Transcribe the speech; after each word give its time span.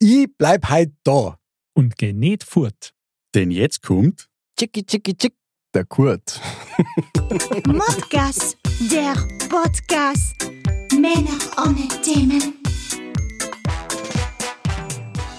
Ich 0.00 0.28
bleib 0.38 0.68
halt 0.68 0.92
da. 1.02 1.38
Und 1.74 1.96
geh 1.96 2.12
nicht 2.12 2.44
fort. 2.44 2.94
Denn 3.34 3.50
jetzt 3.50 3.82
kommt 3.82 4.28
Chicki, 4.56 4.84
chicki, 4.84 5.16
chick, 5.16 5.34
der 5.74 5.84
Kurt. 5.86 6.40
Modcast, 7.66 8.56
der 8.92 9.14
Podcast. 9.48 10.36
Männer 10.92 11.36
ohne 11.56 11.88
Themen. 12.02 12.54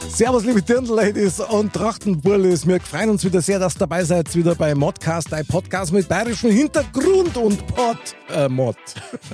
Servus, 0.09 0.43
liebe 0.43 0.61
Dirndl-Ladies 0.61 1.39
und 1.39 1.71
Trachtenburlis. 1.71 2.67
Wir 2.67 2.81
freuen 2.81 3.11
uns 3.11 3.23
wieder 3.23 3.41
sehr, 3.41 3.59
dass 3.59 3.77
ihr 3.77 3.79
dabei 3.79 4.03
seid. 4.03 4.35
Wieder 4.35 4.55
bei 4.55 4.75
Modcast, 4.75 5.33
ein 5.33 5.45
Podcast 5.45 5.93
mit 5.93 6.09
bayerischem 6.09 6.51
Hintergrund 6.51 7.37
und 7.37 7.65
Pod. 7.67 7.97
Äh, 8.29 8.49
Mod. 8.49 8.75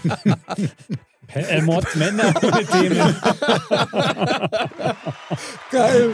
Äh, 1.33 1.61
Mod 1.61 1.95
Männer 1.95 2.33
ohne 2.41 2.65
Themen. 2.65 3.15
Geil. 5.71 6.11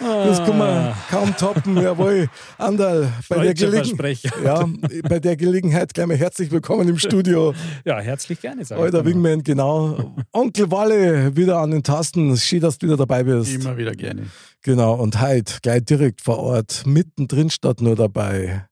Das 0.00 0.38
kann 0.38 0.58
man 0.58 0.94
kaum 1.10 1.36
toppen, 1.36 1.76
jawohl. 1.80 2.28
Andal, 2.58 3.12
bei 3.28 3.44
der, 3.44 3.54
Gelegen 3.54 3.96
ja, 4.44 4.68
bei 5.08 5.20
der 5.20 5.36
Gelegenheit 5.36 5.94
gleich 5.94 6.06
mal 6.06 6.16
herzlich 6.16 6.50
willkommen 6.50 6.88
im 6.88 6.98
Studio. 6.98 7.54
Ja, 7.84 8.00
herzlich 8.00 8.40
gerne. 8.40 8.64
Sag 8.64 8.78
Alter. 8.80 9.04
Wingman, 9.04 9.44
genau. 9.44 10.14
Onkel 10.32 10.70
Walle 10.72 11.36
wieder 11.36 11.58
an 11.58 11.70
den 11.70 11.84
Tasten. 11.84 12.36
Schön, 12.36 12.60
dass 12.60 12.78
du 12.78 12.86
wieder 12.86 12.96
dabei 12.96 13.22
bist. 13.22 13.54
immer 13.54 13.76
wieder 13.76 13.92
gerne. 13.92 14.26
Genau, 14.62 14.94
und 14.94 15.20
heute 15.20 15.58
gleich 15.62 15.84
direkt 15.84 16.20
vor 16.20 16.38
Ort, 16.38 16.82
mittendrin 16.84 17.50
statt 17.50 17.80
nur 17.80 17.94
dabei, 17.94 18.66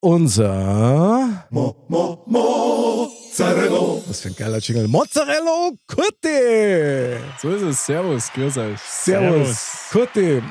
unser 0.00 1.46
Mo, 1.50 1.76
Mo, 1.88 2.24
Mozzarella. 3.38 4.02
Was 4.08 4.20
für 4.20 4.30
ein 4.30 4.34
geiler 4.34 4.58
Jingle. 4.58 4.88
Mozzarella 4.88 5.70
Kurti. 5.86 7.20
So 7.40 7.50
ist 7.50 7.62
es. 7.62 7.86
Servus, 7.86 8.32
grüß 8.32 8.58
euch. 8.58 8.80
Servus. 8.80 9.88
Kurti, 9.92 10.42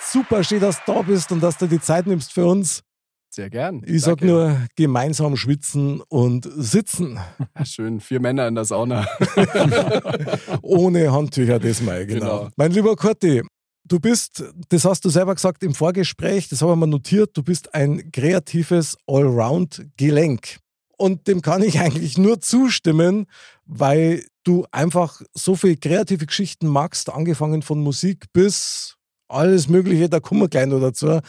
super 0.00 0.44
schön, 0.44 0.60
dass 0.60 0.76
du 0.84 0.92
da 0.92 1.02
bist 1.02 1.32
und 1.32 1.42
dass 1.42 1.58
du 1.58 1.66
die 1.66 1.80
Zeit 1.80 2.06
nimmst 2.06 2.32
für 2.32 2.46
uns. 2.46 2.82
Sehr 3.30 3.50
gern. 3.50 3.82
Ich 3.84 4.02
sag 4.02 4.18
Danke. 4.18 4.26
nur, 4.26 4.60
gemeinsam 4.76 5.36
schwitzen 5.36 6.00
und 6.02 6.48
sitzen. 6.56 7.18
Schön, 7.64 7.98
vier 7.98 8.20
Männer 8.20 8.46
in 8.46 8.54
der 8.54 8.64
Sauna. 8.64 9.08
Ohne 10.62 11.12
Handtücher 11.12 11.58
diesmal, 11.58 12.06
genau. 12.06 12.38
Genau. 12.38 12.50
Mein 12.54 12.70
lieber 12.70 12.94
Kurti, 12.94 13.42
du 13.84 13.98
bist, 13.98 14.44
das 14.68 14.84
hast 14.84 15.04
du 15.04 15.08
selber 15.08 15.34
gesagt 15.34 15.64
im 15.64 15.74
Vorgespräch, 15.74 16.48
das 16.48 16.62
haben 16.62 16.68
wir 16.68 16.76
mal 16.76 16.86
notiert, 16.86 17.36
du 17.36 17.42
bist 17.42 17.74
ein 17.74 18.12
kreatives 18.12 18.96
Allround-Gelenk. 19.08 20.60
Und 20.96 21.28
dem 21.28 21.42
kann 21.42 21.62
ich 21.62 21.78
eigentlich 21.80 22.16
nur 22.16 22.40
zustimmen, 22.40 23.26
weil 23.64 24.24
du 24.44 24.64
einfach 24.70 25.20
so 25.34 25.56
viele 25.56 25.76
kreative 25.76 26.26
Geschichten 26.26 26.66
magst, 26.66 27.10
angefangen 27.10 27.62
von 27.62 27.82
Musik 27.82 28.26
bis 28.32 28.96
alles 29.28 29.68
Mögliche, 29.68 30.08
da 30.08 30.20
kommen 30.20 30.40
wir 30.40 30.48
gleich 30.48 30.66
noch 30.66 30.80
dazu. 30.80 31.20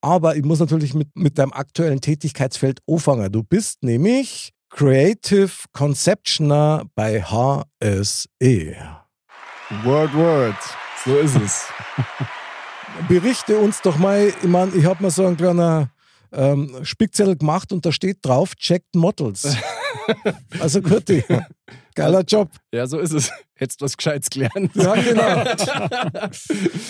Aber 0.00 0.36
ich 0.36 0.44
muss 0.44 0.58
natürlich 0.58 0.94
mit, 0.94 1.08
mit 1.14 1.38
deinem 1.38 1.52
aktuellen 1.52 2.00
Tätigkeitsfeld 2.00 2.80
anfangen. 2.88 3.30
Du 3.30 3.42
bist 3.42 3.82
nämlich 3.82 4.52
Creative 4.70 5.50
Conceptioner 5.72 6.84
bei 6.94 7.22
HSE. 7.22 8.76
Word, 9.84 10.14
word. 10.14 10.56
So 11.04 11.18
ist 11.18 11.36
es. 11.36 11.66
Berichte 13.08 13.58
uns 13.58 13.80
doch 13.82 13.96
mal, 13.98 14.28
ich 14.28 14.48
meine, 14.48 14.72
ich 14.72 14.84
habe 14.84 15.02
mir 15.02 15.10
so 15.10 15.26
einen 15.26 15.36
kleinen 15.36 15.90
ähm, 16.32 16.76
Spickzettel 16.82 17.36
gemacht 17.36 17.72
und 17.72 17.84
da 17.86 17.92
steht 17.92 18.18
drauf, 18.22 18.54
checked 18.56 18.94
Models. 18.94 19.56
also 20.60 20.80
Kurti, 20.82 21.22
geiler 21.94 22.22
Job. 22.22 22.50
Ja, 22.72 22.86
so 22.86 22.98
ist 22.98 23.12
es. 23.12 23.30
Hättest 23.54 23.80
du 23.80 23.84
was 23.84 23.96
Gescheites 23.96 24.30
gelernt. 24.30 24.70
Ja, 24.74 24.94
genau. 24.94 25.44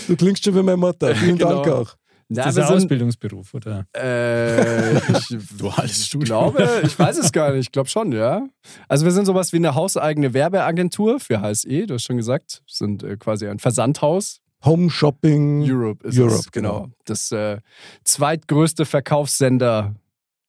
Du 0.09 0.17
klingst 0.17 0.45
schon 0.45 0.55
wie 0.55 0.63
meine 0.63 0.77
Mutter. 0.79 1.15
Vielen 1.15 1.37
Genau. 1.39 1.63
Dank 1.63 1.69
auch. 1.69 1.97
Das 2.29 2.57
ist 2.57 2.63
ein 2.65 2.77
Ausbildungsberuf, 2.77 3.53
oder? 3.53 3.85
äh, 3.95 4.97
ich 5.19 5.37
Duales 5.59 6.07
Studium. 6.07 6.25
glaube, 6.55 6.81
ich 6.83 6.99
weiß 6.99 7.19
es 7.19 7.31
gar 7.31 7.51
nicht. 7.53 7.67
Ich 7.67 7.73
glaube 7.73 7.91
schon, 7.91 8.11
ja. 8.13 8.47
Also 8.89 9.05
wir 9.05 9.13
sind 9.13 9.27
sowas 9.27 9.53
wie 9.53 9.59
eine 9.59 9.75
hauseigene 9.75 10.33
Werbeagentur 10.33 11.21
für 11.21 11.43
HSE. 11.43 11.87
Du 11.87 11.93
hast 11.95 12.05
schon 12.05 12.17
gesagt, 12.17 12.63
wir 12.67 12.75
sind 12.75 13.03
äh, 13.03 13.19
quasi 13.19 13.47
ein 13.49 13.59
Versandhaus. 13.59 14.41
Home 14.65 14.91
Shopping. 14.91 15.63
Europe 15.69 16.07
ist 16.07 16.19
Europe, 16.19 16.35
es, 16.35 16.51
genau. 16.53 16.83
genau. 16.83 16.93
Das 17.05 17.33
äh, 17.33 17.59
zweitgrößte 18.05 18.85
Verkaufssender 18.85 19.95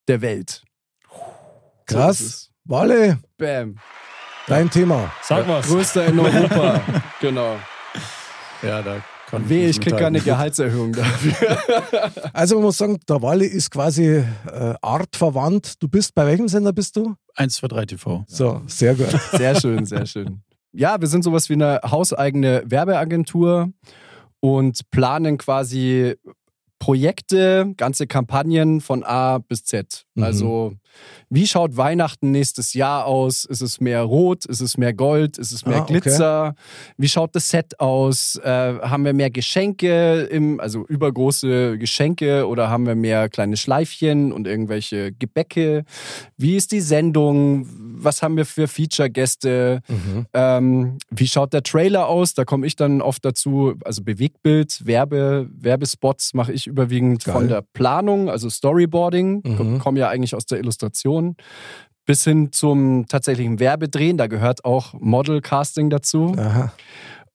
der 0.08 0.20
Welt. 0.20 0.62
So 1.88 1.96
Krass. 1.96 2.20
es. 2.20 2.50
Walle, 2.64 3.18
Bam. 3.36 3.76
dein 4.46 4.70
Thema. 4.70 5.12
Sag 5.22 5.46
was. 5.46 5.66
Größter 5.66 6.06
in 6.06 6.18
Europa. 6.18 6.80
genau. 7.20 7.56
Ja, 8.62 8.80
da 8.80 9.02
kann 9.28 9.48
Weh, 9.48 9.66
ich 9.66 9.80
krieg 9.80 9.96
keine. 9.96 10.20
Gehaltserhöhung 10.20 10.92
dafür. 10.92 11.58
Also 12.32 12.56
man 12.56 12.64
muss 12.64 12.78
sagen, 12.78 12.98
der 13.08 13.22
Walle 13.22 13.44
ist 13.44 13.70
quasi 13.70 14.06
äh, 14.06 14.74
artverwandt. 14.80 15.82
Du 15.82 15.88
bist, 15.88 16.14
bei 16.14 16.26
welchem 16.26 16.48
Sender 16.48 16.72
bist 16.72 16.96
du? 16.96 17.14
1, 17.34 17.54
2, 17.54 17.68
3 17.68 17.86
TV. 17.86 18.24
So, 18.26 18.62
sehr 18.66 18.94
gut. 18.94 19.08
Sehr 19.32 19.60
schön, 19.60 19.84
sehr 19.84 20.06
schön. 20.06 20.42
Ja, 20.72 21.00
wir 21.00 21.06
sind 21.06 21.22
sowas 21.22 21.48
wie 21.48 21.54
eine 21.54 21.80
hauseigene 21.84 22.62
Werbeagentur 22.66 23.72
und 24.44 24.90
planen 24.90 25.38
quasi 25.38 26.16
Projekte, 26.78 27.72
ganze 27.78 28.06
Kampagnen 28.06 28.82
von 28.82 29.02
A 29.02 29.38
bis 29.38 29.64
Z. 29.64 30.04
Mhm. 30.14 30.22
Also, 30.22 30.74
wie 31.30 31.46
schaut 31.46 31.76
Weihnachten 31.76 32.30
nächstes 32.30 32.74
Jahr 32.74 33.06
aus? 33.06 33.44
Ist 33.44 33.60
es 33.60 33.80
mehr 33.80 34.02
Rot? 34.02 34.46
Ist 34.46 34.60
es 34.60 34.76
mehr 34.76 34.92
Gold? 34.92 35.38
Ist 35.38 35.52
es 35.52 35.64
mehr 35.66 35.78
Ah, 35.78 35.82
okay. 35.82 36.00
Glitzer? 36.00 36.54
Wie 36.96 37.08
schaut 37.08 37.34
das 37.34 37.48
Set 37.48 37.80
aus? 37.80 38.36
Äh, 38.36 38.78
haben 38.80 39.04
wir 39.04 39.12
mehr 39.14 39.30
Geschenke, 39.30 40.22
im, 40.30 40.60
also 40.60 40.84
übergroße 40.86 41.78
Geschenke 41.78 42.46
oder 42.46 42.68
haben 42.70 42.86
wir 42.86 42.94
mehr 42.94 43.28
kleine 43.28 43.56
Schleifchen 43.56 44.32
und 44.32 44.46
irgendwelche 44.46 45.12
Gebäcke? 45.12 45.84
Wie 46.36 46.56
ist 46.56 46.72
die 46.72 46.80
Sendung? 46.80 47.66
Was 47.96 48.22
haben 48.22 48.36
wir 48.36 48.44
für 48.44 48.68
Feature-Gäste? 48.68 49.80
Mhm. 49.88 50.26
Ähm, 50.34 50.98
wie 51.10 51.26
schaut 51.26 51.52
der 51.52 51.62
Trailer 51.62 52.08
aus? 52.08 52.34
Da 52.34 52.44
komme 52.44 52.66
ich 52.66 52.76
dann 52.76 53.00
oft 53.00 53.24
dazu. 53.24 53.74
Also 53.84 54.02
Bewegtbild, 54.02 54.86
Werbe, 54.86 55.48
Werbespots 55.52 56.34
mache 56.34 56.52
ich 56.52 56.66
überwiegend 56.66 57.24
Geil. 57.24 57.34
von 57.34 57.48
der 57.48 57.62
Planung, 57.72 58.28
also 58.28 58.50
Storyboarding. 58.50 59.42
Mhm. 59.44 59.78
Komme 59.78 60.00
ja 60.00 60.08
eigentlich 60.08 60.34
aus 60.34 60.46
der 60.46 60.58
Illustration. 60.58 60.83
Bis 62.06 62.24
hin 62.24 62.52
zum 62.52 63.06
tatsächlichen 63.08 63.60
Werbedrehen. 63.60 64.18
Da 64.18 64.26
gehört 64.26 64.64
auch 64.64 64.92
Model-Casting 64.94 65.88
dazu. 65.90 66.34
Aha. 66.36 66.72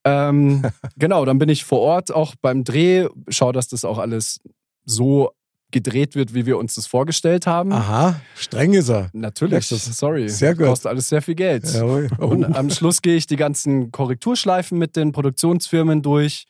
Ähm, 0.03 0.63
genau, 0.97 1.25
dann 1.25 1.39
bin 1.39 1.49
ich 1.49 1.65
vor 1.65 1.79
Ort 1.79 2.13
auch 2.13 2.35
beim 2.41 2.63
Dreh, 2.63 3.07
schaue, 3.29 3.53
dass 3.53 3.67
das 3.67 3.83
auch 3.83 3.97
alles 3.97 4.41
so 4.85 5.31
gedreht 5.71 6.15
wird, 6.15 6.33
wie 6.33 6.45
wir 6.45 6.57
uns 6.57 6.75
das 6.75 6.87
vorgestellt 6.87 7.45
haben. 7.45 7.71
Aha, 7.71 8.19
streng 8.35 8.73
ist 8.73 8.89
er. 8.89 9.09
Natürlich, 9.13 9.67
sorry. 9.67 10.27
Sehr 10.29 10.55
gut. 10.55 10.65
Kostet 10.65 10.89
alles 10.89 11.07
sehr 11.09 11.21
viel 11.21 11.35
Geld. 11.35 11.71
Jawohl. 11.71 12.09
Oh. 12.17 12.25
Und 12.25 12.43
am 12.43 12.69
Schluss 12.71 13.01
gehe 13.01 13.15
ich 13.15 13.27
die 13.27 13.35
ganzen 13.35 13.91
Korrekturschleifen 13.91 14.77
mit 14.77 14.95
den 14.95 15.11
Produktionsfirmen 15.11 16.01
durch 16.01 16.45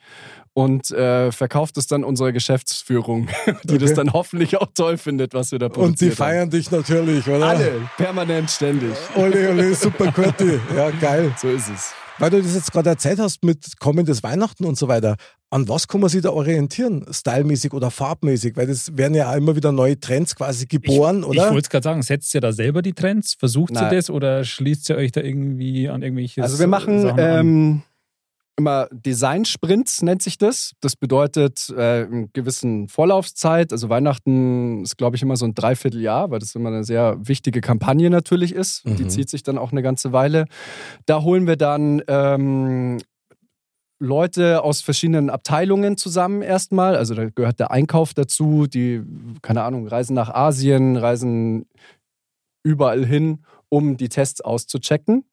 und 0.59 0.91
äh, 0.91 1.31
verkauft 1.31 1.77
es 1.77 1.87
dann 1.87 2.03
unserer 2.03 2.31
Geschäftsführung, 2.33 3.29
die 3.63 3.77
das 3.77 3.91
Okay. 3.91 3.95
dann 3.95 4.13
hoffentlich 4.13 4.57
auch 4.57 4.67
toll 4.75 4.97
findet, 4.97 5.33
was 5.33 5.51
wir 5.53 5.59
da 5.59 5.69
produziert 5.69 5.89
Und 5.89 6.01
die 6.01 6.11
feiern 6.11 6.49
dich 6.49 6.69
natürlich, 6.69 7.27
oder? 7.27 7.47
haben. 7.49 7.57
Alle, 7.59 7.71
permanent, 7.97 8.51
ständig. 8.51 8.91
Ole, 9.15 9.49
ole, 9.51 9.73
super 9.73 10.11
Kurti. 10.11 10.59
Ja, 10.75 10.89
geil. 10.91 11.33
So 11.37 11.47
ist 11.49 11.69
es. 11.69 11.93
Weil 12.17 12.31
du 12.31 12.41
das 12.41 12.53
jetzt 12.53 12.73
gerade 12.73 12.89
erzählt 12.89 13.19
hast 13.19 13.45
mit 13.45 13.79
kommendes 13.79 14.21
Weihnachten 14.23 14.65
und 14.65 14.77
so 14.77 14.89
weiter. 14.89 15.15
An 15.51 15.67
was 15.69 15.87
kann 15.87 16.01
man 16.01 16.09
sich 16.09 16.21
da 16.21 16.31
orientieren? 16.31 17.05
Stylmäßig 17.09 17.71
oder 17.73 17.89
farbmäßig? 17.89 18.57
Weil 18.57 18.67
das 18.67 18.97
werden 18.97 19.15
ja 19.15 19.31
auch 19.31 19.35
immer 19.37 19.55
wieder 19.55 19.71
neue 19.71 19.97
Trends 19.97 20.35
quasi 20.35 20.65
geboren, 20.65 21.19
ich, 21.21 21.25
oder? 21.25 21.45
Ich 21.45 21.51
wollte 21.53 21.65
es 21.67 21.69
gerade 21.69 21.83
sagen, 21.85 22.01
setzt 22.03 22.35
ihr 22.35 22.41
da 22.41 22.51
selber 22.51 22.81
die 22.81 22.91
Trends? 22.93 23.35
Versucht 23.39 23.71
Nein. 23.71 23.85
ihr 23.85 23.95
das 23.95 24.09
oder 24.09 24.43
schließt 24.43 24.89
ihr 24.89 24.97
euch 24.97 25.13
da 25.13 25.21
irgendwie 25.21 25.87
an 25.87 26.01
irgendwelche 26.03 26.43
Also 26.43 26.59
wir 26.59 26.67
machen 26.67 27.01
Sachen 27.01 27.19
an? 27.19 27.39
ähm, 27.39 27.81
immer 28.59 28.87
Design-Sprints, 28.91 30.03
nennt 30.03 30.21
sich 30.21 30.37
das. 30.37 30.73
Das 30.81 30.95
bedeutet 30.95 31.69
äh, 31.75 32.03
eine 32.05 32.27
gewissen 32.33 32.87
Vorlaufzeit. 32.87 33.71
Also 33.71 33.89
Weihnachten 33.89 34.83
ist, 34.83 34.97
glaube 34.97 35.15
ich, 35.15 35.21
immer 35.23 35.35
so 35.35 35.45
ein 35.45 35.55
Dreivierteljahr, 35.55 36.29
weil 36.29 36.39
das 36.39 36.53
immer 36.53 36.69
eine 36.69 36.83
sehr 36.83 37.17
wichtige 37.27 37.61
Kampagne 37.61 38.09
natürlich 38.09 38.53
ist. 38.53 38.83
Die 38.85 39.03
Mhm. 39.05 39.09
zieht 39.09 39.29
sich 39.29 39.41
dann 39.41 39.57
auch 39.57 39.71
eine 39.71 39.81
ganze 39.81 40.11
Weile. 40.13 40.45
Da 41.07 41.23
holen 41.23 41.47
wir 41.47 41.55
dann 41.55 42.01
ähm, 42.07 42.99
Leute 44.01 44.63
aus 44.63 44.81
verschiedenen 44.81 45.29
Abteilungen 45.29 45.97
zusammen 45.97 46.41
erstmal. 46.41 46.95
Also 46.95 47.15
da 47.15 47.29
gehört 47.29 47.59
der 47.59 47.71
Einkauf 47.71 48.13
dazu, 48.13 48.67
die, 48.67 49.01
keine 49.41 49.63
Ahnung, 49.63 49.87
reisen 49.87 50.13
nach 50.13 50.29
Asien, 50.29 50.95
reisen 50.95 51.65
überall 52.63 53.05
hin, 53.05 53.39
um 53.69 53.97
die 53.97 54.09
Tests 54.09 54.41
auszuchecken. 54.41 55.25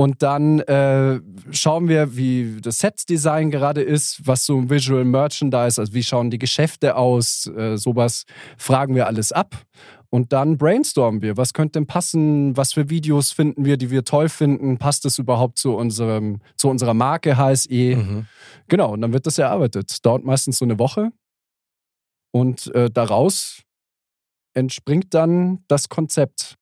Und 0.00 0.22
dann 0.22 0.60
äh, 0.60 1.20
schauen 1.50 1.88
wir, 1.88 2.16
wie 2.16 2.60
das 2.60 2.78
Set-Design 2.78 3.50
gerade 3.50 3.82
ist, 3.82 4.24
was 4.24 4.46
so 4.46 4.70
Visual 4.70 5.04
Merchandise, 5.04 5.80
also 5.80 5.92
wie 5.92 6.04
schauen 6.04 6.30
die 6.30 6.38
Geschäfte 6.38 6.94
aus, 6.94 7.48
äh, 7.48 7.76
sowas 7.76 8.24
fragen 8.56 8.94
wir 8.94 9.08
alles 9.08 9.32
ab. 9.32 9.56
Und 10.08 10.32
dann 10.32 10.56
brainstormen 10.56 11.20
wir. 11.20 11.36
Was 11.36 11.52
könnte 11.52 11.80
denn 11.80 11.88
passen? 11.88 12.56
Was 12.56 12.74
für 12.74 12.88
Videos 12.88 13.32
finden 13.32 13.64
wir, 13.64 13.76
die 13.76 13.90
wir 13.90 14.04
toll 14.04 14.28
finden? 14.28 14.78
Passt 14.78 15.04
es 15.04 15.18
überhaupt 15.18 15.58
zu, 15.58 15.74
unserem, 15.74 16.40
zu 16.56 16.68
unserer 16.68 16.94
Marke 16.94 17.36
HSE? 17.36 17.96
Mhm. 17.96 18.26
Genau, 18.68 18.92
und 18.92 19.00
dann 19.00 19.12
wird 19.12 19.26
das 19.26 19.36
erarbeitet. 19.36 20.06
Dauert 20.06 20.24
meistens 20.24 20.58
so 20.58 20.64
eine 20.64 20.78
Woche. 20.78 21.10
Und 22.30 22.72
äh, 22.72 22.88
daraus 22.88 23.62
entspringt 24.54 25.12
dann 25.12 25.64
das 25.66 25.88
Konzept. 25.88 26.57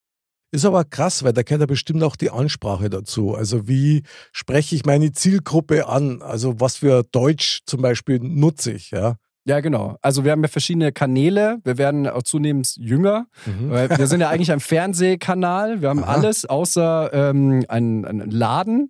Ist 0.57 0.65
aber 0.65 0.85
krass, 0.85 1.23
weil 1.23 1.33
da 1.33 1.43
kennt 1.43 1.61
er 1.61 1.67
bestimmt 1.67 2.01
auch 2.01 2.15
die 2.15 2.31
Ansprache 2.31 2.89
dazu. 2.89 3.35
Also 3.35 3.67
wie 3.67 4.01
spreche 4.31 4.75
ich 4.75 4.87
meine 4.87 5.11
Zielgruppe 5.11 5.87
an? 5.87 6.23
Also 6.23 6.59
was 6.59 6.77
für 6.77 7.03
Deutsch 7.03 7.59
zum 7.67 7.83
Beispiel 7.83 8.17
nutze 8.17 8.71
ich, 8.71 8.89
ja? 8.89 9.17
Ja, 9.45 9.59
genau. 9.59 9.97
Also 10.01 10.23
wir 10.23 10.31
haben 10.31 10.41
ja 10.41 10.47
verschiedene 10.47 10.91
Kanäle. 10.91 11.59
Wir 11.63 11.77
werden 11.77 12.07
auch 12.07 12.23
zunehmend 12.23 12.75
jünger. 12.75 13.27
Weil 13.45 13.95
wir 13.99 14.07
sind 14.07 14.19
ja 14.19 14.29
eigentlich 14.31 14.51
ein 14.51 14.59
Fernsehkanal. 14.59 15.83
Wir 15.83 15.89
haben 15.89 16.03
Aha. 16.03 16.15
alles 16.15 16.45
außer 16.47 17.11
ähm, 17.13 17.63
einen, 17.67 18.05
einen 18.05 18.31
Laden. 18.31 18.89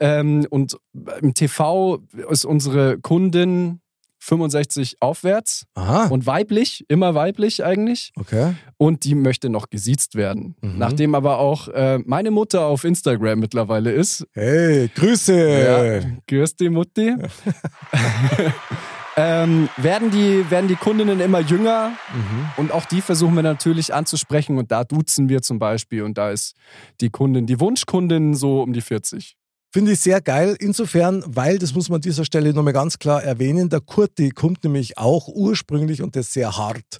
Ähm, 0.00 0.44
und 0.50 0.76
im 1.22 1.34
TV 1.34 2.00
ist 2.28 2.44
unsere 2.44 2.98
Kundin 2.98 3.80
65 4.26 4.96
aufwärts 5.00 5.66
Aha, 5.74 6.06
und 6.08 6.26
weiblich, 6.26 6.84
immer 6.88 7.14
weiblich 7.14 7.64
eigentlich. 7.64 8.12
okay. 8.16 8.54
Und 8.76 9.04
die 9.04 9.14
möchte 9.14 9.48
noch 9.48 9.70
gesiezt 9.70 10.16
werden. 10.16 10.56
Mhm. 10.60 10.78
Nachdem 10.78 11.14
aber 11.14 11.38
auch 11.38 11.68
äh, 11.68 11.98
meine 12.04 12.30
Mutter 12.32 12.66
auf 12.66 12.82
Instagram 12.84 13.38
mittlerweile 13.38 13.92
ist. 13.92 14.26
Hey, 14.32 14.90
Grüße! 14.94 16.02
Ja, 16.02 16.10
grüß 16.26 16.56
die 16.56 16.68
Mutti. 16.70 17.14
ähm, 19.16 19.68
werden, 19.76 20.10
die, 20.10 20.50
werden 20.50 20.68
die 20.68 20.74
Kundinnen 20.76 21.20
immer 21.20 21.40
jünger 21.40 21.92
Mhm. 22.12 22.48
und 22.58 22.72
auch 22.72 22.84
die 22.84 23.00
versuchen 23.00 23.34
wir 23.34 23.42
natürlich 23.42 23.94
anzusprechen 23.94 24.58
und 24.58 24.70
da 24.70 24.84
duzen 24.84 25.28
wir 25.28 25.40
zum 25.42 25.58
Beispiel 25.58 26.02
und 26.02 26.18
da 26.18 26.30
ist 26.30 26.54
die 27.00 27.10
Kundin, 27.10 27.46
die 27.46 27.60
Wunschkundin 27.60 28.34
so 28.34 28.60
um 28.62 28.72
die 28.72 28.80
40. 28.80 29.36
Finde 29.76 29.92
ich 29.92 30.00
sehr 30.00 30.22
geil. 30.22 30.56
Insofern, 30.58 31.22
weil, 31.26 31.58
das 31.58 31.74
muss 31.74 31.90
man 31.90 31.96
an 31.96 32.00
dieser 32.00 32.24
Stelle 32.24 32.54
nochmal 32.54 32.72
ganz 32.72 32.98
klar 32.98 33.22
erwähnen, 33.22 33.68
der 33.68 33.82
Kurti 33.82 34.30
kommt 34.30 34.64
nämlich 34.64 34.96
auch 34.96 35.28
ursprünglich 35.28 36.00
und 36.00 36.16
das 36.16 36.32
sehr 36.32 36.56
hart 36.56 36.96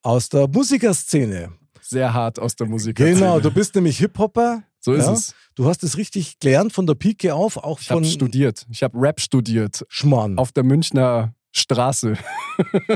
aus 0.00 0.28
der 0.28 0.46
Musikerszene. 0.46 1.50
Sehr 1.82 2.14
hart 2.14 2.38
aus 2.38 2.54
der 2.54 2.68
Musik. 2.68 2.94
Genau, 2.94 3.40
du 3.40 3.50
bist 3.50 3.74
nämlich 3.74 3.98
Hip-Hopper. 3.98 4.62
So 4.78 4.92
ist 4.92 5.06
ja. 5.06 5.12
es. 5.12 5.34
Du 5.56 5.66
hast 5.66 5.82
es 5.82 5.96
richtig 5.96 6.38
gelernt 6.38 6.72
von 6.72 6.86
der 6.86 6.94
Pike 6.94 7.34
auf, 7.34 7.56
auch 7.56 7.80
Ich 7.80 7.90
habe 7.90 8.04
von 8.04 8.08
studiert. 8.08 8.64
Ich 8.70 8.84
habe 8.84 8.96
Rap 8.96 9.20
studiert 9.20 9.84
Schmarrn. 9.88 10.38
auf 10.38 10.52
der 10.52 10.62
Münchner 10.62 11.34
Straße. 11.50 12.16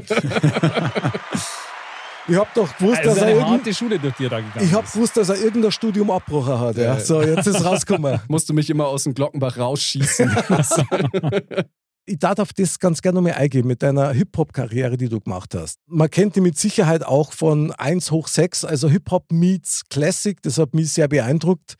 Ich 2.29 2.37
hab 2.37 2.53
doch 2.55 2.77
gewusst, 2.77 2.99
Also 2.99 3.11
dass 3.11 3.19
er 3.19 3.27
eine 3.29 3.49
harte 3.49 3.73
Schule 3.75 3.99
durch 3.99 4.15
die 4.17 4.29
da 4.29 4.41
gegangen 4.41 4.67
Ich 4.67 4.73
hab 4.73 4.85
ist. 4.85 4.93
gewusst, 4.93 5.17
dass 5.17 5.29
er 5.31 5.37
irgendein 5.37 5.73
Studium 5.73 6.11
abbrochen 6.11 6.59
hat. 6.61 6.77
Ja. 6.77 7.01
So, 7.01 7.23
jetzt 7.23 7.47
ist 7.47 7.65
rausgekommen. 7.65 8.21
Musste 8.29 8.53
mich 8.53 8.69
immer 8.69 8.87
aus 8.87 9.05
dem 9.05 9.15
Glockenbach 9.15 9.57
rausschießen. 9.57 10.31
ich 12.07 12.19
darf 12.19 12.39
auf 12.39 12.53
das 12.53 12.79
ganz 12.79 13.01
gerne 13.01 13.17
nochmal 13.17 13.35
eingehen 13.35 13.67
mit 13.67 13.83
deiner 13.83 14.13
Hip-Hop-Karriere, 14.13 14.97
die 14.97 15.09
du 15.09 15.21
gemacht 15.21 15.55
hast. 15.55 15.79
Man 15.87 16.11
kennt 16.11 16.37
die 16.37 16.41
mit 16.41 16.59
Sicherheit 16.59 17.05
auch 17.05 17.33
von 17.33 17.73
1 17.73 18.11
hoch 18.11 18.29
6, 18.29 18.65
also 18.65 18.89
Hip-Hop 18.91 19.33
meets 19.33 19.85
Classic. 19.89 20.41
Das 20.43 20.59
hat 20.59 20.75
mich 20.75 20.93
sehr 20.93 21.09
beeindruckt, 21.09 21.77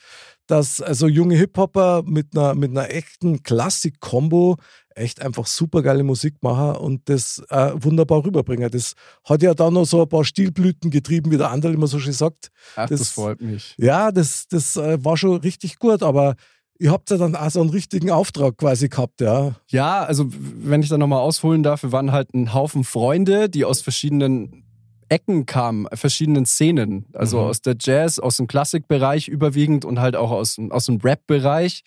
dass 0.47 0.81
also 0.81 1.09
junge 1.09 1.37
Hip-Hopper 1.37 2.03
mit 2.07 2.29
einer, 2.35 2.55
mit 2.55 2.71
einer 2.71 2.91
echten 2.91 3.43
Klassik-Kombo 3.43 4.57
echt 4.99 5.23
einfach 5.23 5.47
super 5.47 5.83
geile 5.83 6.03
Musik 6.03 6.43
machen 6.43 6.77
und 6.77 7.09
das 7.09 7.43
äh, 7.51 7.73
wunderbar 7.77 8.25
rüberbringen. 8.25 8.71
Das 8.71 8.95
hat 9.25 9.43
ja 9.43 9.55
dann 9.55 9.75
noch 9.75 9.85
so 9.87 10.03
ein 10.03 10.09
paar 10.09 10.25
Stilblüten 10.25 10.91
getrieben, 10.91 11.31
wie 11.31 11.39
der 11.39 11.51
andere 11.51 11.73
immer 11.73 11.87
so 11.87 11.99
schön 11.99 12.13
sagt. 12.13 12.49
Ach, 12.77 12.89
Das- 12.89 13.01
das, 13.01 13.11
freut 13.11 13.41
mich. 13.41 13.75
Ja, 13.79 14.11
das, 14.13 14.47
das 14.49 14.77
äh, 14.77 15.03
war 15.05 15.17
schon 15.17 15.37
richtig 15.41 15.79
gut, 15.79 16.03
aber 16.03 16.35
ihr 16.79 16.93
habt 16.93 17.11
ja 17.11 17.17
dann 17.17 17.35
auch 17.35 17.51
so 17.51 17.61
einen 17.61 17.71
richtigen 17.71 18.11
Auftrag 18.11 18.57
quasi 18.57 18.89
gehabt, 18.89 19.21
ja. 19.21 19.55
Ja, 19.71 20.05
also 20.05 20.27
wenn 20.31 20.83
ich 20.83 20.89
da 20.89 20.99
nochmal 20.99 21.21
ausholen 21.21 21.63
darf, 21.63 21.83
wir 21.83 21.93
waren 21.93 22.13
halt 22.13 22.35
ein 22.35 22.55
Haufen 22.55 22.85
Freunde, 22.85 23.49
die 23.49 23.65
aus 23.65 23.81
verschiedenen 23.81 24.65
Ecken 25.09 25.47
kamen, 25.47 25.87
verschiedenen 25.95 26.47
Szenen. 26.47 27.07
Also 27.13 27.39
Mhm. 27.39 27.45
aus 27.45 27.63
der 27.63 27.77
Jazz, 27.79 28.19
aus 28.19 28.37
dem 28.37 28.47
Klassikbereich 28.47 29.29
überwiegend 29.29 29.85
und 29.85 30.01
halt 30.01 30.17
auch 30.17 30.31
aus, 30.31 30.57
dem- 30.57 30.71
aus 30.73 30.87
dem 30.87 30.97
Rap-Bereich. 30.99 31.83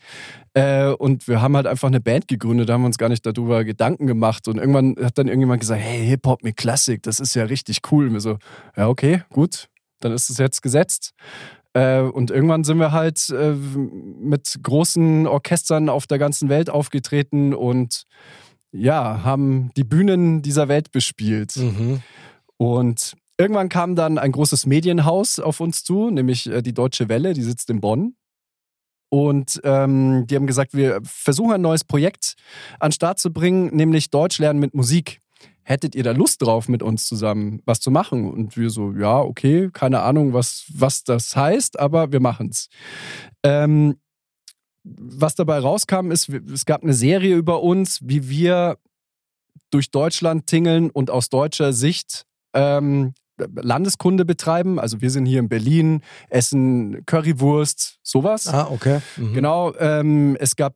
Äh, 0.54 0.88
und 0.88 1.28
wir 1.28 1.42
haben 1.42 1.56
halt 1.56 1.68
einfach 1.68 1.88
eine 1.88 2.02
Band 2.02 2.28
gegründet, 2.28 2.70
da 2.70 2.74
haben 2.74 2.82
wir 2.82 2.88
uns 2.88 2.98
gar 2.98 3.10
nicht 3.10 3.26
darüber 3.26 3.64
Gedanken 3.64 4.08
gemacht. 4.08 4.48
Und 4.48 4.58
irgendwann 4.58 4.96
hat 5.02 5.18
dann 5.18 5.28
irgendjemand 5.28 5.62
gesagt, 5.62 5.82
hey, 5.82 6.06
Hip-Hop 6.06 6.44
mit 6.44 6.58
Klassik, 6.58 7.04
das 7.04 7.20
ist 7.20 7.36
ja 7.36 7.44
richtig 7.46 7.80
cool. 7.92 8.08
Und 8.08 8.14
wir 8.14 8.22
so, 8.22 8.38
ja, 8.76 8.88
okay, 8.90 9.24
gut, 9.30 9.68
dann 10.00 10.12
ist 10.12 10.30
es 10.30 10.38
jetzt 10.38 10.62
gesetzt. 10.62 11.14
Äh, 11.74 12.02
und 12.02 12.32
irgendwann 12.32 12.66
sind 12.66 12.80
wir 12.80 12.92
halt 12.92 13.30
äh, 13.30 13.54
mit 13.54 14.60
großen 14.62 15.26
Orchestern 15.28 15.88
auf 15.88 16.06
der 16.06 16.18
ganzen 16.18 16.50
Welt 16.50 16.70
aufgetreten 16.70 17.54
und 17.54 18.04
ja, 18.74 19.22
haben 19.24 19.72
die 19.78 19.84
Bühnen 19.84 20.42
dieser 20.42 20.68
Welt 20.68 20.92
bespielt. 20.92 21.56
Mhm. 21.58 22.02
Und 22.62 23.16
irgendwann 23.40 23.70
kam 23.70 23.96
dann 23.96 24.20
ein 24.20 24.32
großes 24.32 24.68
Medienhaus 24.68 25.40
auf 25.40 25.62
uns 25.62 25.84
zu, 25.84 26.12
nämlich 26.12 26.46
äh, 26.46 26.62
die 26.62 26.76
Deutsche 26.76 27.10
Welle, 27.10 27.34
die 27.34 27.42
sitzt 27.42 27.72
in 27.72 27.82
Bonn. 27.82 28.16
Und 29.10 29.60
ähm, 29.64 30.28
die 30.28 30.36
haben 30.36 30.46
gesagt, 30.46 30.76
wir 30.76 31.02
versuchen 31.04 31.54
ein 31.54 31.62
neues 31.62 31.84
Projekt 31.84 32.36
an 32.80 32.90
den 32.90 32.94
Start 32.94 33.18
zu 33.18 33.34
bringen, 33.34 33.76
nämlich 33.76 34.12
Deutsch 34.12 34.38
lernen 34.38 34.60
mit 34.60 34.76
Musik. 34.76 35.22
Hättet 35.64 35.96
ihr 35.96 36.04
da 36.04 36.12
Lust 36.12 36.44
drauf, 36.44 36.70
mit 36.70 36.84
uns 36.84 37.08
zusammen 37.08 37.64
was 37.66 37.80
zu 37.80 37.90
machen? 37.90 38.30
Und 38.30 38.56
wir 38.58 38.70
so, 38.70 38.92
ja, 38.92 39.20
okay, 39.20 39.72
keine 39.74 40.02
Ahnung, 40.04 40.34
was, 40.34 40.66
was 40.72 41.04
das 41.04 41.36
heißt, 41.36 41.80
aber 41.80 42.12
wir 42.12 42.20
machen's. 42.20 42.70
Ähm, 43.42 43.96
was 44.84 45.34
dabei 45.34 45.58
rauskam, 45.58 46.12
ist, 46.12 46.30
es 46.30 46.68
gab 46.68 46.84
eine 46.84 46.94
Serie 46.94 47.38
über 47.38 47.64
uns, 47.64 48.02
wie 48.04 48.30
wir 48.30 48.78
durch 49.72 49.90
Deutschland 49.90 50.46
tingeln 50.46 50.92
und 50.92 51.10
aus 51.10 51.30
deutscher 51.30 51.74
Sicht 51.74 52.28
ähm, 52.54 53.14
Landeskunde 53.56 54.26
betreiben. 54.26 54.80
Also 54.80 55.02
wir 55.02 55.10
sind 55.10 55.26
hier 55.26 55.40
in 55.40 55.50
Berlin, 55.50 56.02
essen 56.30 57.04
Currywurst, 57.06 57.98
sowas. 58.04 58.48
Ah, 58.48 58.68
okay. 58.70 59.00
Mhm. 59.18 59.34
Genau, 59.34 59.74
ähm, 59.80 60.38
es 60.40 60.56
gab 60.56 60.76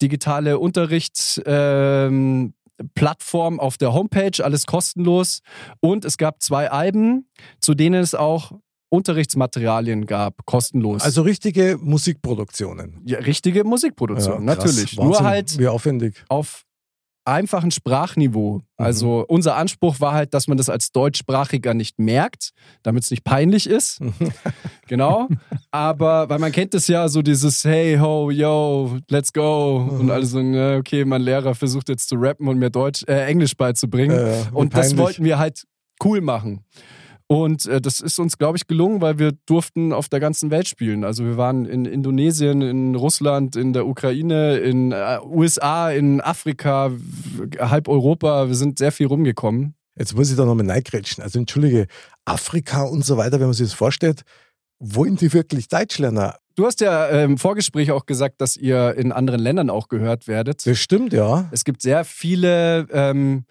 digitale 0.00 0.58
Unterrichtsplattform 0.58 2.12
ähm, 2.14 2.54
Plattform 2.94 3.60
auf 3.60 3.76
der 3.78 3.92
Homepage, 3.92 4.42
alles 4.44 4.66
kostenlos. 4.66 5.40
Und 5.80 6.04
es 6.04 6.16
gab 6.18 6.42
zwei 6.42 6.70
Alben, 6.70 7.28
zu 7.60 7.74
denen 7.74 8.02
es 8.02 8.14
auch 8.14 8.52
Unterrichtsmaterialien 8.88 10.06
gab, 10.06 10.44
kostenlos. 10.44 11.02
Also 11.02 11.22
richtige 11.22 11.78
Musikproduktionen. 11.80 13.00
ja, 13.04 13.18
richtige 13.20 13.64
Musikproduktion, 13.64 14.34
Ja, 14.34 14.40
natürlich. 14.40 14.96
Nur 14.96 15.10
Wahnsinn, 15.10 15.26
halt 15.26 15.58
Wie 15.58 15.68
aufwendig. 15.68 16.24
auf 16.28 16.64
einfachen 17.24 17.70
Sprachniveau. 17.70 18.58
Mhm. 18.58 18.62
Also 18.76 19.24
unser 19.28 19.56
Anspruch 19.56 20.00
war 20.00 20.12
halt, 20.12 20.34
dass 20.34 20.48
man 20.48 20.56
das 20.56 20.68
als 20.68 20.92
Deutschsprachiger 20.92 21.74
nicht 21.74 21.98
merkt, 21.98 22.50
damit 22.82 23.04
es 23.04 23.10
nicht 23.10 23.24
peinlich 23.24 23.68
ist. 23.68 24.00
genau. 24.88 25.28
Aber, 25.70 26.28
weil 26.28 26.38
man 26.38 26.52
kennt 26.52 26.74
es 26.74 26.88
ja, 26.88 27.08
so 27.08 27.22
dieses 27.22 27.64
Hey, 27.64 27.96
ho, 27.98 28.30
yo, 28.30 28.98
let's 29.08 29.32
go. 29.32 29.88
Mhm. 29.90 30.00
Und 30.00 30.10
alle 30.10 30.26
so, 30.26 30.40
ne, 30.40 30.76
okay, 30.78 31.04
mein 31.04 31.22
Lehrer 31.22 31.54
versucht 31.54 31.88
jetzt 31.88 32.08
zu 32.08 32.16
rappen 32.16 32.48
und 32.48 32.58
mir 32.58 32.70
Deutsch, 32.70 33.04
äh, 33.06 33.26
Englisch 33.26 33.56
beizubringen. 33.56 34.16
Äh, 34.16 34.44
und 34.52 34.74
das 34.74 34.88
peinlich. 34.88 34.98
wollten 34.98 35.24
wir 35.24 35.38
halt 35.38 35.64
cool 36.04 36.20
machen. 36.20 36.64
Und 37.32 37.64
äh, 37.64 37.80
das 37.80 38.00
ist 38.00 38.18
uns, 38.18 38.36
glaube 38.36 38.58
ich, 38.58 38.66
gelungen, 38.66 39.00
weil 39.00 39.18
wir 39.18 39.32
durften 39.46 39.94
auf 39.94 40.10
der 40.10 40.20
ganzen 40.20 40.50
Welt 40.50 40.68
spielen. 40.68 41.02
Also 41.02 41.24
wir 41.24 41.38
waren 41.38 41.64
in 41.64 41.86
Indonesien, 41.86 42.60
in 42.60 42.94
Russland, 42.94 43.56
in 43.56 43.72
der 43.72 43.86
Ukraine, 43.86 44.58
in 44.58 44.92
äh, 44.92 45.18
USA, 45.24 45.90
in 45.90 46.20
Afrika, 46.20 46.92
halb 47.58 47.88
Europa. 47.88 48.48
Wir 48.48 48.54
sind 48.54 48.78
sehr 48.78 48.92
viel 48.92 49.06
rumgekommen. 49.06 49.74
Jetzt 49.96 50.14
muss 50.14 50.30
ich 50.30 50.36
da 50.36 50.44
nochmal 50.44 50.70
reingrätschen. 50.70 51.24
Also 51.24 51.38
entschuldige, 51.38 51.86
Afrika 52.26 52.82
und 52.82 53.02
so 53.02 53.16
weiter, 53.16 53.40
wenn 53.40 53.46
man 53.46 53.54
sich 53.54 53.68
das 53.68 53.74
vorstellt, 53.74 54.22
wollen 54.78 55.16
die 55.16 55.32
wirklich 55.32 55.68
Deutsch 55.68 55.98
lernen? 55.98 56.32
Du 56.54 56.66
hast 56.66 56.82
ja 56.82 57.06
äh, 57.06 57.24
im 57.24 57.38
Vorgespräch 57.38 57.92
auch 57.92 58.04
gesagt, 58.04 58.42
dass 58.42 58.58
ihr 58.58 58.94
in 58.96 59.10
anderen 59.10 59.40
Ländern 59.40 59.70
auch 59.70 59.88
gehört 59.88 60.28
werdet. 60.28 60.66
Das 60.66 60.78
stimmt, 60.78 61.14
ja. 61.14 61.48
Es 61.50 61.64
gibt 61.64 61.80
sehr 61.80 62.04
viele 62.04 62.86
ähm, 62.92 63.46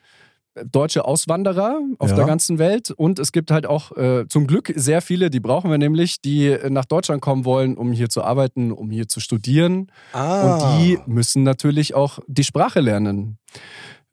deutsche 0.66 1.06
Auswanderer 1.06 1.80
auf 2.00 2.10
Ja. 2.10 2.16
der 2.18 2.26
ganzen 2.26 2.60
Welt 2.60 2.92
und 2.92 3.20
es 3.20 3.32
gibt 3.32 3.52
halt 3.52 3.66
auch 3.66 3.96
äh, 3.96 4.26
zum 4.28 4.48
Glück 4.48 4.74
sehr 4.76 5.02
viele, 5.02 5.30
die 5.30 5.40
brauchen 5.40 5.72
wir 5.72 5.78
nämlich, 5.78 6.22
die 6.22 6.58
nach 6.70 6.86
Deutschland 6.86 7.22
kommen 7.22 7.46
wollen, 7.46 7.78
um 7.78 7.92
hier 7.94 8.10
zu 8.10 8.24
arbeiten, 8.24 8.72
um 8.72 8.92
hier 8.92 9.08
zu 9.08 9.20
studieren. 9.22 9.92
Ah. 10.14 10.76
Und 10.78 10.82
die 10.84 11.00
müssen 11.06 11.44
natürlich 11.44 11.96
auch 11.96 12.20
die 12.28 12.44
Sprache 12.44 12.82
lernen. 12.82 13.38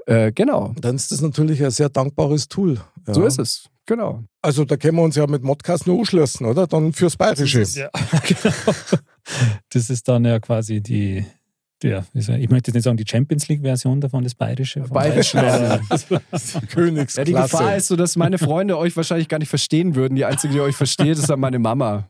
Äh, 0.07 0.33
genau, 0.33 0.75
Dann 0.81 0.97
ist 0.97 1.11
das 1.13 1.21
natürlich 1.21 1.63
ein 1.63 1.71
sehr 1.71 1.89
dankbares 1.89 2.49
Tool. 2.49 2.79
Ja. 3.07 3.15
so 3.15 3.27
ist 3.27 3.39
es. 3.39 3.67
Genau. 3.87 4.23
Also 4.43 4.65
da 4.65 4.77
können 4.77 4.97
wir 4.97 5.03
uns 5.03 5.17
ja 5.17 5.27
mit 5.27 5.43
Modcast 5.43 5.87
nur 5.87 5.99
anschließen, 5.99 6.45
oder? 6.47 6.67
Dann 6.67 6.93
fürs 6.93 7.17
Das 7.17 7.35
Bayerische. 7.37 7.61
ist, 7.63 7.77
ja, 7.77 7.89
genau. 8.27 8.55
das 9.71 9.91
ist 9.91 10.07
dann 10.09 10.25
ja 10.25 10.39
quasi 10.41 10.81
die, 10.83 11.25
ja, 11.83 12.05
ich 12.13 12.51
möchte 12.51 12.71
jetzt 12.71 12.75
nicht 12.75 12.85
sagen, 12.85 12.97
die 12.97 13.05
Champions 13.09 13.49
League-Version 13.49 14.01
davon, 14.01 14.25
das 14.25 14.35
Bayerische. 14.35 14.81
von 14.85 14.95
Bayerisch 14.95 15.33
Bayern. 15.33 15.81
Königsklasse. 16.69 17.19
Ja, 17.19 17.25
die 17.25 17.33
Gefahr 17.33 17.77
ist 17.77 17.89
so, 17.89 17.97
dass 17.97 18.17
meine 18.17 18.39
Freunde 18.39 18.77
euch 18.79 18.97
wahrscheinlich 18.97 19.29
gar 19.29 19.39
nicht 19.39 19.49
verstehen 19.49 19.95
würden. 19.95 20.17
Die 20.17 20.25
einzige, 20.25 20.55
die 20.55 20.61
euch 20.61 20.77
versteht, 20.77 21.19
ist 21.19 21.31
dann 21.31 21.41
meine 21.41 21.59
Mama. 21.59 22.09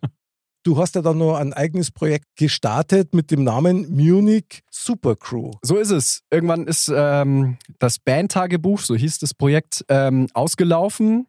Du 0.64 0.76
hast 0.76 0.96
ja 0.96 1.02
dann 1.02 1.18
noch 1.18 1.36
ein 1.36 1.52
eigenes 1.52 1.90
Projekt 1.90 2.26
gestartet 2.36 3.14
mit 3.14 3.30
dem 3.30 3.44
Namen 3.44 3.88
Munich 3.94 4.62
Super 4.70 5.16
Crew. 5.16 5.52
So 5.62 5.76
ist 5.76 5.90
es. 5.90 6.22
Irgendwann 6.30 6.66
ist 6.66 6.92
ähm, 6.94 7.56
das 7.78 7.98
Bandtagebuch, 7.98 8.80
so 8.80 8.94
hieß 8.94 9.18
das 9.20 9.34
Projekt, 9.34 9.84
ähm, 9.88 10.26
ausgelaufen. 10.34 11.26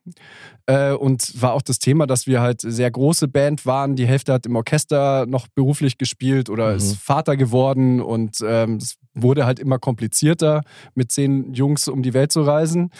Äh, 0.65 0.91
und 0.93 1.41
war 1.41 1.53
auch 1.53 1.61
das 1.61 1.79
Thema, 1.79 2.05
dass 2.05 2.27
wir 2.27 2.41
halt 2.41 2.61
sehr 2.61 2.91
große 2.91 3.27
Band 3.27 3.65
waren. 3.65 3.95
Die 3.95 4.07
Hälfte 4.07 4.33
hat 4.33 4.45
im 4.45 4.55
Orchester 4.55 5.25
noch 5.25 5.47
beruflich 5.47 5.97
gespielt 5.97 6.49
oder 6.49 6.71
Mhm. 6.71 6.77
ist 6.77 6.95
Vater 6.97 7.37
geworden. 7.37 8.01
Und 8.01 8.37
ähm, 8.43 8.75
es 8.75 8.97
wurde 9.21 9.45
halt 9.45 9.59
immer 9.59 9.79
komplizierter, 9.79 10.61
mit 10.95 11.11
zehn 11.11 11.53
Jungs 11.53 11.87
um 11.87 12.03
die 12.03 12.13
Welt 12.13 12.31
zu 12.31 12.41
reisen. 12.41 12.91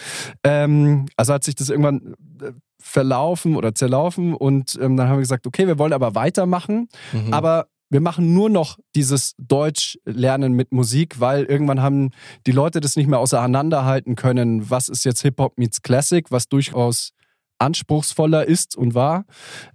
Ähm, 0.44 1.06
also 1.16 1.34
hat 1.34 1.44
sich 1.44 1.54
das 1.54 1.70
irgendwann 1.70 2.14
äh, 2.42 2.52
verlaufen 2.80 3.56
oder 3.56 3.74
zerlaufen. 3.74 4.34
Und 4.34 4.78
ähm, 4.80 4.96
dann 4.96 5.08
haben 5.08 5.16
wir 5.16 5.22
gesagt, 5.22 5.46
okay, 5.46 5.66
wir 5.66 5.78
wollen 5.78 5.92
aber 5.92 6.14
weitermachen. 6.14 6.88
Mhm. 7.12 7.32
Aber 7.32 7.66
wir 7.90 8.00
machen 8.00 8.34
nur 8.34 8.48
noch 8.48 8.78
dieses 8.94 9.34
Deutsch 9.38 9.98
lernen 10.04 10.52
mit 10.52 10.72
Musik, 10.72 11.18
weil 11.18 11.44
irgendwann 11.44 11.82
haben 11.82 12.10
die 12.46 12.52
Leute 12.52 12.80
das 12.80 12.96
nicht 12.96 13.08
mehr 13.08 13.18
auseinanderhalten 13.18 14.14
können. 14.14 14.70
Was 14.70 14.88
ist 14.88 15.04
jetzt 15.04 15.22
Hip-Hop 15.22 15.58
meets 15.58 15.82
Classic, 15.82 16.24
was 16.30 16.48
durchaus 16.48 17.12
anspruchsvoller 17.60 18.46
ist 18.46 18.76
und 18.76 18.94
war. 18.94 19.24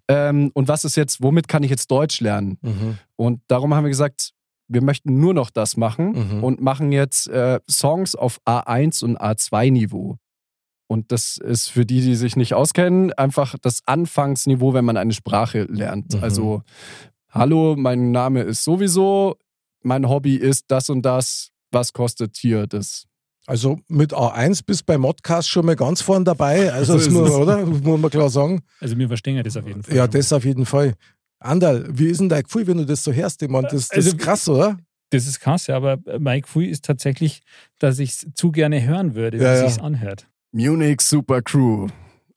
Ähm, 0.07 0.51
und 0.53 0.67
was 0.67 0.85
ist 0.85 0.95
jetzt, 0.95 1.21
womit 1.21 1.47
kann 1.47 1.63
ich 1.63 1.69
jetzt 1.69 1.91
Deutsch 1.91 2.19
lernen? 2.19 2.57
Mhm. 2.61 2.97
Und 3.15 3.41
darum 3.47 3.73
haben 3.73 3.83
wir 3.83 3.89
gesagt, 3.89 4.31
wir 4.67 4.81
möchten 4.81 5.19
nur 5.19 5.33
noch 5.33 5.49
das 5.49 5.77
machen 5.77 6.37
Mhm. 6.37 6.43
und 6.43 6.61
machen 6.61 6.91
jetzt 6.91 7.27
äh, 7.27 7.59
Songs 7.69 8.15
auf 8.15 8.39
A1 8.45 9.03
und 9.03 9.19
A2-Niveau. 9.19 10.17
Und 10.87 11.11
das 11.11 11.37
ist 11.37 11.69
für 11.69 11.85
die, 11.85 12.01
die 12.01 12.15
sich 12.15 12.35
nicht 12.35 12.53
auskennen, 12.53 13.11
einfach 13.13 13.55
das 13.61 13.79
Anfangsniveau, 13.85 14.73
wenn 14.73 14.85
man 14.85 14.97
eine 14.97 15.13
Sprache 15.13 15.63
lernt. 15.63 16.13
Mhm. 16.13 16.23
Also, 16.23 16.61
hallo, 17.31 17.75
mein 17.77 18.11
Name 18.11 18.41
ist 18.41 18.63
sowieso, 18.63 19.35
mein 19.81 20.07
Hobby 20.09 20.35
ist 20.35 20.65
das 20.67 20.89
und 20.89 21.01
das, 21.03 21.49
was 21.71 21.93
kostet 21.93 22.37
hier 22.37 22.67
das? 22.67 23.05
Also 23.47 23.77
mit 23.87 24.11
A1 24.13 24.63
bist 24.65 24.87
bei 24.87 24.97
Modcast 24.97 25.47
schon 25.49 25.67
mal 25.67 25.75
ganz 25.75 26.01
vorn 26.01 26.25
dabei. 26.25 26.73
Also 26.73 26.93
So 26.97 26.97
das 26.97 27.07
ist 27.07 27.13
muss, 27.13 27.29
es. 27.29 27.35
oder? 27.35 27.63
muss 27.65 27.99
man 27.99 28.09
klar 28.09 28.29
sagen. 28.29 28.63
Also 28.79 28.97
wir 28.97 29.07
verstehen 29.07 29.35
ja 29.35 29.43
das 29.43 29.55
auf 29.55 29.67
jeden 29.67 29.83
Fall. 29.83 29.95
Ja, 29.95 30.07
das 30.07 30.33
auf 30.33 30.43
jeden 30.45 30.65
Fall. 30.65 30.95
Andal, 31.45 31.85
wie 31.89 32.07
ist 32.07 32.19
denn 32.19 32.29
dein 32.29 32.43
Gefühl, 32.43 32.67
wenn 32.67 32.77
du 32.77 32.85
das 32.85 33.03
so 33.03 33.11
hörst? 33.13 33.41
Ich 33.41 33.49
meine, 33.49 33.67
das, 33.67 33.87
das 33.89 33.97
Also- 33.97 34.09
ist 34.09 34.17
krass, 34.19 34.49
oder? 34.49 34.77
Das 35.11 35.27
ist 35.27 35.39
krass, 35.39 35.67
ja, 35.67 35.75
aber 35.77 35.97
mein 36.19 36.41
Gefühl 36.41 36.67
ist 36.67 36.83
tatsächlich, 36.83 37.41
dass 37.79 37.99
ich 37.99 38.09
es 38.11 38.27
zu 38.33 38.51
gerne 38.51 38.85
hören 38.85 39.13
würde, 39.15 39.37
Ja, 39.37 39.43
wie 39.43 39.57
ja. 39.61 39.67
sich's 39.69 39.79
anhört. 39.79 40.27
Munich 40.51 40.99
Super 41.01 41.41
Crew. 41.41 41.87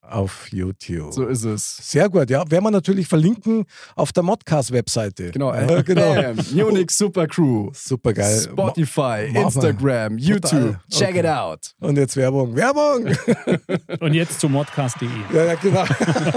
Auf 0.03 0.49
YouTube. 0.53 1.13
So 1.13 1.27
ist 1.27 1.45
es. 1.45 1.77
Sehr 1.91 2.09
gut, 2.09 2.31
ja. 2.31 2.51
Werden 2.51 2.65
wir 2.65 2.71
natürlich 2.71 3.07
verlinken 3.07 3.65
auf 3.95 4.11
der 4.13 4.23
Modcast-Webseite. 4.23 5.33
Genau. 5.33 5.53
Ja, 5.53 5.83
genau. 5.83 6.33
Munich 6.55 6.91
Super 6.91 7.27
Crew. 7.27 7.71
Super 7.75 8.15
geil. 8.15 8.41
Spotify, 8.41 9.29
Ma- 9.33 9.41
Instagram, 9.43 10.17
YouTube. 10.17 10.79
Check 10.91 11.09
Okay. 11.11 11.19
it 11.21 11.27
out. 11.27 11.75
Und 11.81 11.97
jetzt 11.99 12.17
Werbung. 12.17 12.57
Werbung! 12.57 13.15
Und 14.01 14.15
jetzt 14.15 14.41
zu 14.41 14.49
modcast.de. 14.49 15.09
Ja, 15.35 15.45
ja, 15.45 15.55
genau. 15.57 15.85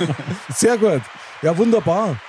Sehr 0.53 0.77
gut. 0.77 1.01
Ja, 1.41 1.57
wunderbar. 1.57 2.19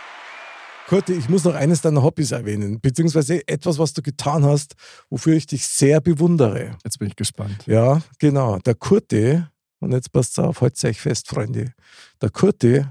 Kurti, 0.92 1.14
ich 1.14 1.30
muss 1.30 1.44
noch 1.44 1.54
eines 1.54 1.80
deiner 1.80 2.02
Hobbys 2.02 2.32
erwähnen, 2.32 2.78
beziehungsweise 2.78 3.49
etwas, 3.49 3.78
was 3.78 3.94
du 3.94 4.02
getan 4.02 4.44
hast, 4.44 4.75
wofür 5.08 5.32
ich 5.32 5.46
dich 5.46 5.66
sehr 5.66 6.02
bewundere. 6.02 6.76
Jetzt 6.84 6.99
bin 6.99 7.08
ich 7.08 7.16
gespannt. 7.16 7.64
Ja, 7.66 8.02
genau. 8.18 8.58
Der 8.58 8.75
Kurti, 8.75 9.42
und 9.80 9.92
jetzt 9.92 10.12
passt 10.12 10.38
auf, 10.38 10.61
haltet 10.61 10.84
euch 10.84 11.00
fest, 11.00 11.30
Freunde. 11.30 11.72
Der 12.20 12.28
Kurti 12.28 12.84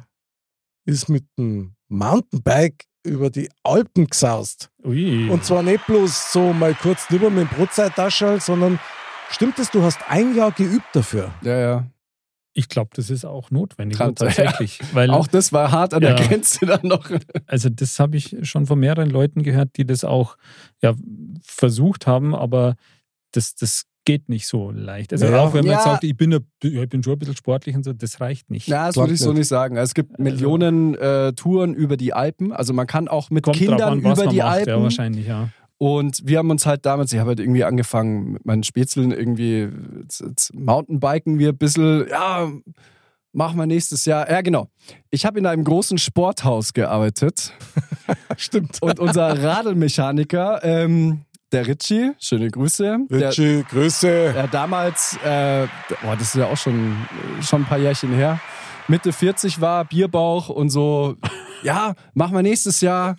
ist 0.83 1.09
mit 1.09 1.25
dem 1.37 1.75
Mountainbike 1.89 2.85
über 3.05 3.29
die 3.29 3.51
Alpen 3.61 4.07
gesaust. 4.07 4.71
Ui. 4.83 5.29
Und 5.29 5.45
zwar 5.45 5.61
nicht 5.61 5.85
bloß 5.85 6.31
so 6.31 6.53
mal 6.53 6.73
kurz 6.73 7.05
drüber 7.05 7.29
mit 7.29 7.51
dem 7.51 7.55
Brotzeittaschel, 7.55 8.41
sondern 8.41 8.79
stimmt 9.29 9.59
es, 9.59 9.69
du 9.69 9.83
hast 9.83 9.99
ein 10.07 10.35
Jahr 10.35 10.51
geübt 10.51 10.87
dafür. 10.93 11.31
Ja, 11.43 11.59
ja. 11.59 11.85
Ich 12.53 12.67
glaube, 12.67 12.89
das 12.95 13.09
ist 13.09 13.23
auch 13.25 13.49
notwendig 13.51 13.97
tatsächlich. 13.97 14.79
Weil, 14.93 15.09
Auch 15.11 15.27
das 15.27 15.53
war 15.53 15.71
hart 15.71 15.93
an 15.93 16.01
Ja. 16.03 16.13
der 16.15 16.27
Grenze 16.27 16.65
dann 16.65 16.81
noch. 16.83 17.09
also 17.47 17.69
das 17.69 17.99
habe 17.99 18.17
ich 18.17 18.35
schon 18.43 18.65
von 18.65 18.77
mehreren 18.79 19.09
Leuten 19.09 19.41
gehört, 19.43 19.77
die 19.77 19.85
das 19.85 20.03
auch 20.03 20.35
ja, 20.81 20.93
versucht 21.43 22.07
haben, 22.07 22.35
aber 22.35 22.75
das, 23.31 23.55
das 23.55 23.83
geht 24.03 24.29
nicht 24.29 24.47
so 24.47 24.71
leicht. 24.71 25.13
Also 25.13 25.27
Ja. 25.27 25.39
auch 25.41 25.53
wenn 25.53 25.63
man 25.65 25.75
jetzt 25.75 25.85
Ja. 25.85 25.91
sagt, 25.93 26.03
ich 26.03 26.17
bin, 26.17 26.33
ein- 26.33 26.45
ja, 26.63 26.83
ich 26.83 26.89
bin 26.89 27.03
schon 27.03 27.13
ein 27.13 27.19
bisschen 27.19 27.35
sportlich 27.37 27.75
und 27.75 27.83
so, 27.83 27.93
das 27.93 28.19
reicht 28.19 28.49
nicht. 28.49 28.67
Na, 28.67 28.87
das 28.87 28.95
Sagt 28.95 29.03
würde 29.07 29.13
ich 29.13 29.19
so 29.19 29.31
nicht. 29.31 29.47
sagen. 29.47 29.77
Also 29.77 29.89
Es 29.91 29.93
gibt 29.93 30.19
Millionen 30.19 30.95
äh, 30.95 31.33
Touren 31.33 31.73
über 31.75 31.97
die 31.97 32.11
Alpen. 32.13 32.51
Also 32.51 32.73
man 32.73 32.87
kann 32.87 33.07
auch 33.07 33.29
mit 33.29 33.43
Kommt 33.43 33.57
drauf 33.57 33.67
Kindern 33.67 33.81
an, 33.99 34.03
was 34.03 34.17
über 34.17 34.25
man 34.25 34.33
die 34.33 34.39
macht, 34.41 34.47
Alpen. 34.49 34.69
ja, 34.69 34.81
wahrscheinlich, 34.81 35.27
ja. 35.27 35.49
Und 35.81 36.21
wir 36.23 36.37
haben 36.37 36.51
uns 36.51 36.67
halt 36.67 36.85
damals, 36.85 37.11
ich 37.11 37.17
habe 37.17 37.29
halt 37.29 37.39
irgendwie 37.39 37.63
angefangen 37.63 38.33
mit 38.33 38.45
meinen 38.45 38.61
Spätzeln 38.61 39.09
irgendwie, 39.09 39.67
jetzt, 39.99 40.21
jetzt 40.21 40.53
Mountainbiken 40.53 41.39
wir 41.39 41.49
ein 41.49 41.57
bisschen, 41.57 42.07
ja, 42.07 42.51
machen 43.33 43.57
wir 43.57 43.65
nächstes 43.65 44.05
Jahr. 44.05 44.29
Ja, 44.29 44.41
genau. 44.41 44.67
Ich 45.09 45.25
habe 45.25 45.39
in 45.39 45.47
einem 45.47 45.63
großen 45.63 45.97
Sporthaus 45.97 46.73
gearbeitet 46.73 47.51
Stimmt. 48.37 48.79
und 48.83 48.99
unser 48.99 49.41
Radelmechaniker, 49.41 50.63
ähm, 50.63 51.21
der 51.51 51.65
Ritchie, 51.65 52.11
schöne 52.19 52.51
Grüße. 52.51 52.99
Der, 53.09 53.29
Richie, 53.29 53.63
Grüße. 53.67 54.33
der 54.35 54.47
damals, 54.49 55.17
äh, 55.25 55.65
boah, 56.03 56.15
das 56.15 56.27
ist 56.27 56.35
ja 56.35 56.45
auch 56.45 56.57
schon, 56.57 56.95
schon 57.41 57.63
ein 57.63 57.65
paar 57.65 57.79
Jährchen 57.79 58.13
her, 58.13 58.39
Mitte 58.87 59.11
40 59.11 59.59
war, 59.59 59.85
Bierbauch 59.85 60.49
und 60.49 60.69
so, 60.69 61.15
ja, 61.63 61.95
machen 62.13 62.35
wir 62.35 62.43
nächstes 62.43 62.81
Jahr, 62.81 63.15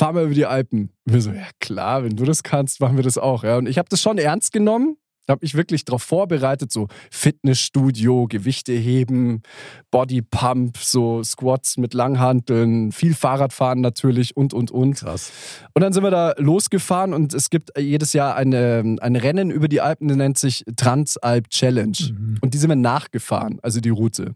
fahren 0.00 0.16
wir 0.16 0.22
über 0.22 0.34
die 0.34 0.46
Alpen. 0.46 0.90
Und 1.06 1.12
wir 1.12 1.20
so, 1.20 1.30
ja 1.30 1.48
klar, 1.60 2.02
wenn 2.04 2.16
du 2.16 2.24
das 2.24 2.42
kannst, 2.42 2.80
machen 2.80 2.96
wir 2.96 3.04
das 3.04 3.18
auch. 3.18 3.44
Ja. 3.44 3.58
Und 3.58 3.68
ich 3.68 3.76
habe 3.76 3.90
das 3.90 4.00
schon 4.00 4.16
ernst 4.16 4.50
genommen, 4.50 4.96
habe 5.28 5.40
mich 5.42 5.54
wirklich 5.54 5.84
darauf 5.84 6.02
vorbereitet, 6.02 6.72
so 6.72 6.88
Fitnessstudio, 7.10 8.26
Gewichte 8.26 8.72
heben, 8.72 9.42
Bodypump, 9.90 10.78
so 10.78 11.22
Squats 11.22 11.76
mit 11.76 11.92
Langhanteln, 11.92 12.92
viel 12.92 13.14
Fahrradfahren 13.14 13.82
natürlich 13.82 14.36
und, 14.38 14.54
und, 14.54 14.70
und. 14.70 14.94
Krass. 14.96 15.30
Und 15.74 15.82
dann 15.82 15.92
sind 15.92 16.02
wir 16.02 16.10
da 16.10 16.32
losgefahren 16.38 17.12
und 17.12 17.34
es 17.34 17.50
gibt 17.50 17.78
jedes 17.78 18.14
Jahr 18.14 18.36
eine, 18.36 18.96
ein 19.02 19.16
Rennen 19.16 19.50
über 19.50 19.68
die 19.68 19.82
Alpen, 19.82 20.08
das 20.08 20.16
nennt 20.16 20.38
sich 20.38 20.64
Transalp 20.76 21.50
Challenge. 21.50 21.98
Mhm. 22.10 22.38
Und 22.40 22.54
die 22.54 22.58
sind 22.58 22.70
wir 22.70 22.76
nachgefahren, 22.76 23.58
also 23.60 23.80
die 23.80 23.90
Route. 23.90 24.34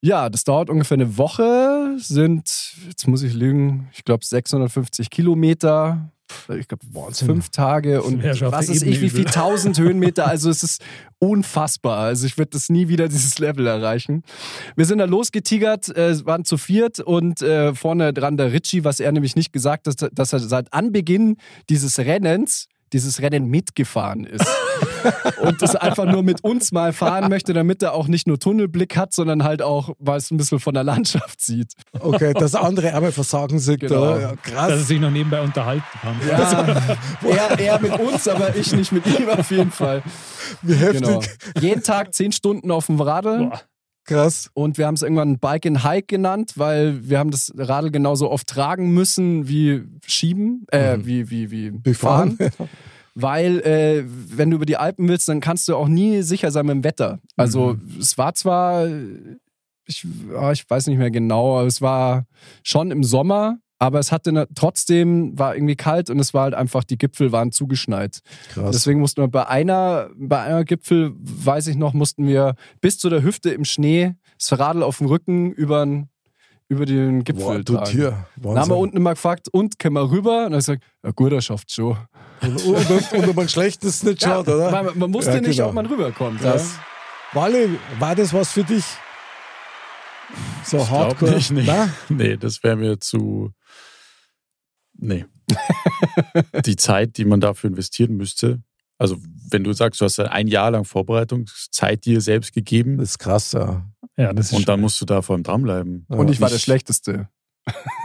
Ja, 0.00 0.28
das 0.28 0.44
dauert 0.44 0.70
ungefähr 0.70 0.96
eine 0.96 1.18
Woche, 1.18 1.77
sind, 1.98 2.74
jetzt 2.88 3.06
muss 3.08 3.22
ich 3.22 3.34
lügen, 3.34 3.88
ich 3.92 4.04
glaube 4.04 4.24
650 4.24 5.10
Kilometer. 5.10 6.10
Ich 6.58 6.68
glaube, 6.68 6.84
fünf 7.14 7.48
Tage 7.48 8.02
und 8.02 8.22
was 8.22 8.68
ist 8.68 8.82
ich, 8.82 9.00
wie 9.00 9.08
viel 9.08 9.24
tausend 9.24 9.78
Höhenmeter. 9.78 10.26
Also 10.26 10.50
es 10.50 10.62
ist 10.62 10.82
unfassbar. 11.18 12.00
Also 12.00 12.26
ich 12.26 12.36
würde 12.36 12.50
das 12.50 12.68
nie 12.68 12.88
wieder 12.88 13.08
dieses 13.08 13.38
Level 13.38 13.66
erreichen. 13.66 14.22
Wir 14.76 14.84
sind 14.84 14.98
da 14.98 15.06
losgetigert, 15.06 15.88
äh, 15.96 16.24
waren 16.26 16.44
zu 16.44 16.58
viert 16.58 17.00
und 17.00 17.40
äh, 17.40 17.74
vorne 17.74 18.12
dran 18.12 18.36
der 18.36 18.52
Ritchie, 18.52 18.84
was 18.84 19.00
er 19.00 19.10
nämlich 19.10 19.36
nicht 19.36 19.54
gesagt 19.54 19.86
hat, 19.86 20.10
dass 20.12 20.32
er 20.34 20.40
seit 20.40 20.72
Anbeginn 20.74 21.38
dieses 21.70 21.98
Rennens 21.98 22.68
dieses 22.92 23.20
Rennen 23.20 23.46
mitgefahren 23.46 24.24
ist. 24.24 24.46
und 25.40 25.62
das 25.62 25.76
einfach 25.76 26.04
nur 26.04 26.22
mit 26.22 26.42
uns 26.44 26.72
mal 26.72 26.92
fahren 26.92 27.28
möchte, 27.28 27.52
damit 27.52 27.82
er 27.82 27.94
auch 27.94 28.08
nicht 28.08 28.26
nur 28.26 28.38
Tunnelblick 28.38 28.96
hat, 28.96 29.12
sondern 29.12 29.44
halt 29.44 29.62
auch 29.62 29.90
mal 29.98 30.16
es 30.16 30.30
ein 30.30 30.36
bisschen 30.36 30.60
von 30.60 30.74
der 30.74 30.84
Landschaft 30.84 31.40
sieht. 31.40 31.72
Okay, 31.98 32.32
dass 32.32 32.54
andere 32.54 32.94
einmal 32.94 33.12
versagen 33.12 33.58
sind. 33.58 33.80
Genau. 33.80 34.00
da. 34.00 34.20
Ja, 34.20 34.28
Dass 34.28 34.30
er 34.30 34.36
krass. 34.36 34.88
sich 34.88 35.00
noch 35.00 35.10
nebenbei 35.10 35.40
unterhalten 35.40 35.84
kann. 36.00 36.16
Ja, 36.28 36.62
er, 37.28 37.58
er 37.58 37.80
mit 37.80 37.98
uns, 37.98 38.28
aber 38.28 38.56
ich 38.56 38.72
nicht 38.72 38.92
mit 38.92 39.06
ihm 39.06 39.28
auf 39.28 39.50
jeden 39.50 39.70
Fall. 39.70 40.02
Wie 40.62 40.74
heftig. 40.74 41.00
Genau. 41.00 41.20
Jeden 41.60 41.82
Tag 41.82 42.14
zehn 42.14 42.32
Stunden 42.32 42.70
auf 42.70 42.86
dem 42.86 43.00
Radl. 43.00 43.48
Boah. 43.48 43.60
Krass. 44.08 44.50
Und 44.54 44.78
wir 44.78 44.86
haben 44.86 44.94
es 44.94 45.02
irgendwann 45.02 45.38
Bike 45.38 45.66
and 45.66 45.84
Hike 45.84 46.06
genannt, 46.06 46.54
weil 46.56 47.08
wir 47.08 47.18
haben 47.18 47.30
das 47.30 47.52
Radl 47.56 47.90
genauso 47.90 48.30
oft 48.30 48.46
tragen 48.48 48.92
müssen 48.92 49.46
wie 49.48 49.82
schieben, 50.06 50.66
äh, 50.72 50.96
Mhm. 50.96 51.06
wie, 51.06 51.30
wie, 51.30 51.50
wie 51.50 51.72
Wie 51.84 51.94
fahren. 51.94 52.36
fahren. 52.38 52.68
Weil, 53.14 53.58
äh, 53.60 54.04
wenn 54.06 54.50
du 54.50 54.56
über 54.56 54.66
die 54.66 54.76
Alpen 54.76 55.08
willst, 55.08 55.28
dann 55.28 55.40
kannst 55.40 55.68
du 55.68 55.76
auch 55.76 55.88
nie 55.88 56.22
sicher 56.22 56.50
sein 56.50 56.66
mit 56.66 56.74
dem 56.76 56.84
Wetter. 56.84 57.18
Also, 57.36 57.76
es 57.98 58.16
war 58.16 58.32
zwar, 58.34 58.86
ich, 59.86 60.06
ah, 60.38 60.52
ich 60.52 60.68
weiß 60.70 60.86
nicht 60.86 60.98
mehr 60.98 61.10
genau, 61.10 61.58
aber 61.58 61.66
es 61.66 61.82
war 61.82 62.26
schon 62.62 62.90
im 62.92 63.02
Sommer, 63.02 63.58
aber 63.78 63.98
es 63.98 64.10
hatte 64.10 64.32
ne, 64.32 64.48
trotzdem, 64.54 65.38
war 65.38 65.54
irgendwie 65.54 65.76
kalt 65.76 66.10
und 66.10 66.18
es 66.18 66.34
war 66.34 66.42
halt 66.42 66.54
einfach, 66.54 66.84
die 66.84 66.98
Gipfel 66.98 67.32
waren 67.32 67.52
zugeschneit. 67.52 68.20
Krass. 68.52 68.70
Deswegen 68.72 69.00
mussten 69.00 69.22
wir 69.22 69.28
bei 69.28 69.46
einer, 69.46 70.10
bei 70.16 70.40
einer 70.40 70.64
Gipfel, 70.64 71.12
weiß 71.16 71.68
ich 71.68 71.76
noch, 71.76 71.92
mussten 71.94 72.26
wir 72.26 72.54
bis 72.80 72.98
zu 72.98 73.08
der 73.08 73.22
Hüfte 73.22 73.50
im 73.50 73.64
Schnee 73.64 74.14
das 74.38 74.58
Radl 74.58 74.82
auf 74.82 74.98
dem 74.98 75.06
Rücken 75.06 75.52
über 75.52 75.86
über 76.70 76.84
den 76.84 77.24
Gipfel 77.24 77.64
Boah, 77.64 77.78
tragen. 77.78 77.90
Tier. 77.90 78.26
Dann 78.36 78.58
haben 78.58 78.70
wir 78.70 78.76
unten 78.76 79.00
mal 79.00 79.14
gefragt, 79.14 79.48
und 79.50 79.78
können 79.78 79.94
wir 79.94 80.10
rüber? 80.10 80.44
Und 80.44 80.52
er 80.52 80.60
sagt, 80.60 80.82
ja 81.02 81.12
gut, 81.12 81.32
er 81.32 81.40
schafft 81.40 81.72
schon. 81.72 81.96
Und, 82.42 82.62
und, 82.62 82.90
und, 82.90 83.12
und 83.12 83.28
ob 83.30 83.36
man 83.36 83.48
schlecht 83.48 83.82
ist 83.84 84.04
nicht 84.04 84.22
schaut, 84.22 84.46
oder? 84.46 84.70
Man, 84.70 84.98
man 84.98 85.14
wusste 85.14 85.32
Ja, 85.32 85.40
nicht, 85.40 85.56
genau. 85.56 85.68
ob 85.68 85.74
man 85.74 85.86
rüberkommt. 85.86 86.44
Das. 86.44 86.78
Wally, 87.32 87.78
war 87.98 88.14
das 88.14 88.34
was 88.34 88.52
für 88.52 88.64
dich? 88.64 88.84
So 90.64 90.76
glaub 90.78 90.90
hardcore? 90.90 91.34
nicht, 91.34 91.50
nee. 91.50 91.66
Nee, 92.08 92.36
das 92.36 92.62
wäre 92.62 92.76
mir 92.76 92.98
zu. 93.00 93.52
Nee. 94.94 95.24
die 96.66 96.76
Zeit, 96.76 97.16
die 97.16 97.24
man 97.24 97.40
dafür 97.40 97.70
investieren 97.70 98.16
müsste. 98.16 98.62
Also, 98.98 99.16
wenn 99.50 99.62
du 99.64 99.72
sagst, 99.72 100.00
du 100.00 100.04
hast 100.04 100.18
ein 100.18 100.48
Jahr 100.48 100.70
lang 100.72 100.84
Vorbereitungszeit 100.84 102.04
dir 102.04 102.20
selbst 102.20 102.52
gegeben 102.52 102.98
Das 102.98 103.10
ist 103.10 103.18
krass, 103.18 103.52
ja. 103.52 103.88
Ja, 104.16 104.32
das 104.32 104.50
ist 104.50 104.58
und 104.58 104.68
dann 104.68 104.80
musst 104.80 105.00
du 105.00 105.04
da 105.04 105.22
vor 105.22 105.34
allem 105.36 105.44
dranbleiben. 105.44 106.04
ja. 106.10 106.16
Und 106.16 106.28
ich 106.30 106.40
war 106.40 106.48
Ich- 106.48 106.54
der 106.54 106.58
Schlechteste. 106.60 107.28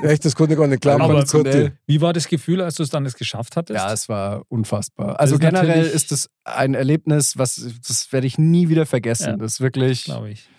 Echt, 0.02 0.26
das 0.26 0.36
konnte 0.36 0.54
ich 0.54 0.60
gar 0.60 0.68
nicht 0.68 0.82
glauben. 0.82 1.02
Aber 1.02 1.14
konditionell. 1.14 1.78
Wie 1.88 2.02
war 2.02 2.12
das 2.12 2.28
Gefühl, 2.28 2.62
als 2.62 2.76
du 2.76 2.84
es 2.84 2.90
dann 2.90 3.06
geschafft 3.06 3.56
hattest? 3.56 3.78
Ja, 3.80 3.94
es 3.94 4.10
war 4.10 4.44
unfassbar. 4.50 5.20
Also 5.22 5.36
ist 5.36 5.40
generell 5.42 5.86
ist 5.86 6.12
es 6.12 6.30
ein 6.44 6.74
Erlebnis, 6.74 7.38
was 7.38 7.66
das 7.88 8.12
werde 8.12 8.28
ich 8.28 8.38
nie 8.38 8.68
wieder 8.68 8.86
vergessen. 8.86 9.30
Ja. 9.30 9.38
Das 9.38 9.54
ist 9.54 9.62
wirklich 9.62 10.04
glaube 10.04 10.32
ich. 10.32 10.50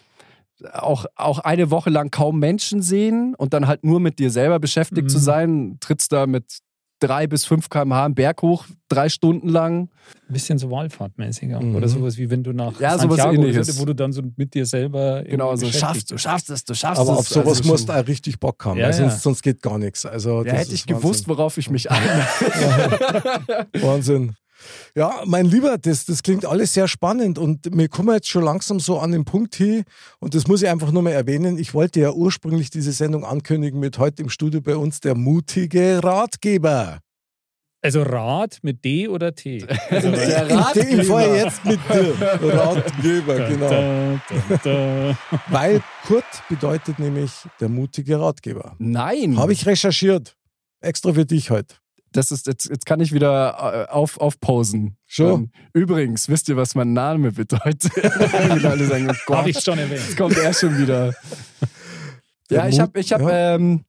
Auch, 0.73 1.07
auch 1.17 1.39
eine 1.41 1.71
Woche 1.71 1.91
lang 1.91 2.11
kaum 2.11 2.39
Menschen 2.39 2.83
sehen 2.83 3.35
und 3.37 3.53
dann 3.55 3.67
halt 3.67 3.85
nur 3.85 4.01
mit 4.01 4.19
dir 4.19 4.31
selber 4.31 4.59
beschäftigt 4.59 5.05
Mhm. 5.05 5.09
zu 5.09 5.19
sein. 5.19 5.77
Trittst 5.81 6.13
da 6.13 6.27
mit 6.27 6.45
drei 7.01 7.27
bis 7.27 7.45
fünf 7.45 7.69
km/h 7.69 8.05
einen 8.07 8.15
Berg 8.15 8.41
hoch, 8.41 8.65
drei 8.89 9.09
Stunden 9.11 9.49
lang. 9.49 9.91
Ein 10.29 10.33
bisschen 10.33 10.57
so 10.59 10.71
Wallfahrtmäßig 10.71 11.55
auch. 11.55 11.61
Mhm. 11.61 11.77
Oder 11.77 11.89
sowas 11.89 12.17
wie 12.17 12.31
wenn 12.31 12.43
du 12.43 12.53
nach 12.53 12.81
Ja, 12.81 12.97
sowas 12.99 13.17
Santiago 13.19 13.63
so, 13.63 13.81
wo 13.81 13.85
du 13.85 13.95
dann 13.95 14.13
so 14.13 14.23
mit 14.37 14.55
dir 14.55 14.65
selber 14.65 15.23
Genau, 15.25 15.55
so 15.57 15.67
schaffst 15.71 16.11
du, 16.11 16.15
bist. 16.15 16.23
schaffst 16.25 16.49
es, 16.51 16.65
du 16.65 16.73
schaffst 16.75 17.01
Aber 17.01 17.13
es. 17.13 17.19
auf 17.19 17.29
sowas 17.29 17.59
Also 17.59 17.69
musst 17.71 17.89
du 17.89 17.93
auch 17.93 18.07
richtig 18.07 18.41
Bock 18.41 18.65
haben, 18.65 18.79
Ja, 18.79 18.87
weil 18.87 18.93
ja. 18.93 18.99
sonst, 19.11 19.23
sonst 19.23 19.43
geht 19.43 19.61
gar 19.61 19.77
nichts. 19.79 20.07
Also, 20.07 20.39
Ja, 20.45 20.53
das 20.53 20.61
hätte 20.63 20.75
ich 20.75 20.87
gewusst, 20.87 21.29
worauf 21.29 21.59
ich 21.59 21.69
mich 21.69 21.91
einlasse. 21.91 22.47
Wahnsinn. 23.83 24.35
Ja, 24.95 25.23
mein 25.27 25.47
Lieber, 25.47 25.79
das, 25.79 26.05
das 26.05 26.23
klingt 26.23 26.47
alles 26.47 26.75
sehr 26.75 26.89
spannend 26.89 27.39
und 27.39 27.69
wir 27.77 27.89
kommen 27.89 28.15
jetzt 28.15 28.29
schon 28.29 28.45
langsam 28.45 28.81
so 28.81 28.99
an 28.99 29.13
den 29.13 29.25
Punkt 29.25 29.55
hier 29.55 29.85
und 30.21 30.35
das 30.35 30.47
muss 30.47 30.63
ich 30.63 30.69
einfach 30.69 30.93
nur 30.93 31.03
mal 31.03 31.13
erwähnen. 31.13 31.59
Ich 31.59 31.75
wollte 31.75 32.01
ja 32.01 32.13
ursprünglich 32.13 32.71
diese 32.71 32.93
Sendung 32.93 33.25
ankündigen 33.25 33.81
mit 33.81 33.99
heute 33.99 34.23
im 34.23 34.29
Studio 34.29 34.61
bei 34.61 34.77
uns 34.77 35.01
der 35.01 35.15
mutige 35.15 36.01
Ratgeber. 36.03 36.99
Also 37.85 38.03
Rad 38.03 38.61
mit 38.63 38.83
D 38.83 39.09
oder 39.09 39.35
T? 39.35 39.63
Also 39.91 40.11
Der 40.13 40.43
In 40.75 40.97
dem 40.97 41.05
Fall 41.07 41.25
Ratgeber. 41.25 41.37
jetzt 41.37 41.65
mit 41.67 41.81
dir. 41.91 42.15
Ratgeber, 42.55 43.35
genau. 43.47 43.69
Da, 43.69 44.21
da, 44.49 44.57
da. 44.65 45.19
Weil 45.51 45.83
Kurt 46.07 46.25
bedeutet 46.49 46.99
nämlich 46.99 47.31
der 47.61 47.69
mutige 47.69 48.19
Ratgeber. 48.19 48.75
Nein. 48.79 49.37
Habe 49.37 49.53
ich 49.53 49.67
recherchiert. 49.67 50.35
Extra 50.81 51.13
für 51.13 51.27
dich 51.27 51.51
heute. 51.51 51.75
Das 52.15 52.31
ist, 52.31 52.47
jetzt, 52.47 52.71
jetzt 52.71 52.87
kann 52.87 53.01
ich 53.01 53.13
wieder 53.13 53.87
äh, 53.89 53.93
auf, 53.93 54.19
aufposen. 54.19 54.97
Schon? 55.05 55.43
Ähm, 55.43 55.51
Übrigens, 55.73 56.29
wisst 56.29 56.49
ihr, 56.49 56.57
was 56.57 56.77
mein 56.77 56.93
Name 56.93 57.33
bedeutet? 57.33 57.93
Alle 58.35 58.87
sagen, 58.87 59.09
oh 59.11 59.15
Gott, 59.27 59.37
Habe 59.37 59.51
ich 59.51 59.59
schon 59.59 59.79
erwähnt. 59.79 60.01
jetzt 60.01 60.17
kommt 60.17 60.37
er 60.37 60.55
schon 60.55 60.79
wieder. 60.79 61.13
Der 62.51 62.59
ja, 62.59 62.69
ich 62.69 62.79
habe 62.79 63.01
ich 63.01 63.13
hab, 63.13 63.21
ja. 63.21 63.57
ähm, 63.57 63.85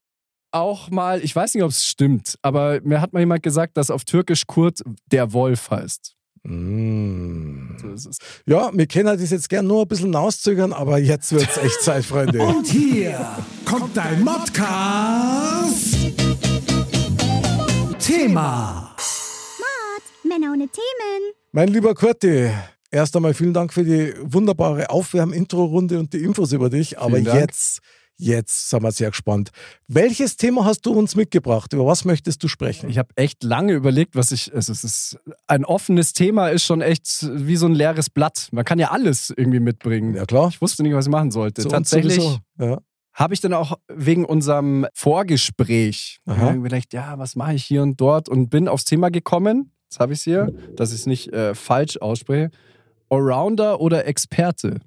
auch 0.51 0.89
mal, 0.89 1.23
ich 1.23 1.35
weiß 1.35 1.53
nicht, 1.53 1.63
ob 1.63 1.69
es 1.69 1.85
stimmt, 1.85 2.39
aber 2.41 2.79
mir 2.83 2.99
hat 2.99 3.13
mal 3.13 3.19
jemand 3.19 3.43
gesagt, 3.43 3.77
dass 3.77 3.91
auf 3.91 4.05
Türkisch 4.05 4.47
Kurt 4.47 4.81
der 5.11 5.33
Wolf 5.33 5.69
heißt. 5.69 6.15
Mm. 6.43 7.77
So 7.79 7.89
ist 7.89 8.05
es. 8.07 8.17
Ja, 8.47 8.71
wir 8.73 8.87
können 8.87 9.17
das 9.19 9.29
jetzt 9.29 9.49
gern 9.49 9.67
nur 9.67 9.83
ein 9.83 9.87
bisschen 9.87 10.15
auszögern, 10.15 10.73
aber 10.73 10.97
jetzt 10.97 11.31
wird 11.31 11.47
es 11.49 11.57
echt 11.57 11.81
Zeit, 11.81 12.05
Freunde. 12.05 12.41
Und 12.41 12.67
hier 12.67 13.19
kommt 13.65 13.95
dein 13.95 14.23
Modcast. 14.23 15.94
Thema. 18.27 18.95
Männer 20.23 20.53
ohne 20.53 20.67
Themen. 20.67 21.33
Mein 21.51 21.67
lieber 21.67 21.93
Kurti, 21.93 22.49
erst 22.89 23.15
einmal 23.15 23.35
vielen 23.35 23.53
Dank 23.53 23.71
für 23.71 23.83
die 23.83 24.15
wunderbare 24.19 24.89
Aufwärm-Intro-Runde 24.89 25.99
und 25.99 26.11
die 26.11 26.23
Infos 26.23 26.51
über 26.51 26.71
dich. 26.71 26.97
Aber 26.97 27.19
jetzt, 27.19 27.81
jetzt 28.17 28.71
sind 28.71 28.81
wir 28.81 28.91
sehr 28.91 29.11
gespannt. 29.11 29.51
Welches 29.87 30.37
Thema 30.37 30.65
hast 30.65 30.87
du 30.87 30.93
uns 30.93 31.15
mitgebracht? 31.15 31.71
Über 31.73 31.85
was 31.85 32.03
möchtest 32.03 32.41
du 32.43 32.47
sprechen? 32.47 32.89
Ich 32.89 32.97
habe 32.97 33.09
echt 33.15 33.43
lange 33.43 33.73
überlegt, 33.73 34.15
was 34.15 34.31
ich. 34.31 34.51
Also 34.55 34.71
es 34.71 34.83
ist 34.83 35.19
ein 35.45 35.63
offenes 35.63 36.13
Thema, 36.13 36.47
ist 36.49 36.65
schon 36.65 36.81
echt 36.81 37.29
wie 37.31 37.57
so 37.57 37.67
ein 37.67 37.73
leeres 37.73 38.09
Blatt. 38.09 38.47
Man 38.51 38.65
kann 38.65 38.79
ja 38.79 38.89
alles 38.89 39.29
irgendwie 39.29 39.59
mitbringen. 39.59 40.15
ja, 40.15 40.25
klar. 40.25 40.49
Ich 40.49 40.61
wusste 40.61 40.81
nicht, 40.81 40.95
was 40.95 41.05
ich 41.05 41.11
machen 41.11 41.29
sollte. 41.29 41.61
Zu 41.61 41.67
uns 41.67 41.73
Tatsächlich 41.73 42.15
sowieso. 42.15 42.39
Ja. 42.59 42.79
Habe 43.15 43.33
ich 43.33 43.41
dann 43.41 43.53
auch 43.53 43.77
wegen 43.87 44.25
unserem 44.25 44.85
Vorgespräch 44.93 46.19
gedacht, 46.25 46.93
ja, 46.93 47.17
was 47.17 47.35
mache 47.35 47.53
ich 47.55 47.65
hier 47.65 47.81
und 47.81 47.99
dort 47.99 48.29
und 48.29 48.49
bin 48.49 48.67
aufs 48.67 48.83
Thema 48.83 49.09
gekommen. 49.09 49.71
Jetzt 49.89 49.99
habe 49.99 50.13
ich 50.13 50.19
es 50.19 50.23
hier, 50.25 50.53
dass 50.75 50.91
ich 50.91 50.99
es 50.99 51.05
nicht 51.05 51.31
äh, 51.31 51.55
falsch 51.55 51.97
ausspreche. 51.97 52.51
Allrounder 53.09 53.79
oder 53.79 54.05
Experte? 54.05 54.81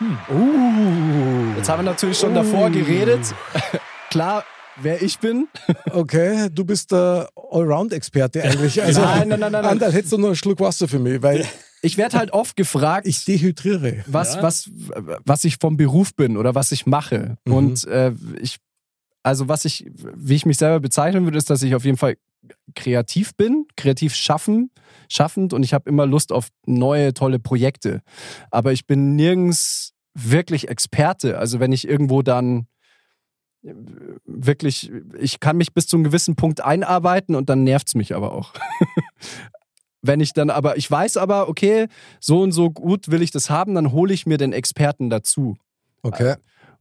Uh. 0.00 1.56
Jetzt 1.56 1.68
haben 1.70 1.78
wir 1.78 1.90
natürlich 1.90 2.18
schon 2.18 2.34
davor 2.34 2.68
geredet. 2.68 3.34
Klar, 4.10 4.44
wer 4.76 5.00
ich 5.00 5.18
bin. 5.18 5.48
Okay, 5.90 6.48
du 6.52 6.64
bist 6.66 6.92
der 6.92 7.30
Allround-Experte 7.50 8.42
eigentlich. 8.44 8.82
Also, 8.82 9.00
Nein, 9.00 9.28
nein, 9.28 9.40
nein, 9.40 9.52
nein, 9.52 9.62
nein. 9.62 9.72
Andal, 9.72 9.92
hättest 9.92 10.12
du 10.12 10.18
noch 10.18 10.26
einen 10.26 10.36
Schluck 10.36 10.60
Wasser 10.60 10.86
für 10.86 10.98
mich, 10.98 11.22
weil 11.22 11.46
Ich 11.82 11.96
werde 11.98 12.18
halt 12.18 12.32
oft 12.32 12.56
gefragt, 12.56 13.06
ich 13.06 13.24
dehydriere. 13.24 14.04
was, 14.06 14.36
Ja. 14.36 14.42
was, 14.42 14.70
was 15.24 15.44
ich 15.44 15.56
vom 15.60 15.76
Beruf 15.76 16.14
bin 16.14 16.36
oder 16.36 16.54
was 16.54 16.72
ich 16.72 16.86
mache. 16.86 17.36
Mhm. 17.44 17.52
Und 17.52 17.84
äh, 17.86 18.12
ich, 18.40 18.56
also 19.22 19.48
was 19.48 19.64
ich, 19.64 19.86
wie 20.14 20.34
ich 20.34 20.46
mich 20.46 20.56
selber 20.58 20.80
bezeichnen 20.80 21.24
würde, 21.24 21.38
ist, 21.38 21.50
dass 21.50 21.62
ich 21.62 21.74
auf 21.74 21.84
jeden 21.84 21.96
Fall 21.98 22.16
kreativ 22.74 23.34
bin, 23.36 23.66
kreativ 23.76 24.14
schaffen, 24.14 24.70
schaffend 25.08 25.52
und 25.52 25.62
ich 25.64 25.74
habe 25.74 25.88
immer 25.90 26.06
Lust 26.06 26.32
auf 26.32 26.48
neue, 26.64 27.12
tolle 27.12 27.38
Projekte. 27.38 28.02
Aber 28.50 28.72
ich 28.72 28.86
bin 28.86 29.16
nirgends 29.16 29.92
wirklich 30.14 30.68
Experte. 30.68 31.38
Also 31.38 31.60
wenn 31.60 31.72
ich 31.72 31.86
irgendwo 31.88 32.22
dann 32.22 32.68
wirklich, 34.24 34.92
ich 35.18 35.40
kann 35.40 35.56
mich 35.56 35.74
bis 35.74 35.86
zu 35.88 35.96
einem 35.96 36.04
gewissen 36.04 36.36
Punkt 36.36 36.60
einarbeiten 36.62 37.34
und 37.34 37.48
dann 37.50 37.64
nervt 37.64 37.88
es 37.88 37.94
mich 37.94 38.14
aber 38.14 38.32
auch. 38.32 38.52
Wenn 40.06 40.20
ich 40.20 40.32
dann 40.32 40.50
aber, 40.50 40.76
ich 40.76 40.90
weiß 40.90 41.16
aber, 41.16 41.48
okay, 41.48 41.88
so 42.20 42.40
und 42.42 42.52
so 42.52 42.70
gut 42.70 43.10
will 43.10 43.22
ich 43.22 43.30
das 43.30 43.50
haben, 43.50 43.74
dann 43.74 43.92
hole 43.92 44.12
ich 44.14 44.26
mir 44.26 44.38
den 44.38 44.52
Experten 44.52 45.10
dazu. 45.10 45.56
Okay. 46.02 46.34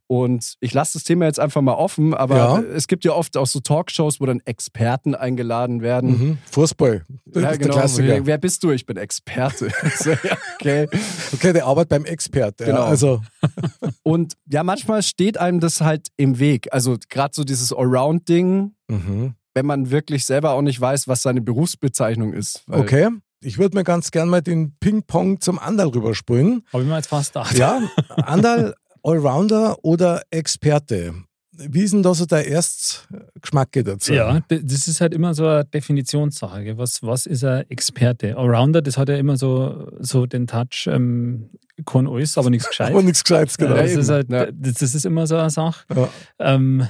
Und 0.08 0.54
ich 0.60 0.72
lasse 0.72 0.94
das 0.94 1.04
Thema 1.04 1.26
jetzt 1.26 1.40
einfach 1.40 1.62
mal 1.62 1.74
offen, 1.74 2.14
aber 2.14 2.36
Ja. 2.38 2.60
es 2.60 2.88
gibt 2.88 3.06
ja 3.06 3.14
oft 3.14 3.36
auch 3.38 3.48
so 3.48 3.60
Talkshows, 3.60 4.22
wo 4.22 4.28
dann 4.28 4.40
Experten 4.46 5.16
eingeladen 5.16 5.82
werden. 5.82 6.10
Mhm. 6.12 6.38
Fußball. 6.52 7.04
Das 7.26 7.42
Ja, 7.42 7.50
ist 7.50 7.58
genau. 7.60 7.74
der 7.74 7.82
Klassiker. 7.82 8.26
Wer 8.28 8.38
bist 8.38 8.64
du? 8.64 8.70
Ich 8.70 8.86
bin 8.86 8.98
Experte. 8.98 9.70
okay. 10.62 10.88
Okay, 11.34 11.54
der 11.54 11.66
arbeitet 11.66 11.90
beim 11.90 12.06
Experte. 12.06 12.66
Genau. 12.66 12.82
Ja, 12.82 12.86
also, 12.86 13.22
Und 14.04 14.34
ja, 14.48 14.64
manchmal 14.64 15.02
steht 15.02 15.40
einem 15.40 15.60
das 15.60 15.82
halt 15.82 16.10
im 16.18 16.38
Weg. 16.38 16.68
Also 16.72 16.98
gerade 17.10 17.34
so 17.34 17.44
dieses 17.44 17.74
Allround-Ding, 17.74 18.76
mhm. 18.88 19.34
Wenn 19.56 19.66
man 19.66 19.90
wirklich 19.90 20.26
selber 20.26 20.52
auch 20.52 20.62
nicht 20.62 20.80
weiß, 20.80 21.08
was 21.08 21.24
seine 21.24 21.42
Berufsbezeichnung 21.42 22.34
ist. 22.34 22.64
Weil- 22.68 22.82
okay. 22.82 23.10
Ich 23.42 23.60
würde 23.60 23.78
mir 23.78 23.84
ganz 23.84 24.10
gern 24.10 24.28
mal 24.30 24.42
den 24.42 24.76
Ping-Pong 24.80 25.40
zum 25.40 25.60
Andal 25.60 25.90
rüberspringen. 25.90 26.64
Habe 26.74 26.84
ich 26.84 26.90
mir 26.90 26.96
jetzt 26.96 27.08
fast 27.10 27.34
gedacht. 27.34 27.56
Ja, 27.56 27.80
Andal, 28.10 28.74
Allrounder 29.04 29.78
oder 29.84 30.24
Experte? 30.32 31.14
Wie 31.52 31.84
ist 31.84 31.94
denn 31.94 32.02
da 32.02 32.14
so 32.16 32.26
der 32.26 32.48
Erstgeschmack 32.48 33.72
dazu? 33.74 34.14
Ja, 34.14 34.40
das 34.50 34.88
ist 34.88 35.00
halt 35.00 35.14
immer 35.14 35.34
so 35.36 35.46
eine 35.48 35.64
Definitionssache. 35.64 36.78
Was, 36.78 37.04
was 37.04 37.28
ist 37.28 37.44
ein 37.46 37.70
Experte? 37.70 38.36
Allrounder, 38.36 38.82
das 38.82 38.98
hat 38.98 39.10
ja 39.10 39.16
immer 39.16 39.38
so, 39.38 39.90
so 40.00 40.26
den 40.26 40.48
Touch, 40.48 40.88
ähm, 40.92 41.52
kann 41.86 42.08
alles, 42.08 42.38
aber 42.38 42.50
nichts 42.50 42.68
gescheit. 42.70 42.92
Aber 42.92 43.04
nichts 43.04 43.24
Gescheites, 43.24 43.58
genau. 43.58 43.76
Ja, 43.76 43.84
das, 43.84 43.92
ist 43.94 44.10
halt, 44.10 44.28
das 44.30 44.82
ist 44.82 45.06
immer 45.06 45.28
so 45.28 45.38
eine 45.38 45.50
Sache. 45.52 45.86
Ja. 45.96 46.10
Ähm, 46.40 46.88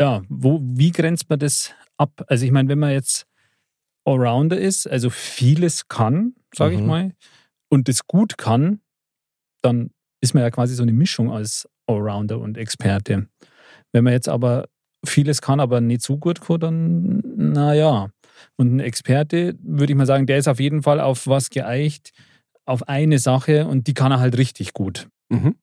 ja, 0.00 0.22
wo, 0.30 0.60
wie 0.62 0.90
grenzt 0.92 1.28
man 1.28 1.38
das 1.38 1.70
ab? 2.00 2.24
Also 2.28 2.44
ich 2.44 2.52
meine, 2.52 2.68
wenn 2.68 2.78
man 2.78 2.92
jetzt 2.92 3.26
Allrounder 4.04 4.58
ist, 4.58 4.88
also 4.88 5.10
vieles 5.10 5.88
kann, 5.88 6.34
sage 6.54 6.74
ich 6.74 6.80
Mhm. 6.80 6.86
mal, 6.86 7.12
und 7.68 7.88
das 7.88 8.06
gut 8.06 8.38
kann, 8.38 8.80
dann 9.62 9.90
ist 10.20 10.34
man 10.34 10.42
ja 10.42 10.50
quasi 10.50 10.74
so 10.74 10.82
eine 10.82 10.92
Mischung 10.92 11.30
als 11.30 11.68
Allrounder 11.86 12.38
und 12.40 12.56
Experte. 12.58 13.28
Wenn 13.92 14.04
man 14.04 14.12
jetzt 14.12 14.28
aber 14.28 14.68
vieles 15.06 15.40
kann, 15.42 15.60
aber 15.60 15.80
nicht 15.80 16.02
so 16.02 16.18
gut 16.18 16.40
kann, 16.40 16.60
dann 16.60 17.22
naja. 17.52 18.10
Und 18.56 18.74
ein 18.76 18.80
Experte, 18.80 19.54
würde 19.62 19.92
ich 19.92 19.96
mal 19.96 20.06
sagen, 20.06 20.26
der 20.26 20.38
ist 20.38 20.48
auf 20.48 20.60
jeden 20.60 20.82
Fall 20.82 21.00
auf 21.00 21.26
was 21.26 21.50
geeicht, 21.50 22.12
auf 22.64 22.88
eine 22.88 23.18
Sache 23.18 23.66
und 23.66 23.86
die 23.86 23.94
kann 23.94 24.12
er 24.12 24.20
halt 24.20 24.36
richtig 24.38 24.72
gut 24.72 25.08
Mhm. 25.28 25.54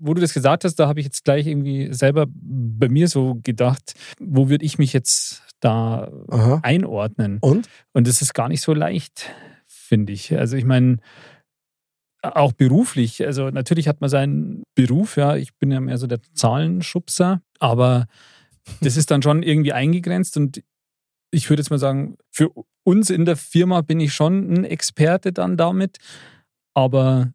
Wo 0.00 0.14
du 0.14 0.20
das 0.20 0.34
gesagt 0.34 0.64
hast, 0.64 0.76
da 0.76 0.88
habe 0.88 1.00
ich 1.00 1.06
jetzt 1.06 1.24
gleich 1.24 1.46
irgendwie 1.46 1.92
selber 1.92 2.26
bei 2.28 2.88
mir 2.88 3.08
so 3.08 3.38
gedacht, 3.42 3.94
wo 4.18 4.48
würde 4.48 4.64
ich 4.64 4.78
mich 4.78 4.92
jetzt 4.92 5.42
da 5.60 6.10
Aha. 6.28 6.60
einordnen? 6.62 7.38
Und? 7.40 7.68
Und 7.92 8.08
das 8.08 8.22
ist 8.22 8.34
gar 8.34 8.48
nicht 8.48 8.62
so 8.62 8.72
leicht, 8.74 9.30
finde 9.66 10.12
ich. 10.12 10.36
Also 10.36 10.56
ich 10.56 10.64
meine, 10.64 10.98
auch 12.22 12.52
beruflich. 12.52 13.24
Also 13.24 13.50
natürlich 13.50 13.88
hat 13.88 14.00
man 14.00 14.10
seinen 14.10 14.62
Beruf, 14.74 15.16
ja, 15.16 15.36
ich 15.36 15.54
bin 15.54 15.70
ja 15.70 15.80
mehr 15.80 15.98
so 15.98 16.06
der 16.06 16.20
Zahlenschubser, 16.34 17.42
aber 17.58 18.06
das 18.80 18.96
ist 18.96 19.10
dann 19.10 19.22
schon 19.22 19.42
irgendwie 19.42 19.72
eingegrenzt 19.72 20.36
und 20.36 20.62
ich 21.30 21.48
würde 21.48 21.60
jetzt 21.60 21.70
mal 21.70 21.78
sagen, 21.78 22.16
für 22.30 22.50
uns 22.82 23.10
in 23.10 23.24
der 23.24 23.36
Firma 23.36 23.82
bin 23.82 24.00
ich 24.00 24.12
schon 24.12 24.52
ein 24.52 24.64
Experte 24.64 25.32
dann 25.32 25.56
damit, 25.56 25.98
aber 26.74 27.32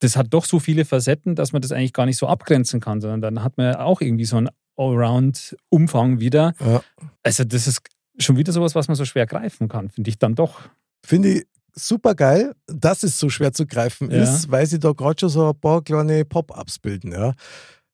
das 0.00 0.16
hat 0.16 0.28
doch 0.30 0.44
so 0.44 0.58
viele 0.58 0.84
Facetten, 0.84 1.34
dass 1.34 1.52
man 1.52 1.62
das 1.62 1.72
eigentlich 1.72 1.92
gar 1.92 2.06
nicht 2.06 2.16
so 2.18 2.26
abgrenzen 2.26 2.80
kann, 2.80 3.00
sondern 3.00 3.20
dann 3.20 3.44
hat 3.44 3.56
man 3.58 3.74
auch 3.76 4.00
irgendwie 4.00 4.24
so 4.24 4.36
einen 4.36 4.48
Allround-Umfang 4.76 6.20
wieder. 6.20 6.54
Ja. 6.60 6.82
Also 7.22 7.44
das 7.44 7.66
ist 7.66 7.82
schon 8.18 8.36
wieder 8.36 8.52
sowas, 8.52 8.74
was 8.74 8.88
man 8.88 8.94
so 8.96 9.04
schwer 9.04 9.26
greifen 9.26 9.68
kann, 9.68 9.90
finde 9.90 10.10
ich 10.10 10.18
dann 10.18 10.34
doch. 10.34 10.60
Finde 11.04 11.28
ich 11.30 11.46
super 11.74 12.14
geil, 12.14 12.54
dass 12.66 13.02
es 13.02 13.18
so 13.18 13.28
schwer 13.28 13.52
zu 13.52 13.66
greifen 13.66 14.10
Ja. 14.10 14.22
ist, 14.22 14.50
weil 14.50 14.66
sie 14.66 14.78
da 14.78 14.92
gerade 14.92 15.20
schon 15.20 15.28
so 15.28 15.48
ein 15.50 15.58
paar 15.60 15.82
kleine 15.82 16.24
Pop-Ups 16.24 16.78
bilden. 16.78 17.12
Ja. 17.12 17.34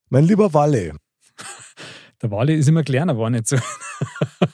Mein 0.09 0.25
lieber 0.25 0.53
Walle, 0.55 0.93
Der 2.23 2.31
Wale 2.31 2.55
ist 2.55 2.67
immer 2.67 2.83
kleiner, 2.83 3.19
war 3.19 3.29
nicht 3.29 3.47
so. 3.47 3.57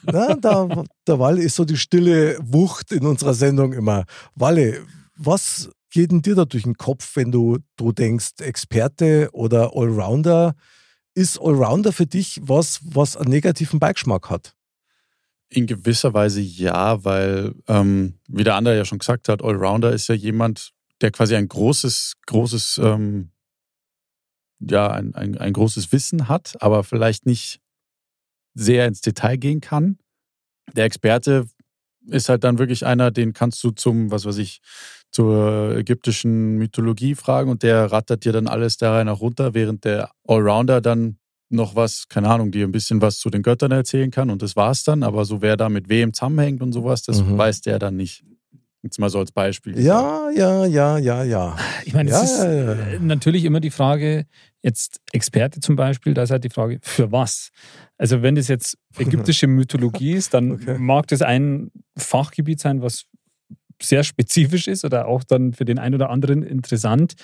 na, 0.02 0.34
der, 0.34 0.84
der 1.06 1.18
Walle 1.20 1.42
ist 1.42 1.54
so 1.54 1.64
die 1.64 1.76
stille 1.76 2.36
Wucht 2.42 2.90
in 2.90 3.06
unserer 3.06 3.34
Sendung 3.34 3.72
immer. 3.72 4.04
Walle, 4.34 4.84
was 5.16 5.70
geht 5.92 6.10
denn 6.10 6.22
dir 6.22 6.34
da 6.34 6.44
durch 6.44 6.64
den 6.64 6.76
Kopf, 6.76 7.16
wenn 7.16 7.30
du, 7.30 7.58
du 7.76 7.92
denkst, 7.92 8.40
Experte 8.40 9.28
oder 9.32 9.76
Allrounder? 9.76 10.56
Ist 11.14 11.38
Allrounder 11.38 11.92
für 11.92 12.06
dich 12.06 12.40
was, 12.42 12.80
was 12.82 13.16
einen 13.16 13.30
negativen 13.30 13.78
Beigeschmack 13.78 14.30
hat? 14.30 14.56
In 15.50 15.66
gewisser 15.66 16.14
Weise 16.14 16.40
ja, 16.40 17.04
weil, 17.04 17.54
ähm, 17.68 18.18
wie 18.26 18.42
der 18.42 18.54
andere 18.54 18.76
ja 18.76 18.86
schon 18.86 18.98
gesagt 18.98 19.28
hat, 19.28 19.42
Allrounder 19.42 19.92
ist 19.92 20.08
ja 20.08 20.14
jemand, 20.14 20.72
der 21.02 21.10
quasi 21.10 21.36
ein 21.36 21.46
großes, 21.48 22.14
großes, 22.26 22.80
ähm, 22.82 23.30
ja, 24.60 24.90
ein, 24.90 25.14
ein, 25.14 25.36
ein 25.36 25.52
großes 25.52 25.92
Wissen 25.92 26.28
hat, 26.28 26.56
aber 26.60 26.84
vielleicht 26.84 27.26
nicht 27.26 27.60
sehr 28.54 28.86
ins 28.86 29.02
Detail 29.02 29.36
gehen 29.36 29.60
kann. 29.60 29.98
Der 30.74 30.86
Experte 30.86 31.46
ist 32.06 32.28
halt 32.28 32.44
dann 32.44 32.58
wirklich 32.58 32.86
einer, 32.86 33.10
den 33.10 33.32
kannst 33.32 33.62
du 33.62 33.70
zum, 33.70 34.10
was 34.10 34.24
weiß 34.24 34.38
ich, 34.38 34.60
zur 35.12 35.76
ägyptischen 35.76 36.56
Mythologie 36.56 37.14
fragen 37.14 37.50
und 37.50 37.62
der 37.62 37.92
rattert 37.92 38.24
dir 38.24 38.32
dann 38.32 38.46
alles 38.48 38.78
da 38.78 38.92
rein 38.94 39.08
auch 39.08 39.20
runter, 39.20 39.54
während 39.54 39.84
der 39.84 40.10
Allrounder 40.26 40.80
dann 40.80 41.18
noch 41.50 41.76
was, 41.76 42.08
keine 42.08 42.28
Ahnung, 42.30 42.50
dir 42.50 42.66
ein 42.66 42.72
bisschen 42.72 43.02
was 43.02 43.18
zu 43.18 43.28
den 43.28 43.42
Göttern 43.42 43.70
erzählen 43.72 44.10
kann 44.10 44.30
und 44.30 44.40
das 44.40 44.56
war's 44.56 44.84
dann. 44.84 45.02
Aber 45.02 45.24
so 45.26 45.42
wer 45.42 45.56
da 45.58 45.68
mit 45.68 45.88
wem 45.90 46.14
zusammenhängt 46.14 46.62
und 46.62 46.72
sowas, 46.72 47.02
das 47.02 47.22
Mhm. 47.22 47.36
weiß 47.36 47.60
der 47.60 47.78
dann 47.78 47.96
nicht. 47.96 48.24
Jetzt 48.82 48.98
mal 48.98 49.10
so 49.10 49.20
als 49.20 49.30
Beispiel. 49.30 49.78
Ja, 49.78 50.28
ja, 50.30 50.66
ja, 50.66 50.98
ja, 50.98 51.22
ja. 51.22 51.56
Ich 51.84 51.92
meine, 51.94 52.10
es 52.10 52.16
Ja, 52.16 52.22
ist 52.24 52.38
ja, 52.38 52.52
ja. 52.52 52.72
äh, 52.94 52.98
natürlich 52.98 53.44
immer 53.44 53.60
die 53.60 53.70
Frage, 53.70 54.26
jetzt 54.62 55.00
Experte 55.12 55.60
zum 55.60 55.76
Beispiel, 55.76 56.14
da 56.14 56.22
ist 56.24 56.30
halt 56.32 56.42
die 56.42 56.50
Frage, 56.50 56.80
für 56.82 57.12
was? 57.12 57.50
Also 57.96 58.22
wenn 58.22 58.34
das 58.34 58.48
jetzt 58.48 58.76
ägyptische 58.98 59.46
Mythologie 59.46 60.14
ist, 60.14 60.34
dann 60.34 60.52
Okay. 60.52 60.78
mag 60.78 61.06
das 61.08 61.22
ein 61.22 61.70
Fachgebiet 61.96 62.58
sein, 62.58 62.82
was 62.82 63.04
sehr 63.80 64.04
spezifisch 64.04 64.68
ist 64.68 64.84
oder 64.84 65.06
auch 65.06 65.22
dann 65.24 65.52
für 65.52 65.64
den 65.64 65.78
einen 65.78 65.94
oder 65.94 66.10
anderen 66.10 66.42
interessant. 66.42 67.14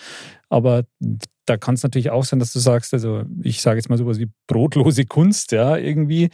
Aber 0.48 0.84
da 1.46 1.56
kann 1.56 1.74
es 1.74 1.82
natürlich 1.82 2.10
auch 2.10 2.24
sein, 2.24 2.38
dass 2.38 2.52
du 2.52 2.58
sagst, 2.58 2.92
also 2.94 3.24
ich 3.42 3.60
sage 3.62 3.78
jetzt 3.78 3.88
mal 3.88 3.98
sowas 3.98 4.18
wie 4.18 4.28
brotlose 4.46 5.04
Kunst, 5.04 5.52
ja, 5.52 5.76
irgendwie. 5.76 6.28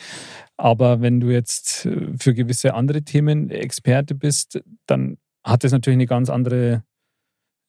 Aber 0.56 1.00
wenn 1.00 1.20
du 1.20 1.30
jetzt 1.30 1.86
äh, 1.86 2.08
für 2.18 2.34
gewisse 2.34 2.74
andere 2.74 3.02
Themen 3.02 3.50
Experte 3.50 4.14
bist, 4.14 4.60
dann 4.86 5.16
hat 5.44 5.64
das 5.64 5.72
natürlich 5.72 5.96
eine 5.96 6.06
ganz 6.06 6.30
andere, 6.30 6.82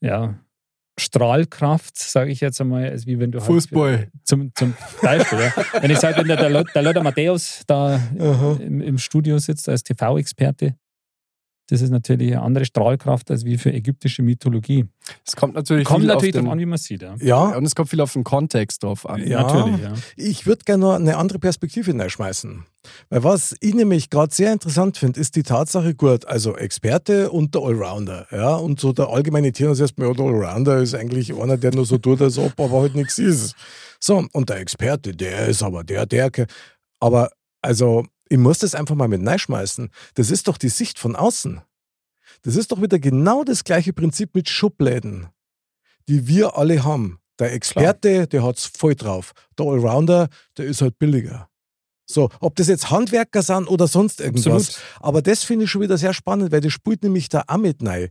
ja, 0.01 0.39
Strahlkraft, 0.97 1.97
sage 1.97 2.31
ich 2.31 2.39
jetzt 2.39 2.61
einmal, 2.61 2.89
als 2.89 3.05
wie 3.05 3.19
wenn 3.19 3.31
du 3.31 3.39
halt 3.39 3.47
Fußball. 3.47 4.07
zum, 4.23 4.53
zum 4.55 4.73
Beispiel. 5.01 5.39
ja. 5.39 5.81
Wenn 5.81 5.91
ich 5.91 5.99
sage, 5.99 6.17
wenn 6.19 6.27
der, 6.27 6.37
der, 6.37 6.49
Lo- 6.49 6.63
der 6.63 6.81
Lothar 6.83 7.03
Matthäus 7.03 7.63
da 7.67 7.99
im, 8.59 8.79
im 8.79 8.97
Studio 8.97 9.37
sitzt 9.37 9.67
als 9.67 9.83
TV-Experte, 9.83 10.75
das 11.67 11.81
ist 11.81 11.89
natürlich 11.89 12.33
eine 12.33 12.41
andere 12.43 12.65
Strahlkraft 12.65 13.31
als 13.31 13.43
wie 13.43 13.57
für 13.57 13.73
ägyptische 13.73 14.21
Mythologie. 14.21 14.85
Es 15.25 15.35
kommt 15.35 15.55
natürlich 15.55 15.85
Kommt 15.85 16.01
viel 16.01 16.07
natürlich 16.07 16.35
auf 16.35 16.41
darauf 16.41 16.51
an, 16.53 16.59
wie 16.59 16.65
man 16.65 16.77
sieht. 16.77 17.01
Ja. 17.01 17.15
Ja, 17.19 17.57
und 17.57 17.65
es 17.65 17.75
kommt 17.75 17.89
viel 17.89 18.01
auf 18.01 18.13
den 18.13 18.23
Kontext 18.23 18.83
drauf 18.83 19.09
an. 19.09 19.25
Ja. 19.25 19.41
Natürlich, 19.41 19.81
ja. 19.81 19.93
Ich 20.15 20.45
würde 20.45 20.63
gerne 20.63 20.81
noch 20.81 20.93
eine 20.93 21.17
andere 21.17 21.39
Perspektive 21.39 21.91
hineinschmeißen. 21.91 22.65
Weil 23.09 23.23
was 23.23 23.55
ich 23.61 23.73
nämlich 23.73 24.11
gerade 24.11 24.33
sehr 24.33 24.53
interessant 24.53 24.97
finde, 24.97 25.19
ist 25.19 25.35
die 25.35 25.41
Tatsache, 25.41 25.95
gut, 25.95 26.25
also 26.25 26.55
Experte 26.55 27.31
und 27.31 27.55
der 27.55 27.63
Allrounder. 27.63 28.27
Ja, 28.31 28.55
und 28.55 28.79
so 28.79 28.93
der 28.93 29.09
allgemeine 29.09 29.51
Tierarzt 29.51 29.81
erstmal, 29.81 30.09
ja, 30.09 30.13
der 30.13 30.25
Allrounder 30.25 30.77
ist 30.77 30.93
eigentlich 30.93 31.33
einer, 31.33 31.57
der 31.57 31.73
nur 31.73 31.85
so 31.85 31.97
tut, 31.97 32.21
als 32.21 32.37
ob 32.37 32.59
aber 32.59 32.81
halt 32.81 32.95
nichts 32.95 33.17
ist. 33.17 33.55
So, 33.99 34.23
und 34.33 34.49
der 34.49 34.57
Experte, 34.57 35.15
der 35.15 35.47
ist 35.47 35.63
aber 35.63 35.83
der, 35.83 36.05
der. 36.05 36.29
Aber 36.99 37.31
also, 37.61 38.05
ich 38.29 38.37
muss 38.37 38.59
das 38.59 38.75
einfach 38.75 38.95
mal 38.95 39.07
mit 39.07 39.25
reinschmeißen. 39.25 39.89
Das 40.15 40.31
ist 40.31 40.47
doch 40.47 40.57
die 40.57 40.69
Sicht 40.69 40.99
von 40.99 41.15
außen. 41.15 41.61
Das 42.41 42.55
ist 42.55 42.71
doch 42.71 42.81
wieder 42.81 42.99
genau 42.99 43.43
das 43.43 43.63
gleiche 43.63 43.93
Prinzip 43.93 44.35
mit 44.35 44.49
Schubläden, 44.49 45.27
die 46.07 46.27
wir 46.27 46.57
alle 46.57 46.83
haben. 46.83 47.19
Der 47.39 47.53
Experte, 47.53 48.27
der 48.27 48.43
hat's 48.43 48.65
voll 48.65 48.95
drauf. 48.95 49.33
Der 49.57 49.65
Allrounder, 49.65 50.29
der 50.57 50.65
ist 50.65 50.81
halt 50.81 50.97
billiger. 50.99 51.49
So, 52.07 52.29
ob 52.39 52.55
das 52.55 52.67
jetzt 52.67 52.91
Handwerker 52.91 53.41
sind 53.41 53.67
oder 53.67 53.87
sonst 53.87 54.21
irgendwas. 54.21 54.67
Absolut. 54.67 55.01
Aber 55.01 55.21
das 55.21 55.43
finde 55.43 55.65
ich 55.65 55.71
schon 55.71 55.81
wieder 55.81 55.97
sehr 55.97 56.13
spannend, 56.13 56.51
weil 56.51 56.61
das 56.61 56.71
spielt 56.71 57.03
nämlich 57.03 57.29
da 57.29 57.43
auch 57.47 57.57
mit 57.57 57.85
rein. 57.85 58.09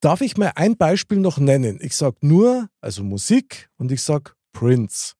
Darf 0.00 0.20
ich 0.22 0.36
mal 0.36 0.52
ein 0.54 0.76
Beispiel 0.76 1.18
noch 1.18 1.38
nennen? 1.38 1.78
Ich 1.82 1.96
sag 1.96 2.22
nur, 2.22 2.68
also 2.80 3.02
Musik 3.02 3.68
und 3.76 3.92
ich 3.92 4.02
sag 4.02 4.36
Prince. 4.52 5.14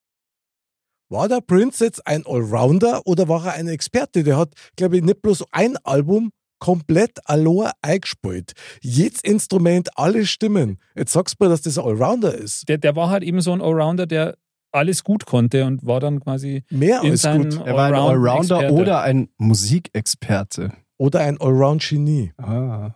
War 1.10 1.28
der 1.28 1.40
Prince 1.40 1.84
jetzt 1.84 2.06
ein 2.06 2.24
Allrounder 2.24 3.02
oder 3.04 3.28
war 3.28 3.44
er 3.44 3.54
ein 3.54 3.66
Experte? 3.66 4.22
Der 4.22 4.36
hat, 4.38 4.52
glaube 4.76 4.96
ich, 4.96 5.02
nicht 5.02 5.20
bloß 5.22 5.44
ein 5.50 5.76
Album 5.78 6.30
komplett 6.60 7.18
allein 7.24 7.72
eingespielt. 7.82 8.52
Jedes 8.80 9.20
Instrument, 9.22 9.88
alle 9.98 10.24
Stimmen. 10.24 10.78
Jetzt 10.94 11.12
sagst 11.12 11.34
du 11.38 11.44
mir, 11.44 11.50
dass 11.50 11.62
das 11.62 11.78
ein 11.78 11.84
Allrounder 11.84 12.32
ist. 12.32 12.68
Der, 12.68 12.78
der 12.78 12.94
war 12.94 13.10
halt 13.10 13.24
eben 13.24 13.40
so 13.40 13.52
ein 13.52 13.60
Allrounder, 13.60 14.06
der 14.06 14.36
alles 14.70 15.02
gut 15.02 15.26
konnte 15.26 15.64
und 15.64 15.84
war 15.84 15.98
dann 15.98 16.20
quasi 16.20 16.62
Mehr 16.70 17.02
in 17.02 17.10
als 17.10 17.24
gut. 17.24 17.60
Er 17.66 17.74
war 17.74 17.86
ein 17.88 17.94
Allrounder 17.94 18.70
oder 18.70 19.02
ein 19.02 19.30
Musikexperte. 19.36 20.72
Oder 20.96 21.20
ein 21.20 21.40
Allround-Genie. 21.40 22.34
Ah. 22.36 22.94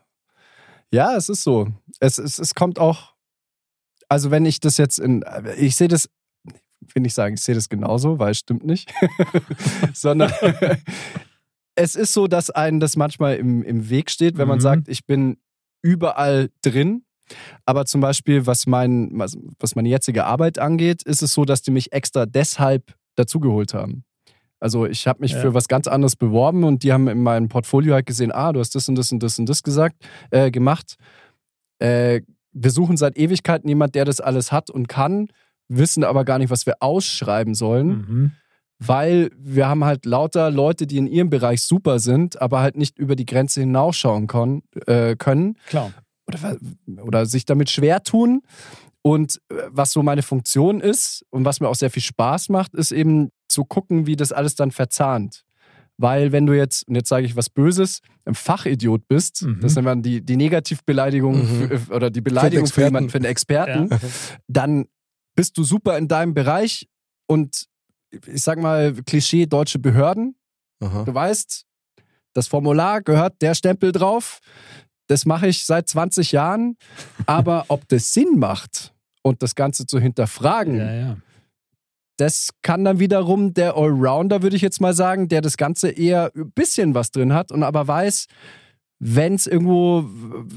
Ja, 0.93 1.17
es 1.17 1.29
ist 1.29 1.43
so. 1.43 1.69
Es, 1.99 2.19
es, 2.19 2.39
es 2.39 2.55
kommt 2.55 2.79
auch, 2.79 3.15
also 4.09 4.31
wenn 4.31 4.47
ich 4.47 4.61
das 4.61 4.77
jetzt 4.77 5.01
in, 5.01 5.25
ich 5.57 5.75
sehe 5.75 5.89
das, 5.89 6.09
will 6.95 7.03
nicht 7.03 7.15
sagen, 7.15 7.35
ich 7.35 7.43
sehe 7.43 7.55
das 7.55 7.69
genauso, 7.69 8.19
weil 8.19 8.33
es 8.33 8.39
stimmt 8.39 8.65
nicht, 8.65 8.93
sondern 9.95 10.33
es 11.77 11.95
ist 11.95 12.13
so, 12.13 12.27
dass 12.27 12.51
einem 12.51 12.81
das 12.81 12.97
manchmal 12.97 13.37
im, 13.37 13.63
im 13.63 13.89
Weg 13.91 14.11
steht, 14.11 14.39
wenn 14.39 14.49
man 14.49 14.59
Mhm. 14.59 14.63
sagt, 14.63 14.89
ich 14.89 15.07
bin 15.07 15.37
überall 15.83 16.51
drin. 16.63 17.05
Aber 17.65 17.87
zum 17.87 18.01
Beispiel, 18.03 18.47
was, 18.47 18.67
mein, 18.67 19.11
was, 19.15 19.75
meine 19.75 19.89
jetzige 19.89 20.25
Arbeit 20.27 20.59
angeht, 20.59 21.03
ist 21.05 21.23
es 21.23 21.33
so, 21.33 21.45
dass 21.47 21.63
die 21.63 21.71
mich 21.71 21.93
extra 21.93 22.27
deshalb 22.27 22.95
dazugeholt 23.17 23.73
haben. 23.73 24.05
Also 24.61 24.85
ich 24.87 25.07
habe 25.07 25.21
mich 25.21 25.33
Ja. 25.33 25.41
für 25.41 25.55
was 25.55 25.67
ganz 25.69 25.87
anderes 25.87 26.17
beworben 26.17 26.65
und 26.65 26.83
die 26.83 26.93
haben 26.93 27.09
in 27.09 27.23
meinem 27.23 27.49
Portfolio 27.49 27.95
halt 27.95 28.07
gesehen, 28.07 28.31
ah, 28.33 28.53
du 28.53 28.61
hast 28.61 28.75
das 28.75 28.89
und 28.89 28.97
das 28.97 29.11
und 29.11 29.23
das 29.23 29.39
und 29.39 29.49
das 29.49 29.63
gesagt, 29.63 29.97
äh, 30.31 30.51
gemacht. 30.51 30.97
Äh, 31.79 32.21
wir 32.53 32.71
suchen 32.71 32.97
seit 32.97 33.17
Ewigkeiten 33.19 33.69
jemand, 33.69 33.95
der 33.95 34.05
das 34.05 34.21
alles 34.21 34.53
hat 34.53 34.71
und 34.71 34.89
kann, 34.89 35.29
wissen 35.69 36.05
aber 36.05 36.25
gar 36.25 36.39
nicht, 36.39 36.51
was 36.51 36.67
wir 36.67 36.77
ausschreiben 36.81 37.55
sollen, 37.55 37.89
Mhm. 37.89 38.33
weil 38.79 39.31
wir 39.39 39.69
haben 39.69 39.85
halt 39.85 40.05
lauter 40.05 40.51
Leute, 40.51 40.87
die 40.87 40.99
in 40.99 41.07
ihrem 41.07 41.31
Bereich 41.31 41.63
super 41.63 41.99
sind, 41.99 42.41
aber 42.41 42.61
halt 42.61 42.77
nicht 42.77 42.99
über 42.99 43.17
die 43.17 43.27
Grenze 43.27 43.61
hinausschauen 43.61 44.27
kon, 44.27 44.63
äh, 44.87 45.17
können 45.17 45.57
Klar. 45.67 45.93
oder, 46.27 46.57
oder 47.03 47.27
sich 47.27 47.45
damit 47.47 47.71
schwer 47.71 48.03
tun. 48.03 48.43
Und 49.03 49.39
äh, 49.51 49.55
was 49.71 49.93
so 49.93 50.03
meine 50.03 50.23
Funktion 50.23 50.81
ist 50.81 51.25
und 51.31 51.45
was 51.45 51.61
mir 51.61 51.69
auch 51.69 51.75
sehr 51.75 51.91
viel 51.91 52.03
Spaß 52.03 52.49
macht, 52.49 52.75
ist 52.75 52.91
eben 52.91 53.31
zu 53.49 53.65
gucken, 53.65 54.07
wie 54.07 54.17
das 54.17 54.33
alles 54.33 54.55
dann 54.55 54.71
verzahnt. 54.71 55.45
Weil 55.97 56.33
wenn 56.33 56.45
du 56.47 56.55
jetzt, 56.55 56.89
und 56.89 56.97
jetzt 56.97 57.09
sage 57.09 57.25
ich 57.27 57.37
was 57.37 57.51
Böses, 57.51 58.01
ein 58.25 58.35
Fachidiot 58.35 59.07
bist, 59.07 59.43
Mhm. 59.43 59.61
das 59.61 59.75
nennt 59.77 59.85
man 59.85 60.03
die, 60.03 60.23
die 60.23 60.37
Negativbeleidigung 60.37 61.37
Mhm. 61.39 61.69
für, 61.79 61.95
oder 61.95 62.11
die 62.11 62.23
Beleidigung 62.23 62.67
für, 62.67 62.83
jemanden, 62.85 63.11
für 63.11 63.19
einen 63.19 63.27
Experten, 63.27 63.91
dann 64.49 64.87
bist 65.35 65.57
du 65.59 65.65
super 65.65 65.99
in 65.99 66.09
deinem 66.09 66.35
Bereich 66.35 66.89
und 67.27 67.67
ich 68.27 68.43
sag 68.43 68.59
mal, 68.61 68.95
Klischee 69.07 69.47
deutsche 69.47 69.79
Behörden, 69.79 70.37
Aha. 70.81 71.05
Du 71.05 71.15
weißt, 71.15 71.65
das 72.33 72.49
Formular 72.49 73.01
gehört 73.03 73.41
der 73.43 73.55
Stempel 73.55 73.93
drauf. 73.93 74.41
Das 75.07 75.25
mache 75.25 75.47
ich 75.49 75.65
seit 75.65 75.89
20 75.89 76.33
Jahren. 76.33 76.77
Aber 77.27 77.67
ob 77.69 77.89
das 77.89 78.13
Sinn 78.13 78.39
macht 78.39 78.93
und 79.23 79.43
das 79.43 79.55
Ganze 79.55 79.87
zu 79.87 79.99
hinterfragen, 79.99 80.79
Ja, 80.79 80.93
ja. 80.95 81.17
das 82.17 82.51
kann 82.63 82.85
dann 82.85 82.99
wiederum 82.99 83.55
der 83.55 83.77
Allrounder, 83.77 84.43
würde 84.43 84.57
ich 84.57 84.63
jetzt 84.63 84.81
mal 84.81 84.95
sagen, 84.95 85.29
der 85.29 85.41
das 85.41 85.57
Ganze 85.57 85.91
eher 85.91 86.33
ein 86.35 86.51
bisschen 86.53 86.95
was 86.95 87.11
drin 87.11 87.33
hat 87.33 87.51
und 87.53 87.63
aber 87.63 87.87
weiß, 87.87 88.27
wenn 88.99 89.35
es 89.35 89.47
irgendwo 89.47 90.05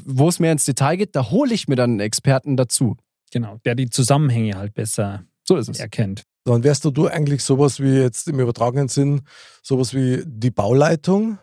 wo 0.05 0.29
es 0.29 0.39
mehr 0.39 0.51
ins 0.51 0.65
Detail 0.65 0.95
geht, 0.97 1.15
da 1.15 1.29
hole 1.31 1.53
ich 1.53 1.67
mir 1.67 1.75
dann 1.75 1.91
einen 1.91 1.99
Experten 1.99 2.55
dazu. 2.57 2.97
Genau, 3.31 3.57
der 3.65 3.75
die 3.75 3.89
Zusammenhänge 3.89 4.55
halt 4.57 4.73
besser 4.73 5.23
So 5.43 5.57
ist 5.57 5.69
es. 5.69 5.79
erkennt. 5.79 6.23
Dann 6.45 6.63
wärst 6.63 6.85
du, 6.85 6.91
du 6.91 7.07
eigentlich 7.07 7.43
sowas 7.43 7.79
wie 7.81 7.97
jetzt 7.97 8.27
im 8.29 8.39
übertragenen 8.39 8.87
Sinn, 8.87 9.21
sowas 9.61 9.93
wie 9.93 10.23
die 10.25 10.51
Bauleitung, 10.51 11.39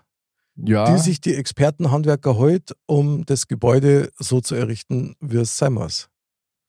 Ja. 0.57 0.90
die 0.90 0.99
sich 0.99 1.20
die 1.20 1.35
Expertenhandwerker 1.35 2.37
holt, 2.37 2.75
um 2.87 3.27
das 3.27 3.47
Gebäude 3.49 4.11
so 4.18 4.40
zu 4.40 4.55
errichten, 4.55 5.14
wie 5.20 5.37
es 5.38 5.59
sein 5.59 5.75
muss. 5.75 6.09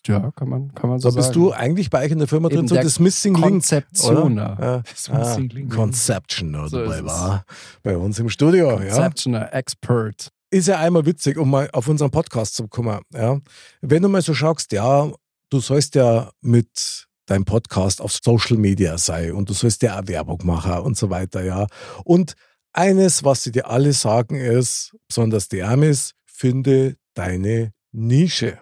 ja, 0.06 0.32
kann 0.36 0.50
man, 0.50 0.76
kann 0.76 0.90
man 0.90 1.00
so 1.00 1.10
Da 1.10 1.16
bist 1.16 1.30
sagen. 1.30 1.40
du 1.40 1.52
eigentlich 1.54 1.90
bei 1.90 2.04
euch 2.06 2.12
in 2.12 2.20
der 2.20 2.28
Firma 2.28 2.48
Eben 2.50 2.58
drin, 2.58 2.68
so 2.68 2.76
der 2.76 2.84
das 2.84 3.00
Missing 3.00 3.34
Link. 3.36 3.46
Konzeptioner. 3.46 4.56
Oder? 4.58 4.84
Das 4.92 5.08
Ja. 5.08 5.18
Missing 5.18 5.50
Ah, 5.50 5.54
Link. 5.56 5.74
Conception 5.74 6.56
oder 6.56 6.70
So 6.70 6.78
bei, 6.86 7.42
bei 7.84 7.98
uns 7.98 8.20
im 8.20 8.30
Studio. 8.30 8.72
Ja. 8.72 8.78
Conceptioner, 8.90 9.54
Expert. 9.54 10.30
Ist 10.56 10.70
ja 10.70 10.80
einmal 10.80 11.06
witzig, 11.06 11.38
um 11.38 11.50
mal 11.50 11.70
auf 11.74 11.90
unseren 11.90 12.12
Podcast 12.12 12.56
zu 12.56 12.70
kommen. 12.70 13.02
Ja. 13.14 13.42
Wenn 13.82 14.02
du 14.02 14.08
mal 14.08 14.22
so 14.22 14.34
schaust, 14.34 14.72
ja, 14.72 15.12
du 15.50 15.60
sollst 15.60 15.96
ja 15.96 16.32
mit 16.40 17.10
deinem 17.26 17.44
Podcast 17.44 18.00
auf 18.00 18.14
Social 18.14 18.56
Media 18.56 18.98
sein 18.98 19.34
und 19.34 19.50
du 19.50 19.54
sollst 19.54 19.82
ja 19.82 20.00
auch 20.00 20.08
Werbung 20.08 20.40
machen 20.46 20.80
und 20.80 20.96
so 20.96 21.10
weiter, 21.10 21.44
ja. 21.44 21.68
Und 22.06 22.36
eines, 22.72 23.26
was 23.26 23.44
sie 23.44 23.52
dir 23.52 23.70
alle 23.70 23.92
sagen, 23.92 24.38
ist, 24.38 24.96
besonders 25.10 25.50
die 25.50 25.62
Amis, 25.62 26.14
finde 26.26 26.96
deine 27.16 27.74
Nische. 27.92 28.58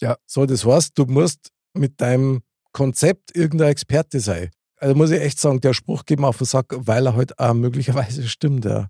Ja. 0.00 0.16
So, 0.26 0.46
das 0.46 0.66
heißt, 0.66 0.98
du 0.98 1.04
musst 1.04 1.52
mit 1.74 2.00
deinem 2.00 2.40
Konzept 2.72 3.36
irgendein 3.36 3.70
Experte 3.70 4.18
sein. 4.18 4.50
Also 4.82 4.96
muss 4.96 5.12
ich 5.12 5.20
echt 5.20 5.38
sagen, 5.38 5.60
der 5.60 5.74
Spruch 5.74 6.04
geht 6.06 6.18
mir 6.18 6.26
auf 6.26 6.38
den 6.38 6.44
Sack, 6.44 6.74
weil 6.76 7.06
er 7.06 7.14
halt 7.14 7.38
auch 7.38 7.54
möglicherweise 7.54 8.26
stimmt, 8.28 8.64
ja. 8.64 8.88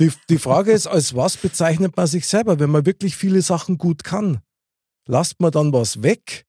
Die, 0.00 0.10
die 0.28 0.38
Frage 0.38 0.72
ist, 0.72 0.88
als 0.88 1.14
was 1.14 1.36
bezeichnet 1.36 1.96
man 1.96 2.08
sich 2.08 2.26
selber, 2.26 2.58
wenn 2.58 2.70
man 2.70 2.86
wirklich 2.86 3.16
viele 3.16 3.40
Sachen 3.40 3.78
gut 3.78 4.02
kann? 4.02 4.40
Lasst 5.06 5.38
man 5.40 5.52
dann 5.52 5.72
was 5.72 6.02
weg? 6.02 6.44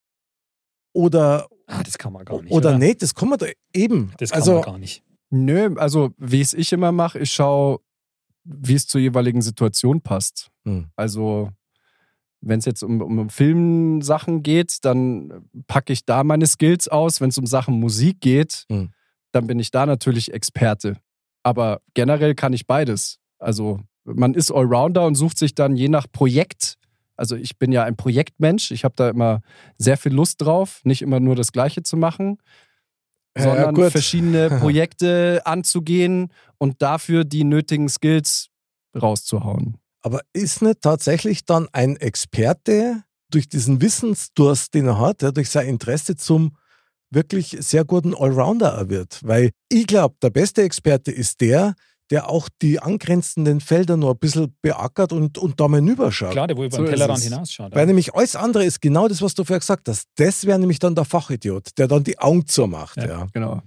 Oder, 0.91 1.47
Ah, 1.67 1.83
das 1.83 1.99
kann 1.99 2.13
man 2.13 2.25
gar 2.25 2.41
nicht. 2.41 2.51
oder 2.51 2.75
nicht? 2.79 3.03
Das 3.03 3.13
kann 3.13 3.29
man 3.29 3.37
da 3.37 3.45
eben. 3.73 4.11
Das 4.17 4.31
kann 4.31 4.39
also, 4.41 4.53
man 4.55 4.61
gar 4.63 4.77
nicht. 4.79 5.03
Nö, 5.29 5.75
also 5.77 6.09
wie 6.17 6.41
es 6.41 6.53
ich 6.53 6.73
immer 6.73 6.91
mache, 6.91 7.19
ich 7.19 7.31
schaue, 7.31 7.79
wie 8.43 8.73
es 8.73 8.87
zur 8.87 9.01
jeweiligen 9.01 9.43
Situation 9.43 10.01
passt. 10.01 10.49
Hm. 10.65 10.89
Also 10.95 11.51
wenn 12.45 12.59
es 12.59 12.65
jetzt 12.65 12.83
um, 12.83 13.01
um 13.01 13.29
Filmsachen 13.29 14.43
geht, 14.43 14.83
dann 14.85 15.45
packe 15.67 15.93
ich 15.93 16.05
da 16.05 16.23
meine 16.23 16.45
Skills 16.47 16.87
aus. 16.87 17.21
Wenn 17.21 17.29
es 17.29 17.37
um 17.37 17.45
Sachen 17.45 17.79
Musik 17.79 18.19
geht, 18.21 18.65
Hm. 18.69 18.91
dann 19.31 19.47
bin 19.47 19.59
ich 19.59 19.71
da 19.71 19.85
natürlich 19.85 20.33
Experte. 20.33 20.97
Aber 21.43 21.81
generell 21.93 22.35
kann 22.35 22.53
ich 22.53 22.67
beides. 22.67 23.19
Also 23.39 23.79
man 24.05 24.33
ist 24.33 24.51
Allrounder 24.51 25.05
und 25.05 25.15
sucht 25.15 25.37
sich 25.37 25.55
dann 25.55 25.75
je 25.75 25.87
nach 25.89 26.07
Projekt. 26.11 26.75
Also 27.15 27.35
ich 27.35 27.57
bin 27.57 27.71
ja 27.71 27.83
ein 27.83 27.95
Projektmensch. 27.95 28.71
Ich 28.71 28.83
habe 28.83 28.95
da 28.97 29.09
immer 29.09 29.41
sehr 29.77 29.97
viel 29.97 30.13
Lust 30.13 30.41
drauf, 30.41 30.81
nicht 30.83 31.01
immer 31.01 31.19
nur 31.19 31.35
das 31.35 31.51
Gleiche 31.51 31.83
zu 31.83 31.95
machen, 31.97 32.37
Ja, 33.37 33.43
sondern 33.43 33.75
gut. 33.75 33.91
verschiedene 33.91 34.49
Projekte 34.59 35.41
anzugehen 35.45 36.29
und 36.57 36.81
dafür 36.81 37.23
die 37.23 37.43
nötigen 37.43 37.87
Skills 37.89 38.49
rauszuhauen. 38.99 39.77
Aber 40.03 40.21
ist 40.33 40.61
nicht 40.61 40.81
tatsächlich 40.81 41.45
dann 41.45 41.67
ein 41.71 41.95
Experte 41.95 43.03
durch 43.31 43.49
diesen 43.49 43.81
Wissensdurst, 43.81 44.73
den 44.73 44.87
er 44.87 44.99
hat, 44.99 45.21
ja, 45.21 45.31
durch 45.31 45.49
sein 45.49 45.67
Interesse 45.67 46.15
zum 46.15 46.55
wirklich 47.09 47.57
sehr 47.59 47.85
guten 47.85 48.13
Allrounder 48.13 48.73
er 48.73 48.89
wird? 48.89 49.19
Weil 49.23 49.51
ich 49.69 49.87
glaube, 49.87 50.15
der 50.21 50.29
beste 50.29 50.61
Experte 50.61 51.11
ist 51.11 51.41
der, 51.41 51.73
der 52.11 52.29
auch 52.29 52.49
die 52.61 52.79
angrenzenden 52.79 53.61
Felder 53.61 53.97
noch 53.97 54.11
ein 54.11 54.19
bisschen 54.19 54.55
beackert 54.61 55.13
und, 55.13 55.37
und 55.37 55.59
da 55.59 55.67
mal 55.67 55.77
hinüberschaut. 55.77 56.31
Klar, 56.31 56.47
der 56.47 56.57
wo 56.57 56.63
über 56.63 56.75
so 56.75 56.83
den 56.83 56.91
Tellerrand 56.91 57.21
hinausschaut. 57.21 57.73
Weil 57.73 57.85
nämlich 57.85 58.13
alles 58.13 58.35
andere 58.35 58.65
ist 58.65 58.81
genau 58.81 59.07
das, 59.07 59.21
was 59.21 59.33
du 59.33 59.43
vorher 59.43 59.59
gesagt 59.59 59.87
hast. 59.87 60.07
Das 60.15 60.45
wäre 60.45 60.59
nämlich 60.59 60.79
dann 60.79 60.95
der 60.95 61.05
Fachidiot, 61.05 61.69
der 61.77 61.87
dann 61.87 62.03
die 62.03 62.19
Augen 62.19 62.45
zumacht. 62.45 62.97
Ja. 62.97 63.05
Ja. 63.05 63.27
Genau. 63.33 63.61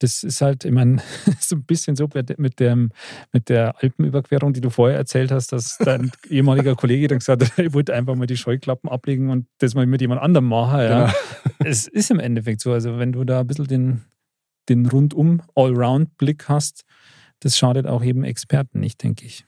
Das 0.00 0.22
ist 0.24 0.40
halt, 0.40 0.64
ich 0.64 0.72
meine, 0.72 1.00
so 1.40 1.56
ein 1.56 1.64
bisschen 1.64 1.96
so 1.96 2.08
mit 2.36 2.60
dem, 2.60 2.90
mit 3.32 3.48
der 3.48 3.80
Alpenüberquerung, 3.82 4.52
die 4.52 4.60
du 4.60 4.70
vorher 4.70 4.96
erzählt 4.98 5.30
hast, 5.30 5.52
dass 5.52 5.78
dein 5.78 6.10
ehemaliger 6.28 6.74
Kollege 6.74 7.08
dann 7.08 7.18
gesagt 7.18 7.42
hat, 7.42 7.58
ich 7.64 7.72
wollte 7.72 7.94
einfach 7.94 8.14
mal 8.14 8.26
die 8.26 8.36
Scheuklappen 8.36 8.90
ablegen 8.90 9.30
und 9.30 9.46
das 9.58 9.74
mal 9.74 9.86
mit 9.86 10.00
jemand 10.00 10.20
anderem 10.20 10.48
machen. 10.48 10.80
Ja. 10.80 11.06
Genau. 11.06 11.14
Es 11.70 11.86
ist 11.86 12.10
im 12.10 12.18
Endeffekt 12.18 12.60
so. 12.60 12.72
Also, 12.72 12.98
wenn 12.98 13.12
du 13.12 13.24
da 13.24 13.40
ein 13.40 13.46
bisschen 13.46 13.66
den, 13.68 14.04
den 14.68 14.86
rundum 14.86 15.42
Allround-Blick 15.54 16.48
hast, 16.48 16.84
das 17.40 17.56
schadet 17.58 17.86
auch 17.86 18.02
eben 18.02 18.24
Experten 18.24 18.80
nicht, 18.80 19.02
denke 19.02 19.26
ich. 19.26 19.46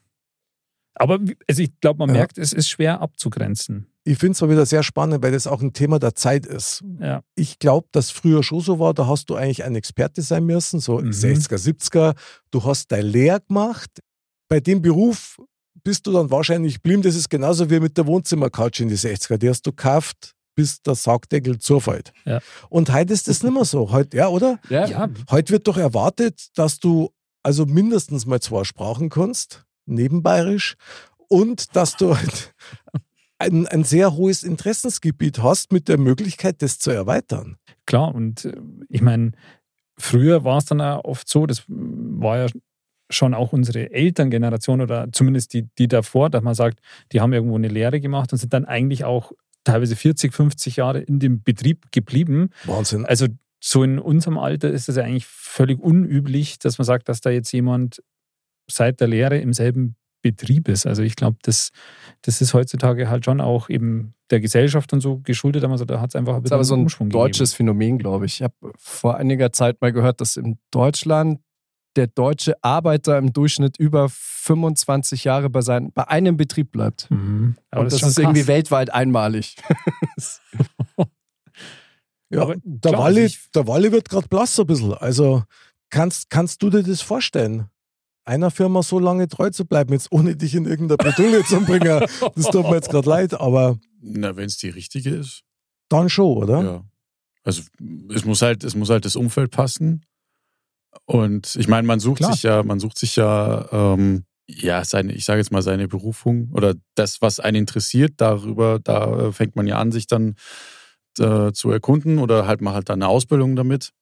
Aber 0.95 1.19
also 1.49 1.63
ich 1.63 1.79
glaube, 1.81 1.99
man 1.99 2.09
Ja. 2.11 2.15
merkt, 2.21 2.39
es 2.39 2.53
ist 2.53 2.69
schwer 2.69 3.01
abzugrenzen. 3.01 3.87
Ich 4.07 4.19
finde 4.19 4.33
es 4.33 4.41
mal 4.41 4.51
wieder 4.51 4.65
sehr 4.67 4.85
spannend, 4.85 5.23
weil 5.23 5.33
das 5.33 5.49
auch 5.49 5.61
ein 5.61 5.73
Thema 5.73 5.99
der 5.99 6.15
Zeit 6.15 6.47
ist. 6.47 6.85
Ja. 7.01 7.23
Ich 7.35 7.59
glaube, 7.59 7.89
dass 7.91 8.11
früher 8.13 8.43
schon 8.45 8.61
so 8.61 8.79
war, 8.79 8.95
da 8.95 9.07
hast 9.09 9.29
du 9.31 9.35
eigentlich 9.35 9.65
ein 9.65 9.75
Experte 9.75 10.23
sein 10.23 10.45
müssen, 10.47 10.79
so 10.79 10.99
Mhm. 11.01 11.11
60er, 11.11 11.59
70er. 11.59 12.15
Du 12.53 12.65
hast 12.65 12.93
deine 12.93 13.03
Lehre 13.09 13.41
gemacht. 13.41 13.91
Bei 14.49 14.61
dem 14.61 14.81
Beruf 14.81 15.41
bist 15.83 16.07
du 16.07 16.13
dann 16.13 16.31
wahrscheinlich 16.31 16.75
geblieben. 16.75 17.03
Das 17.03 17.17
ist 17.17 17.29
genauso 17.29 17.69
wie 17.69 17.81
mit 17.81 17.97
der 17.99 18.07
Wohnzimmercouch 18.07 18.79
in 18.79 18.89
die 18.89 18.97
60er. 18.97 19.39
Die 19.39 19.49
hast 19.49 19.63
du 19.67 19.73
gekauft, 19.73 20.35
bis 20.55 20.81
der 20.83 20.95
Sargdeckel 20.95 21.59
zufällt. 21.59 22.13
Ja. 22.25 22.39
Und 22.69 22.93
heute 22.93 23.13
ist 23.13 23.27
das 23.27 23.43
nicht 23.43 23.53
mehr 23.53 23.65
so. 23.65 23.91
Heute, 23.91 24.17
ja, 24.17 24.29
oder? 24.29 24.61
Ja, 24.69 24.87
Ja, 24.87 25.09
Heute 25.33 25.53
wird 25.53 25.67
doch 25.67 25.77
erwartet, 25.79 26.47
dass 26.55 26.79
du 26.79 27.11
also 27.43 27.67
mindestens 27.67 28.25
mal 28.25 28.41
zwei 28.41 28.63
Sprachen 28.63 29.09
kannst, 29.09 29.65
neben 29.85 30.23
Bayerisch, 30.23 30.77
und 31.29 31.75
dass 31.75 31.97
du 31.97 32.17
halt 32.17 32.55
ein, 33.39 33.67
ein 33.67 33.85
sehr 33.85 34.15
hohes 34.17 34.43
Interessensgebiet 34.43 35.43
hast 35.43 35.73
mit 35.73 35.89
der 35.89 35.99
Möglichkeit, 35.99 36.63
das 36.63 36.79
zu 36.79 36.91
erweitern. 36.91 37.57
Klar, 37.87 38.15
und 38.15 38.47
äh, 38.47 38.57
ich 38.89 39.03
meine, 39.03 39.33
früher 39.99 40.45
war 40.45 40.59
es 40.59 40.67
dann 40.67 40.81
auch 40.81 41.05
oft 41.05 41.29
so, 41.29 41.47
das 41.47 41.65
war 41.69 42.39
ja 42.39 42.47
schon 43.09 43.35
auch 43.35 43.53
unsere 43.53 43.93
Elterngeneration 43.93 44.81
oder 44.81 45.09
zumindest 45.13 45.53
die, 45.53 45.69
die 45.79 45.89
davor, 45.89 46.29
dass 46.29 46.43
man 46.43 46.55
sagt, 46.55 46.81
die 47.13 47.21
haben 47.21 47.33
irgendwo 47.33 47.57
eine 47.57 47.69
Lehre 47.69 48.01
gemacht 48.01 48.33
und 48.33 48.39
sind 48.39 48.53
dann 48.53 48.65
eigentlich 48.65 49.05
auch 49.05 49.33
teilweise 49.65 49.97
40, 49.97 50.35
50 50.35 50.77
Jahre 50.77 51.01
in 51.01 51.21
dem 51.21 51.43
Betrieb 51.43 51.93
geblieben. 51.93 52.51
Wahnsinn. 52.65 53.07
Also 53.07 53.27
so 53.61 53.83
in 53.83 53.99
unserem 53.99 54.39
Alter 54.39 54.71
ist 54.71 54.89
es 54.89 54.97
ja 54.97 55.05
eigentlich 55.05 55.27
völlig 55.27 55.79
unüblich, 55.79 56.59
dass 56.59 56.79
man 56.79 56.85
sagt, 56.85 57.09
dass 57.09 57.21
da 57.21 57.31
jetzt 57.31 57.53
jemand 57.53 58.03
seit 58.69 59.01
der 59.01 59.09
Lehre 59.09 59.39
im 59.39 59.53
selben 59.53 59.97
Betrieb 60.23 60.69
ist. 60.69 60.87
Also 60.87 61.03
ich 61.03 61.17
glaube, 61.17 61.39
das, 61.43 61.71
das 62.23 62.41
ist 62.41 62.55
heutzutage 62.55 63.09
halt 63.09 63.25
schon 63.25 63.41
auch 63.41 63.69
eben 63.69 64.15
der 64.31 64.41
Gesellschaft 64.41 64.93
und 64.93 65.01
so 65.01 65.19
geschuldet, 65.19 65.63
aber 65.65 65.79
so, 65.79 65.85
da 65.85 66.01
hat 66.01 66.11
es 66.11 66.17
einfach 66.17 66.35
ein 66.37 66.43
Das 66.43 66.49
ist 66.49 66.53
aber 66.53 66.65
so 66.65 66.75
ein 66.75 66.81
Umschwung 66.81 67.11
deutsches 67.11 67.55
Phänomen, 67.55 67.99
glaube 67.99 68.27
ich. 68.27 68.37
Ich 68.37 68.43
habe 68.43 68.55
vor 68.77 69.17
einiger 69.17 69.53
Zeit 69.53 69.81
mal 69.81 69.93
gehört, 69.93 70.21
dass 70.21 70.37
in 70.37 70.59
Deutschland 70.71 71.41
der 71.95 72.09
deutsche 72.09 72.55
Arbeiter 72.63 73.17
im 73.19 73.33
Durchschnitt 73.33 73.79
über 73.79 74.09
25 74.11 75.25
Jahre 75.25 75.49
bei, 75.49 75.63
sein, 75.63 75.93
bei 75.95 76.07
einem 76.09 76.37
Betrieb 76.37 76.71
bleibt. 76.73 77.09
gegeben. 77.09 77.25
Mhm. 77.25 77.57
Aber 77.71 77.83
Und 77.83 77.93
das, 77.93 78.01
schon 78.01 78.09
ist 78.11 78.19
irgendwie 78.19 78.41
krass. 78.41 78.49
weltweit 78.49 78.93
einmalig. 78.93 79.57
Ja, 82.29 82.43
Aber 82.43 82.57
der, 82.65 82.93
Walli, 82.99 83.23
also 83.23 83.37
der 83.55 83.67
Walli 83.69 83.93
wird 83.93 84.09
gerade 84.09 84.27
blass 84.27 84.57
so 84.57 84.63
ein 84.63 84.67
bisschen. 84.67 84.95
Also 84.95 85.45
kannst, 85.91 86.29
kannst 86.29 86.61
du 86.63 86.71
dir 86.71 86.83
das 86.83 87.01
vorstellen? 87.01 87.69
Einer 88.27 88.51
Firma 88.51 88.83
so 88.83 88.99
lange 88.99 89.29
treu 89.29 89.51
zu 89.51 89.65
bleiben, 89.65 89.93
jetzt 89.93 90.11
ohne 90.11 90.35
dich 90.37 90.55
in 90.55 90.67
irgendeine 90.67 90.97
Bredouille 90.99 91.45
zu 91.45 91.61
bringen, 91.61 92.01
das 92.35 92.47
tut 92.51 92.65
mir 92.65 92.75
jetzt 92.75 92.91
gerade 92.91 93.09
leid, 93.09 93.35
aber 93.35 93.79
Na, 94.03 94.37
wenn 94.37 94.47
es 94.47 94.57
die 94.59 94.69
richtige 94.69 95.11
ist. 95.11 95.43
dann 95.89 96.09
schon, 96.09 96.37
oder? 96.37 96.63
Ja. 96.63 96.85
Also 97.45 97.63
es 98.13 98.25
muss 98.25 98.43
halt, 98.43 98.65
es 98.65 98.75
muss 98.75 98.91
halt 98.91 99.05
das 99.05 99.15
Umfeld 99.15 99.53
passen. 99.53 100.05
Und 101.05 101.55
ich 101.57 101.69
meine, 101.69 101.87
man 101.87 102.01
sucht 102.01 102.19
Klar. 102.19 102.33
sich 102.33 102.43
ja, 102.43 102.65
man 102.65 102.81
sucht 102.81 102.99
sich 102.99 103.15
ja, 103.15 103.69
ähm, 103.71 104.25
ja, 104.49 104.85
seine, 104.85 105.13
ich 105.13 105.25
sage 105.25 105.39
jetzt 105.39 105.53
mal 105.53 105.63
seine 105.63 105.87
Berufung 105.87 106.51
oder 106.53 106.75
das, 106.97 107.23
was 107.23 107.39
einen 107.39 107.59
interessiert, 107.59 108.15
darüber, 108.17 108.81
da 108.83 109.31
fängt 109.31 109.55
man 109.55 109.69
ja 109.69 109.79
an, 109.79 109.93
sich 109.93 110.09
dann 110.09 110.35
äh, 111.19 111.53
zu 111.53 111.71
erkunden 111.71 112.19
oder 112.19 112.49
halt 112.49 112.61
mal 112.61 112.75
halt 112.75 112.89
dann 112.89 113.03
eine 113.03 113.09
Ausbildung 113.09 113.55
damit. 113.55 113.93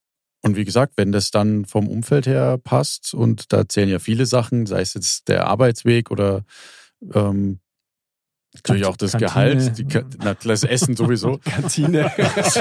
Und 0.44 0.56
wie 0.56 0.66
gesagt, 0.66 0.92
wenn 0.96 1.10
das 1.10 1.30
dann 1.30 1.64
vom 1.64 1.88
Umfeld 1.88 2.26
her 2.26 2.58
passt 2.58 3.14
und 3.14 3.50
da 3.50 3.66
zählen 3.66 3.88
ja 3.88 3.98
viele 3.98 4.26
Sachen, 4.26 4.66
sei 4.66 4.82
es 4.82 4.92
jetzt 4.92 5.28
der 5.28 5.46
Arbeitsweg 5.46 6.10
oder 6.10 6.44
ähm, 7.14 7.60
natürlich 8.52 8.84
auch 8.84 8.98
das 8.98 9.12
Kantine. 9.12 9.30
Gehalt, 9.30 9.78
die, 9.78 9.86
na, 10.22 10.34
das 10.34 10.64
Essen 10.64 10.96
sowieso. 10.98 11.38
Kantine. 11.38 12.12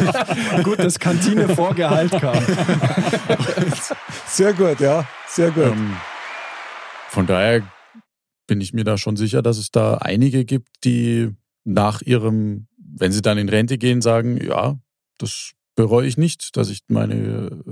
gut, 0.63 0.79
dass 0.79 0.97
Kantine 0.97 1.49
vor 1.49 1.75
Gehalt 1.75 2.11
kam. 2.11 2.41
Sehr 4.27 4.53
gut, 4.53 4.79
ja, 4.79 5.05
sehr 5.27 5.51
gut. 5.51 5.65
Ähm, 5.65 5.97
von 7.09 7.27
daher 7.27 7.63
bin 8.47 8.61
ich 8.61 8.71
mir 8.71 8.85
da 8.85 8.97
schon 8.97 9.17
sicher, 9.17 9.41
dass 9.41 9.57
es 9.57 9.71
da 9.71 9.95
einige 9.95 10.45
gibt, 10.45 10.69
die 10.85 11.31
nach 11.65 12.01
ihrem, 12.01 12.67
wenn 12.77 13.11
sie 13.11 13.21
dann 13.21 13.37
in 13.37 13.49
Rente 13.49 13.77
gehen, 13.77 14.01
sagen, 14.01 14.37
ja, 14.41 14.77
das 15.17 15.51
bereue 15.75 16.07
ich 16.07 16.17
nicht, 16.17 16.55
dass 16.57 16.69
ich 16.69 16.81
meine, 16.87 17.63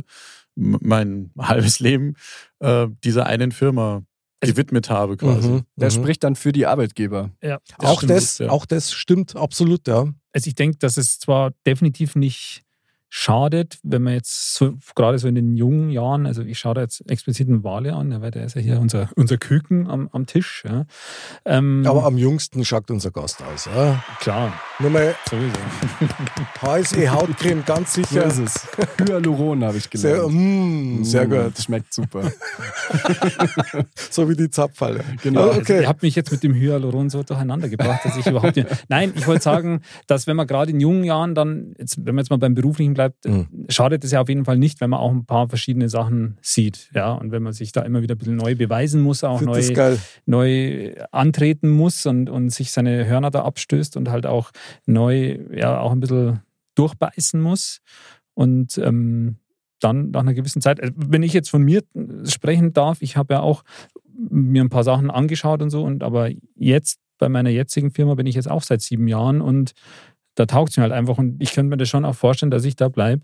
mein 0.55 1.31
halbes 1.37 1.79
Leben 1.79 2.15
äh, 2.59 2.87
dieser 3.03 3.25
einen 3.25 3.51
Firma 3.51 4.03
gewidmet 4.41 4.89
habe 4.89 5.17
quasi. 5.17 5.49
Mhm, 5.49 5.61
Der 5.75 5.89
mhm. 5.89 5.93
spricht 5.93 6.23
dann 6.23 6.35
für 6.35 6.51
die 6.51 6.65
Arbeitgeber. 6.65 7.31
Ja, 7.43 7.59
auch, 7.77 7.99
stimmt. 7.99 8.11
das, 8.11 8.37
ja. 8.39 8.49
auch 8.49 8.65
das 8.65 8.91
stimmt 8.91 9.35
absolut, 9.35 9.87
ja. 9.87 10.07
Also 10.33 10.47
ich 10.47 10.55
denke, 10.55 10.77
dass 10.79 10.97
es 10.97 11.19
zwar 11.19 11.51
definitiv 11.65 12.15
nicht 12.15 12.63
schadet, 13.13 13.77
wenn 13.83 14.03
man 14.03 14.13
jetzt 14.13 14.53
so, 14.53 14.73
gerade 14.95 15.19
so 15.19 15.27
in 15.27 15.35
den 15.35 15.57
jungen 15.57 15.89
Jahren, 15.89 16.25
also 16.25 16.43
ich 16.43 16.57
schaue 16.57 16.75
da 16.75 16.81
jetzt 16.81 17.03
explizit 17.11 17.49
einen 17.49 17.61
Wale 17.61 17.93
an, 17.93 18.21
weil 18.21 18.31
der 18.31 18.45
ist 18.45 18.55
ja 18.55 18.61
hier 18.61 18.79
unser, 18.79 19.09
unser 19.17 19.37
Küken 19.37 19.85
am, 19.89 20.07
am 20.13 20.25
Tisch. 20.25 20.63
Ja. 20.65 20.85
Ähm, 21.43 21.83
Aber 21.85 22.05
am 22.05 22.17
jüngsten 22.17 22.63
schaut 22.63 22.89
unser 22.89 23.11
Gast 23.11 23.43
aus. 23.43 23.65
Ja. 23.65 24.01
klar, 24.21 24.53
Nur 24.79 24.91
mal 24.91 25.13
sowieso. 25.29 25.59
HSE 26.61 27.09
Hautcreme, 27.11 27.65
ganz 27.65 27.93
So 27.95 28.01
sicher. 28.01 28.23
ist 28.25 28.37
es. 28.37 28.67
Hyaluron 29.05 29.61
habe 29.65 29.77
ich 29.77 29.89
Sehr, 29.93 30.13
gelernt. 30.13 30.33
mm, 30.33 31.03
sehr 31.03 31.27
Mm, 31.27 31.29
gut. 31.31 31.57
Schmeckt 31.59 31.93
super. 31.93 32.31
So 34.09 34.29
wie 34.29 34.35
die 34.35 34.49
Zapfhalle. 34.49 35.03
Genau. 35.23 35.47
Also 35.49 35.59
Okay. 35.61 35.81
ihr 35.81 35.87
habt 35.87 36.01
mich 36.01 36.15
jetzt 36.15 36.31
mit 36.31 36.43
dem 36.43 36.53
Hyaluron 36.53 37.09
so 37.09 37.23
durcheinander 37.23 37.69
gebracht, 37.69 38.01
dass 38.03 38.17
ich 38.17 38.25
überhaupt 38.27 38.55
nicht. 38.55 38.67
Nein, 38.89 39.13
ich 39.15 39.27
wollte 39.27 39.43
sagen, 39.43 39.81
dass 40.07 40.27
wenn 40.27 40.35
man 40.35 40.47
gerade 40.47 40.71
in 40.71 40.79
jungen 40.79 41.03
Jahren 41.03 41.35
dann, 41.35 41.73
jetzt, 41.77 41.97
wenn 42.05 42.15
man 42.15 42.23
jetzt 42.23 42.29
mal 42.29 42.37
beim 42.37 42.53
Beruflichen 42.55 42.93
bleibt, 43.01 43.25
Mhm. 43.25 43.47
schadet 43.69 44.03
es 44.03 44.11
ja 44.11 44.21
auf 44.21 44.29
jeden 44.29 44.45
Fall 44.45 44.57
nicht, 44.57 44.81
wenn 44.81 44.89
man 44.89 44.99
auch 44.99 45.11
ein 45.11 45.25
paar 45.25 45.49
verschiedene 45.49 45.89
Sachen 45.89 46.37
sieht. 46.41 46.89
Ja, 46.93 47.13
und 47.13 47.31
wenn 47.31 47.43
man 47.43 47.53
sich 47.53 47.71
da 47.71 47.81
immer 47.81 48.01
wieder 48.01 48.15
ein 48.15 48.17
bisschen 48.17 48.35
neu 48.35 48.55
beweisen 48.55 49.01
muss, 49.01 49.23
auch 49.23 49.41
neu, 49.41 49.61
neu 50.25 50.93
antreten 51.11 51.69
muss 51.69 52.05
und, 52.05 52.29
und 52.29 52.49
sich 52.49 52.71
seine 52.71 53.05
Hörner 53.07 53.31
da 53.31 53.43
abstößt 53.43 53.97
und 53.97 54.09
halt 54.09 54.25
auch 54.25 54.51
neu, 54.85 55.39
ja, 55.53 55.79
auch 55.79 55.91
ein 55.91 55.99
bisschen 55.99 56.41
durchbeißen 56.75 57.41
muss. 57.41 57.81
Und 58.33 58.77
ähm, 58.77 59.37
dann 59.79 60.11
nach 60.11 60.21
einer 60.21 60.33
gewissen 60.33 60.61
Zeit, 60.61 60.79
also 60.79 60.93
wenn 60.95 61.23
ich 61.23 61.33
jetzt 61.33 61.49
von 61.49 61.63
mir 61.63 61.83
sprechen 62.25 62.71
darf, 62.73 63.01
ich 63.01 63.17
habe 63.17 63.33
ja 63.33 63.39
auch 63.41 63.63
mir 64.29 64.63
ein 64.63 64.69
paar 64.69 64.83
Sachen 64.83 65.09
angeschaut 65.09 65.61
und 65.61 65.71
so, 65.71 65.83
und 65.83 66.03
aber 66.03 66.29
jetzt 66.55 66.99
bei 67.17 67.29
meiner 67.29 67.49
jetzigen 67.49 67.91
Firma 67.91 68.15
bin 68.15 68.25
ich 68.25 68.35
jetzt 68.35 68.49
auch 68.49 68.63
seit 68.63 68.81
sieben 68.81 69.07
Jahren 69.07 69.41
und 69.41 69.73
da 70.35 70.45
taugt 70.45 70.71
es 70.71 70.77
mir 70.77 70.83
halt 70.83 70.93
einfach 70.93 71.17
und 71.17 71.41
ich 71.41 71.51
könnte 71.53 71.69
mir 71.69 71.77
das 71.77 71.89
schon 71.89 72.05
auch 72.05 72.15
vorstellen, 72.15 72.51
dass 72.51 72.63
ich 72.65 72.75
da 72.75 72.89
bleibe, 72.89 73.23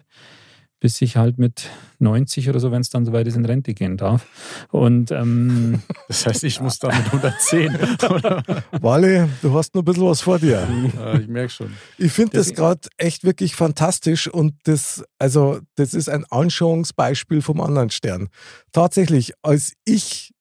bis 0.79 1.01
ich 1.01 1.17
halt 1.17 1.39
mit 1.39 1.69
90 1.97 2.49
oder 2.49 2.59
so, 2.59 2.71
wenn 2.71 2.81
es 2.81 2.91
dann 2.91 3.03
soweit 3.03 3.25
ist, 3.25 3.35
in 3.35 3.45
Rente 3.45 3.73
gehen 3.73 3.97
darf. 3.97 4.27
Und 4.69 5.09
ähm, 5.09 5.81
Das 6.07 6.27
heißt, 6.27 6.43
ich 6.43 6.61
muss 6.61 6.77
da 6.77 6.89
mit 6.89 7.05
110. 7.07 7.75
oder? 8.11 8.43
Wally, 8.81 9.27
du 9.41 9.53
hast 9.55 9.73
noch 9.73 9.81
ein 9.81 9.85
bisschen 9.85 10.05
was 10.05 10.21
vor 10.21 10.37
dir. 10.37 10.67
Äh, 10.99 11.21
ich 11.21 11.27
merke 11.27 11.49
schon. 11.49 11.73
Ich 11.97 12.11
finde 12.11 12.37
das 12.37 12.53
gerade 12.53 12.81
echt 12.97 13.23
wirklich 13.23 13.55
fantastisch 13.55 14.27
und 14.27 14.53
das, 14.65 15.03
also, 15.17 15.59
das 15.75 15.95
ist 15.95 16.09
ein 16.09 16.25
Anschauungsbeispiel 16.25 17.41
vom 17.41 17.59
anderen 17.59 17.89
Stern. 17.89 18.29
Tatsächlich, 18.71 19.33
als 19.41 19.73
ich 19.83 20.31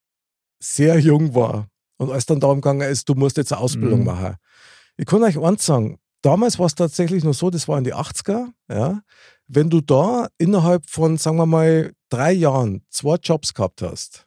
sehr 0.59 0.99
jung 0.99 1.33
war 1.33 1.67
und 1.97 2.11
als 2.11 2.27
dann 2.27 2.39
darum 2.39 2.61
gegangen 2.61 2.81
ist, 2.81 3.09
du 3.09 3.15
musst 3.15 3.37
jetzt 3.37 3.53
eine 3.53 3.61
Ausbildung 3.61 4.01
Mhm. 4.01 4.05
machen. 4.05 4.35
Ich 4.97 5.05
kann 5.07 5.23
euch 5.23 5.39
eins 5.39 5.65
sagen, 5.65 5.97
damals 6.21 6.59
war 6.59 6.65
es 6.67 6.75
tatsächlich 6.75 7.23
nur 7.23 7.33
so, 7.33 7.49
das 7.49 7.67
war 7.67 7.77
in 7.77 7.83
die 7.83 7.93
80er, 7.93 8.47
ja. 8.69 9.01
Wenn 9.47 9.69
du 9.69 9.79
da 9.81 10.27
innerhalb 10.37 10.89
von, 10.89 11.17
sagen 11.17 11.37
wir 11.37 11.45
mal, 11.45 11.93
drei 12.09 12.33
Jahren 12.33 12.83
zwei 12.89 13.15
Jobs 13.15 13.53
gehabt 13.53 13.81
hast, 13.81 14.25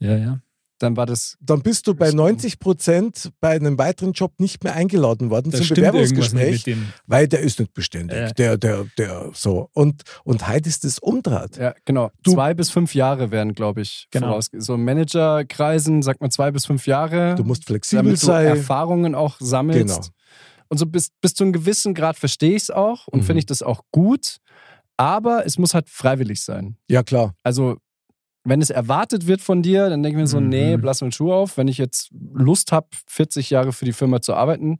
ja, 0.00 0.16
ja. 0.16 0.40
Dann 0.82 0.96
war 0.96 1.04
das. 1.04 1.36
dann 1.42 1.60
bist 1.60 1.86
du 1.86 1.94
bei 1.94 2.06
Das- 2.06 2.14
90 2.14 2.58
Prozent 2.58 3.32
bei 3.38 3.50
einem 3.50 3.76
weiteren 3.76 4.12
Job 4.12 4.32
nicht 4.40 4.64
mehr 4.64 4.74
eingeladen 4.74 5.28
worden 5.28 5.52
zum 5.52 5.68
Bewerbungsgespräch 5.68 6.64
weil 7.06 7.28
der 7.28 7.40
ist 7.40 7.60
nicht 7.60 7.74
beständig. 7.74 8.16
Ja. 8.16 8.30
Der, 8.32 8.56
der, 8.56 8.86
der, 8.96 9.28
so. 9.34 9.68
Und, 9.74 10.04
und 10.24 10.48
heute 10.48 10.70
ist 10.70 10.84
das 10.84 10.98
umdraht. 10.98 11.58
Ja, 11.58 11.74
genau. 11.84 12.10
Du- 12.22 12.32
zwei 12.32 12.54
bis 12.54 12.70
fünf 12.70 12.94
Jahre 12.94 13.30
werden, 13.30 13.52
glaube 13.54 13.82
ich, 13.82 14.06
Genau. 14.10 14.28
voraus. 14.28 14.48
So 14.56 14.78
Managerkreisen 14.78 16.00
sagt 16.02 16.22
man 16.22 16.30
zwei 16.30 16.50
bis 16.50 16.64
fünf 16.66 16.86
Jahre. 16.86 17.34
Du 17.34 17.44
musst 17.44 17.66
flexibel 17.66 18.04
damit 18.04 18.22
du 18.22 18.26
sein. 18.26 18.46
Erfahrungen 18.46 19.14
auch 19.14 19.36
sammelst. 19.38 19.86
Genau. 19.86 20.06
Und 20.70 20.78
so 20.78 20.86
bis, 20.86 21.10
bis 21.20 21.34
zu 21.34 21.44
einem 21.44 21.52
gewissen 21.52 21.92
Grad 21.94 22.16
verstehe 22.16 22.56
ich 22.56 22.62
es 22.62 22.70
auch 22.70 23.06
und 23.08 23.20
Mhm. 23.20 23.24
finde 23.24 23.38
ich 23.40 23.46
das 23.46 23.60
auch 23.62 23.82
gut. 23.90 24.38
Aber 24.96 25.44
es 25.44 25.58
muss 25.58 25.74
halt 25.74 25.88
freiwillig 25.90 26.40
sein. 26.42 26.76
Ja, 26.88 27.02
klar. 27.02 27.34
Also, 27.42 27.76
wenn 28.44 28.62
es 28.62 28.70
erwartet 28.70 29.26
wird 29.26 29.42
von 29.42 29.62
dir, 29.62 29.90
dann 29.90 30.02
denke 30.02 30.18
ich 30.18 30.22
mir 30.22 30.26
so, 30.28 30.40
Mhm. 30.40 30.48
nee, 30.48 30.76
blass 30.78 31.00
mir 31.02 31.08
den 31.08 31.12
Schuh 31.12 31.32
auf. 31.32 31.56
Wenn 31.58 31.68
ich 31.68 31.76
jetzt 31.76 32.10
Lust 32.32 32.72
habe, 32.72 32.86
40 33.06 33.50
Jahre 33.50 33.72
für 33.72 33.84
die 33.84 33.92
Firma 33.92 34.22
zu 34.22 34.32
arbeiten, 34.34 34.78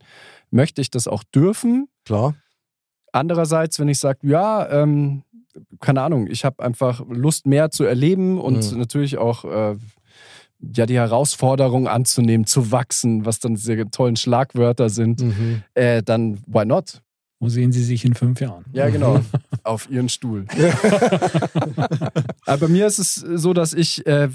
möchte 0.51 0.81
ich 0.81 0.91
das 0.91 1.07
auch 1.09 1.25
dürfen. 1.25 1.89
Klar. 2.07 2.35
Andererseits, 3.13 3.79
wenn 3.81 3.89
ich 3.89 3.99
sage, 3.99 4.21
ja, 4.23 4.69
ähm, 4.71 5.25
keine 5.81 6.03
Ahnung, 6.03 6.29
ich 6.29 6.45
habe 6.45 6.63
einfach 6.63 7.03
Lust, 7.09 7.47
mehr 7.47 7.71
zu 7.71 7.85
erleben 7.85 8.41
und 8.41 8.71
Mhm. 8.73 8.79
natürlich 8.79 9.19
auch 9.19 9.45
äh, 9.45 9.77
ja, 10.77 10.87
die 10.87 10.97
Herausforderung 10.97 11.89
anzunehmen, 11.89 12.47
zu 12.47 12.71
wachsen, 12.73 13.25
was 13.25 13.39
dann 13.41 13.55
diese 13.55 13.91
tollen 13.91 14.17
Schlagwörter 14.17 14.89
sind, 14.91 15.21
Mhm. 15.21 15.63
äh, 15.75 16.03
dann 16.03 16.39
why 16.47 16.65
not? 16.65 17.03
Wo 17.43 17.49
sehen 17.49 17.73
Sie 17.73 17.83
sich 17.83 18.05
in 18.05 18.15
fünf 18.15 18.39
Jahren? 18.41 18.65
Ja, 18.73 18.91
genau. 18.91 19.21
Auf 19.65 19.89
ihren 19.91 20.11
Stuhl. 20.11 20.45
Aber 22.47 22.59
bei 22.59 22.69
mir 22.69 22.87
ist 22.87 22.99
es 22.99 23.15
so, 23.15 23.53
dass 23.53 23.73
ich, 23.73 24.07
äh, 24.07 24.29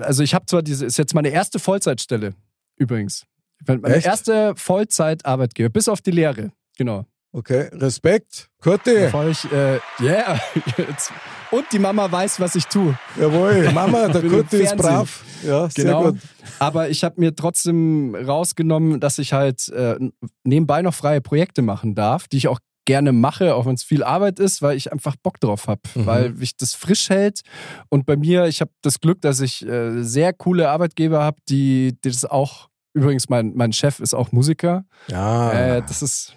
also 0.00 0.22
ich 0.22 0.34
habe 0.34 0.46
zwar 0.46 0.62
diese, 0.62 0.86
ist 0.86 0.98
jetzt 0.98 1.14
meine 1.14 1.28
erste 1.28 1.58
Vollzeitstelle 1.58 2.34
übrigens. 2.76 3.24
Meine 3.66 3.86
Echt? 3.96 4.06
erste 4.06 4.54
Vollzeitarbeitgeber, 4.56 5.68
bis 5.68 5.88
auf 5.88 6.00
die 6.00 6.12
Lehre. 6.12 6.52
Genau. 6.76 7.06
Okay, 7.32 7.68
Respekt. 7.72 8.48
Kurti. 8.60 8.94
Bevor 8.94 9.26
ich, 9.26 9.44
äh, 9.52 9.78
yeah. 10.00 10.40
Jetzt. 10.78 11.12
Und 11.50 11.64
die 11.72 11.78
Mama 11.78 12.10
weiß, 12.10 12.40
was 12.40 12.54
ich 12.56 12.66
tue. 12.66 12.96
Jawohl, 13.18 13.70
Mama, 13.72 14.08
der 14.08 14.22
Kurti 14.28 14.56
ist 14.58 14.76
brav. 14.76 15.24
Ja, 15.46 15.68
sehr 15.70 15.84
Genau. 15.84 16.04
gut. 16.12 16.18
Aber 16.58 16.88
ich 16.90 17.04
habe 17.04 17.14
mir 17.20 17.34
trotzdem 17.34 18.14
rausgenommen, 18.14 19.00
dass 19.00 19.18
ich 19.18 19.32
halt 19.32 19.68
äh, 19.70 19.96
nebenbei 20.44 20.82
noch 20.82 20.94
freie 20.94 21.20
Projekte 21.20 21.62
machen 21.62 21.94
darf, 21.94 22.28
die 22.28 22.36
ich 22.38 22.48
auch 22.48 22.58
gerne 22.84 23.12
mache, 23.12 23.54
auch 23.54 23.66
wenn 23.66 23.74
es 23.74 23.82
viel 23.84 24.02
Arbeit 24.02 24.38
ist, 24.40 24.62
weil 24.62 24.76
ich 24.76 24.92
einfach 24.92 25.14
Bock 25.22 25.40
drauf 25.40 25.68
habe, 25.68 25.80
Mhm. 25.94 26.06
weil 26.06 26.30
mich 26.30 26.56
das 26.56 26.74
frisch 26.74 27.08
hält. 27.10 27.42
Und 27.90 28.06
bei 28.06 28.16
mir, 28.16 28.46
ich 28.46 28.60
habe 28.60 28.70
das 28.82 29.00
Glück, 29.00 29.20
dass 29.20 29.40
ich 29.40 29.64
äh, 29.66 30.02
sehr 30.02 30.32
coole 30.32 30.68
Arbeitgeber 30.70 31.22
habe, 31.22 31.38
die, 31.48 31.96
die 32.04 32.10
das 32.10 32.24
auch, 32.24 32.68
übrigens 32.94 33.28
mein, 33.28 33.52
mein 33.54 33.72
Chef 33.72 34.00
ist 34.00 34.14
auch 34.14 34.32
Musiker. 34.32 34.84
Ja. 35.08 35.52
Äh, 35.52 35.82
das 35.86 36.02
ist, 36.02 36.34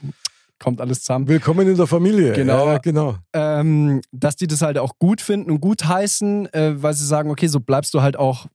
kommt 0.61 0.79
alles 0.79 0.99
zusammen. 1.01 1.27
Willkommen 1.27 1.67
in 1.67 1.75
der 1.75 1.87
Familie. 1.87 2.33
Genau. 2.33 2.67
Ja, 2.67 2.77
genau. 2.77 3.15
ähm, 3.33 4.01
dass 4.11 4.35
die 4.35 4.47
das 4.47 4.61
halt 4.61 4.77
auch 4.77 4.97
gut 4.99 5.19
finden 5.19 5.49
und 5.51 5.59
gut 5.59 5.85
heißen, 5.85 6.53
äh, 6.53 6.81
weil 6.81 6.93
sie 6.93 7.05
sagen, 7.05 7.29
okay, 7.31 7.47
so 7.47 7.59
bleibst 7.59 7.93
du 7.93 8.01
halt 8.01 8.15
auch 8.15 8.45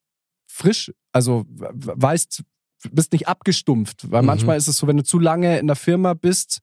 frisch. 0.51 0.93
Also 1.13 1.45
we- 1.49 1.71
weißt, 1.75 2.43
bist 2.93 3.13
nicht 3.13 3.27
abgestumpft. 3.29 4.11
Weil 4.11 4.23
Mhm. 4.23 4.27
manchmal 4.27 4.57
ist 4.57 4.69
es 4.69 4.77
so, 4.77 4.87
wenn 4.87 4.97
du 4.97 5.03
zu 5.05 5.19
lange 5.19 5.59
in 5.59 5.67
der 5.67 5.77
Firma 5.77 6.15
bist, 6.15 6.61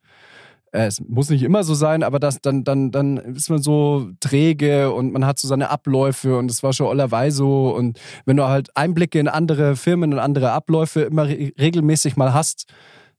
äh, 0.72 0.86
es 0.86 1.02
muss 1.02 1.30
nicht 1.30 1.44
immer 1.44 1.64
so 1.64 1.74
sein, 1.74 2.04
aber 2.04 2.20
das, 2.20 2.40
dann, 2.42 2.64
dann, 2.64 2.92
dann 2.92 3.18
ist 3.18 3.50
man 3.50 3.62
so 3.62 4.10
träge 4.22 4.92
und 4.94 5.12
man 5.12 5.26
hat 5.26 5.38
so 5.40 5.48
seine 5.48 5.70
Abläufe 5.70 6.38
und 6.38 6.50
es 6.50 6.64
war 6.64 6.72
schon 6.74 6.88
allerweise 6.88 7.38
so. 7.38 7.76
Und 7.76 8.00
wenn 8.26 8.38
du 8.38 8.46
halt 8.48 8.76
Einblicke 8.78 9.20
in 9.20 9.28
andere 9.28 9.76
Firmen 9.76 10.14
und 10.14 10.20
andere 10.20 10.52
Abläufe 10.52 11.02
immer 11.02 11.28
re 11.28 11.52
regelmäßig 11.60 12.16
mal 12.16 12.34
hast, 12.34 12.66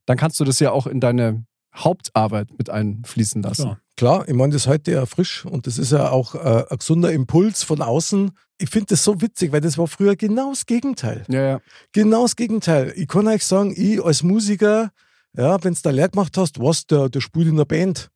dann 0.06 0.16
kannst 0.16 0.40
du 0.40 0.44
das 0.44 0.58
ja 0.60 0.70
auch 0.72 0.86
in 0.86 1.00
deine 1.00 1.44
Hauptarbeit 1.76 2.48
mit 2.56 2.70
einfließen 2.70 3.42
lassen. 3.42 3.62
Klar. 3.62 3.80
Klar, 3.96 4.28
ich 4.28 4.34
meine, 4.34 4.52
das 4.52 4.62
ist 4.62 4.68
heute 4.68 4.90
ja 4.90 5.06
frisch 5.06 5.44
und 5.44 5.68
das 5.68 5.78
ist 5.78 5.92
ja 5.92 6.10
auch 6.10 6.34
äh, 6.34 6.64
ein 6.68 6.78
gesunder 6.78 7.12
Impuls 7.12 7.62
von 7.62 7.80
außen. 7.80 8.32
Ich 8.58 8.70
finde 8.70 8.86
das 8.90 9.04
so 9.04 9.20
witzig, 9.20 9.52
weil 9.52 9.60
das 9.60 9.78
war 9.78 9.86
früher 9.86 10.16
genau 10.16 10.50
das 10.50 10.66
Gegenteil. 10.66 11.24
Ja, 11.28 11.42
ja. 11.42 11.60
Genau 11.92 12.22
das 12.22 12.34
Gegenteil. 12.34 12.92
Ich 12.96 13.06
kann 13.06 13.28
euch 13.28 13.44
sagen, 13.44 13.72
ich 13.76 14.04
als 14.04 14.24
Musiker, 14.24 14.90
ja, 15.36 15.62
wenn 15.62 15.74
du 15.74 15.80
da 15.82 15.90
Lehr 15.90 16.08
gemacht 16.08 16.36
hast, 16.36 16.58
was, 16.58 16.86
der, 16.86 17.08
der 17.08 17.20
spielt 17.20 17.48
in 17.48 17.56
der 17.56 17.66
Band. 17.66 18.10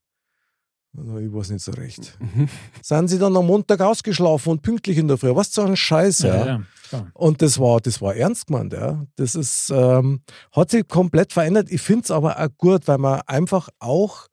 Ich 0.95 1.33
weiß 1.33 1.51
nicht 1.51 1.65
so 1.65 1.73
recht. 1.73 2.19
Mhm. 2.35 2.49
Sind 2.83 3.09
sie 3.09 3.19
dann 3.19 3.37
am 3.37 3.47
Montag 3.47 3.81
ausgeschlafen 3.81 4.51
und 4.51 4.63
pünktlich 4.63 4.99
in 4.99 5.09
der 5.09 5.19
Früh? 5.19 5.35
Was 5.35 5.53
so 5.53 5.63
ein 5.63 5.77
Scheiß, 5.77 6.21
ja. 6.21 6.47
Ja, 6.47 6.63
ja. 6.93 7.07
Und 7.15 7.43
das 7.43 7.59
war, 7.59 7.81
das 7.81 8.01
war 8.01 8.15
ernst 8.15 8.49
gemeint, 8.49 8.73
ja. 8.73 9.05
Das 9.17 9.35
ist, 9.35 9.71
ähm, 9.71 10.23
hat 10.53 10.71
sich 10.71 10.89
komplett 10.89 11.33
verändert. 11.33 11.71
Ich 11.71 11.81
finde 11.81 12.05
es 12.05 12.11
aber 12.11 12.39
auch 12.39 12.49
gut, 12.57 12.89
weil 12.89 12.99
man 12.99 13.21
einfach 13.27 13.69
auch 13.79 14.29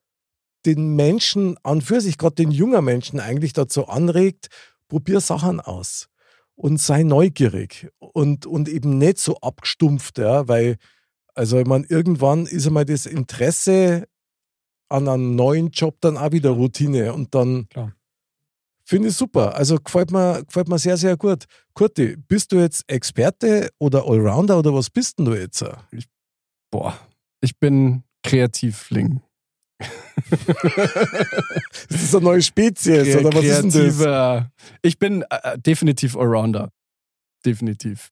den 0.65 0.95
Menschen 0.95 1.57
an 1.63 1.81
für 1.81 2.01
sich, 2.01 2.17
gerade 2.17 2.35
den 2.35 2.51
jungen 2.51 2.83
Menschen 2.83 3.19
eigentlich 3.19 3.53
dazu 3.53 3.87
anregt, 3.87 4.47
probier 4.87 5.19
Sachen 5.19 5.59
aus 5.59 6.07
und 6.55 6.79
sei 6.79 7.03
neugierig 7.03 7.89
und, 7.99 8.45
und 8.45 8.69
eben 8.69 8.97
nicht 8.97 9.19
so 9.19 9.37
abgestumpft, 9.41 10.17
ja, 10.17 10.47
weil, 10.47 10.77
also 11.33 11.59
ich 11.59 11.67
meine, 11.67 11.85
irgendwann 11.87 12.45
ist 12.45 12.65
einmal 12.65 12.85
das 12.85 13.05
Interesse 13.05 14.07
an 14.89 15.07
einem 15.07 15.35
neuen 15.35 15.69
Job 15.69 15.97
dann 16.01 16.17
auch 16.17 16.31
wieder 16.31 16.51
Routine 16.51 17.13
und 17.13 17.33
dann 17.33 17.67
Klar. 17.69 17.93
finde 18.83 19.09
ich 19.09 19.15
super. 19.15 19.55
Also 19.55 19.77
gefällt 19.77 20.11
mir, 20.11 20.43
gefällt 20.45 20.67
mir 20.67 20.79
sehr, 20.79 20.97
sehr 20.97 21.17
gut. 21.17 21.45
Kurti, 21.73 22.15
bist 22.15 22.51
du 22.51 22.57
jetzt 22.57 22.83
Experte 22.87 23.69
oder 23.79 24.05
Allrounder 24.07 24.59
oder 24.59 24.73
was 24.73 24.89
bist 24.89 25.19
denn 25.19 25.25
du 25.25 25.33
jetzt? 25.33 25.63
Boah, 26.71 26.97
ich 27.41 27.57
bin 27.57 28.03
Kreativling. 28.23 29.21
Ist 30.29 30.47
das 31.89 32.15
eine 32.15 32.23
neue 32.23 32.41
Spezies 32.41 33.15
oder 33.17 33.33
was 33.33 33.43
ist 33.43 33.75
denn 33.75 33.99
das? 33.99 34.45
Ich 34.81 34.97
bin 34.97 35.25
äh, 35.29 35.59
definitiv 35.59 36.15
Allrounder. 36.15 36.71
Definitiv. 37.45 38.11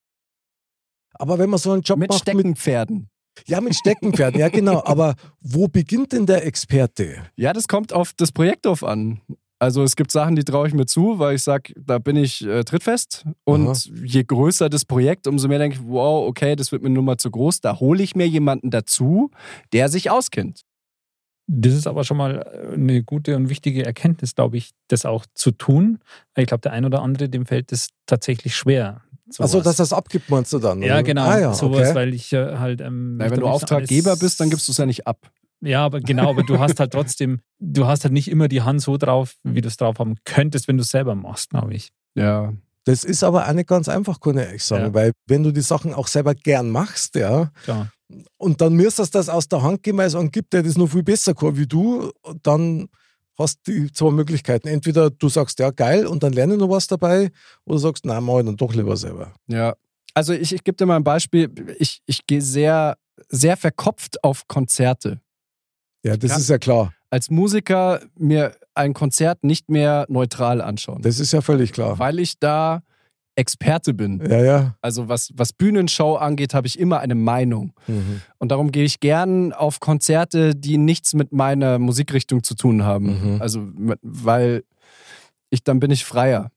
Aber 1.14 1.40
wenn 1.40 1.50
man 1.50 1.60
so 1.60 1.72
einen 1.72 1.82
Job 1.82 2.00
Mit 2.00 2.10
macht 2.10 2.22
Steckenpferden. 2.22 3.10
Ja, 3.48 3.62
mit 3.62 3.76
Steckenpferden, 3.76 4.40
ja 4.40 4.50
genau. 4.50 4.84
Aber 4.86 5.16
wo 5.42 5.68
beginnt 5.68 6.14
denn 6.14 6.26
der 6.26 6.46
Experte? 6.46 7.24
Ja, 7.36 7.54
das 7.54 7.68
kommt 7.68 7.94
auf 7.94 8.14
das 8.16 8.32
Projekt 8.32 8.66
drauf 8.66 8.84
an. 8.84 9.22
Also 9.60 9.82
es 9.82 9.96
gibt 9.96 10.12
Sachen, 10.12 10.36
die 10.36 10.44
traue 10.44 10.68
ich 10.68 10.74
mir 10.74 10.86
zu, 10.86 11.20
weil 11.20 11.36
ich 11.36 11.44
sage, 11.44 11.74
da 11.78 11.98
bin 11.98 12.18
ich 12.18 12.46
äh, 12.46 12.66
trittfest. 12.66 13.26
Und 13.46 13.70
Aha. 13.70 13.78
je 14.04 14.24
größer 14.24 14.68
das 14.68 14.84
Projekt, 14.84 15.26
umso 15.26 15.48
mehr 15.48 15.60
denke 15.60 15.78
ich, 15.78 15.84
wow, 15.86 16.28
okay, 16.28 16.58
das 16.58 16.74
wird 16.74 16.84
mir 16.84 16.90
nun 16.90 17.06
mal 17.06 17.18
zu 17.18 17.32
groß. 17.32 17.62
Da 17.62 17.80
hole 17.80 18.04
ich 18.04 18.14
mir 18.14 18.28
jemanden 18.28 18.72
dazu, 18.72 19.32
der 19.72 19.88
sich 19.88 20.12
auskennt. 20.12 20.64
Das 21.48 21.74
ist 21.74 21.88
aber 21.88 22.04
schon 22.04 22.18
mal 22.18 22.44
eine 22.74 23.04
gute 23.04 23.36
und 23.38 23.50
wichtige 23.50 23.86
Erkenntnis, 23.86 24.36
glaube 24.36 24.58
ich, 24.58 24.72
das 24.90 25.06
auch 25.06 25.26
zu 25.34 25.52
tun. 25.52 26.00
Ich 26.38 26.48
glaube, 26.48 26.62
der 26.62 26.74
ein 26.74 26.84
oder 26.84 27.02
andere, 27.02 27.30
dem 27.30 27.46
fällt 27.46 27.72
es 27.72 27.90
tatsächlich 28.06 28.56
schwer. 28.56 29.02
Also, 29.40 29.48
sowas. 29.60 29.64
dass 29.64 29.76
das 29.78 29.94
abgibt, 29.94 30.30
meinst 30.30 30.52
du 30.54 30.60
dann? 30.60 30.82
ja, 30.82 30.96
oder? 30.96 31.04
genau, 31.04 31.24
Ah, 31.26 31.40
ja, 31.40 31.54
sowas, 31.54 31.88
okay. 31.90 31.96
weil 31.96 32.14
ich 32.14 32.34
äh, 32.34 32.58
halt. 32.58 32.82
Ähm, 32.82 33.20
ich 33.24 33.32
wenn 33.32 33.40
du 33.40 33.48
Auftraggeber 33.48 34.10
alles- 34.12 34.20
bist, 34.20 34.40
dann 34.40 34.50
gibst 34.50 34.68
du 34.68 34.72
es 34.74 34.78
ja 34.78 34.86
nicht 34.86 35.08
ab. 35.08 35.32
Ja, 35.62 35.86
aber 35.86 36.02
genau, 36.02 36.30
aber 36.30 36.44
du 36.44 36.60
hast 36.60 36.80
halt 36.82 36.92
trotzdem, 36.94 37.40
du 37.60 37.88
hast 37.88 38.04
halt 38.04 38.14
nicht 38.14 38.28
immer 38.30 38.50
die 38.50 38.64
Hand 38.64 38.82
so 38.82 38.98
drauf, 38.98 39.36
wie 39.44 39.62
du 39.62 39.70
es 39.70 39.78
drauf 39.78 39.98
haben 40.00 40.16
könntest, 40.26 40.68
wenn 40.68 40.76
du 40.76 40.82
es 40.84 40.90
selber 40.90 41.16
machst, 41.16 41.52
glaube 41.52 41.74
ich. 41.74 41.92
Ja. 42.16 42.52
Das 42.84 43.06
ist 43.06 43.24
aber 43.24 43.48
auch 43.48 43.54
nicht 43.54 43.70
ganz 43.70 43.88
einfach, 43.88 44.20
kann 44.20 44.38
ich 44.38 44.44
ehrlich 44.46 44.64
sagen, 44.66 44.88
Ja. 44.88 44.94
weil 44.94 45.12
wenn 45.26 45.42
du 45.44 45.52
die 45.54 45.62
Sachen 45.62 45.94
auch 45.94 46.08
selber 46.08 46.36
gern 46.36 46.70
machst, 46.70 47.16
ja, 47.16 47.50
Klar. 47.64 47.90
und 48.36 48.60
dann 48.60 48.74
müsstest 48.74 49.16
du 49.16 49.20
das 49.20 49.30
aus 49.30 49.48
der 49.48 49.62
Hand 49.64 49.84
geben, 49.84 50.00
weil 50.00 50.08
es 50.08 50.16
einen 50.16 50.32
gibt, 50.32 50.52
der 50.52 50.64
das 50.64 50.78
noch 50.78 50.90
viel 50.90 51.04
besser 51.04 51.34
kann 51.34 51.56
wie 51.56 51.66
du, 51.66 52.12
dann 52.44 52.90
hast 53.38 53.60
du 53.66 53.72
die 53.72 53.92
zwei 53.92 54.12
Möglichkeiten. 54.12 54.68
Entweder 54.68 55.10
du 55.10 55.30
sagst, 55.30 55.60
ja, 55.60 55.72
geil, 55.72 56.06
und 56.06 56.24
dann 56.24 56.34
lerne 56.34 56.54
ich 56.54 56.60
noch 56.60 56.70
was 56.70 56.88
dabei, 56.88 57.32
oder 57.66 57.80
sagst, 57.80 58.06
nein, 58.06 58.24
mach 58.24 58.40
ich 58.40 58.46
dann 58.46 58.58
doch 58.58 58.74
lieber 58.74 58.98
selber. 58.98 59.34
Ja. 59.48 59.76
Also 60.14 60.34
ich, 60.34 60.54
ich 60.54 60.64
gebe 60.64 60.76
dir 60.76 60.86
mal 60.86 60.98
ein 60.98 61.04
Beispiel. 61.04 61.50
Ich, 61.80 62.02
ich 62.06 62.26
gehe 62.28 62.42
sehr, 62.42 62.98
sehr 63.30 63.58
verkopft 63.58 64.24
auf 64.24 64.48
Konzerte. 64.48 65.20
Ja, 66.04 66.18
das 66.18 66.38
ist 66.38 66.50
ja 66.50 66.58
klar. 66.58 66.94
Als 67.10 67.30
Musiker 67.30 68.02
mir 68.18 68.56
ein 68.76 68.94
Konzert 68.94 69.44
nicht 69.44 69.70
mehr 69.70 70.06
neutral 70.10 70.62
anschauen. 70.62 71.02
Das 71.02 71.20
ist 71.20 71.32
ja 71.32 71.42
völlig 71.42 71.72
klar. 71.74 71.98
weil 72.00 72.20
ich 72.20 72.40
da 72.40 72.84
Experte 73.36 73.94
bin. 73.94 74.22
Ja, 74.30 74.44
ja. 74.44 74.76
Also 74.82 75.08
was, 75.10 75.32
was 75.36 75.54
Bühnenshow 75.54 76.16
angeht, 76.16 76.54
habe 76.54 76.68
ich 76.68 76.78
immer 76.80 77.00
eine 77.00 77.16
Meinung. 77.16 77.74
Mhm. 77.88 78.22
Und 78.38 78.52
darum 78.52 78.72
gehe 78.72 78.84
ich 78.84 79.00
gern 79.00 79.54
auf 79.54 79.80
Konzerte, 79.80 80.56
die 80.56 80.78
nichts 80.78 81.14
mit 81.14 81.32
meiner 81.32 81.80
Musikrichtung 81.80 82.44
zu 82.44 82.56
tun 82.56 82.84
haben. 82.84 83.36
Mhm. 83.36 83.42
Also 83.42 83.68
weil 84.02 84.64
ich 85.50 85.64
dann 85.64 85.80
bin 85.80 85.92
ich 85.92 86.06
freier. 86.06 86.52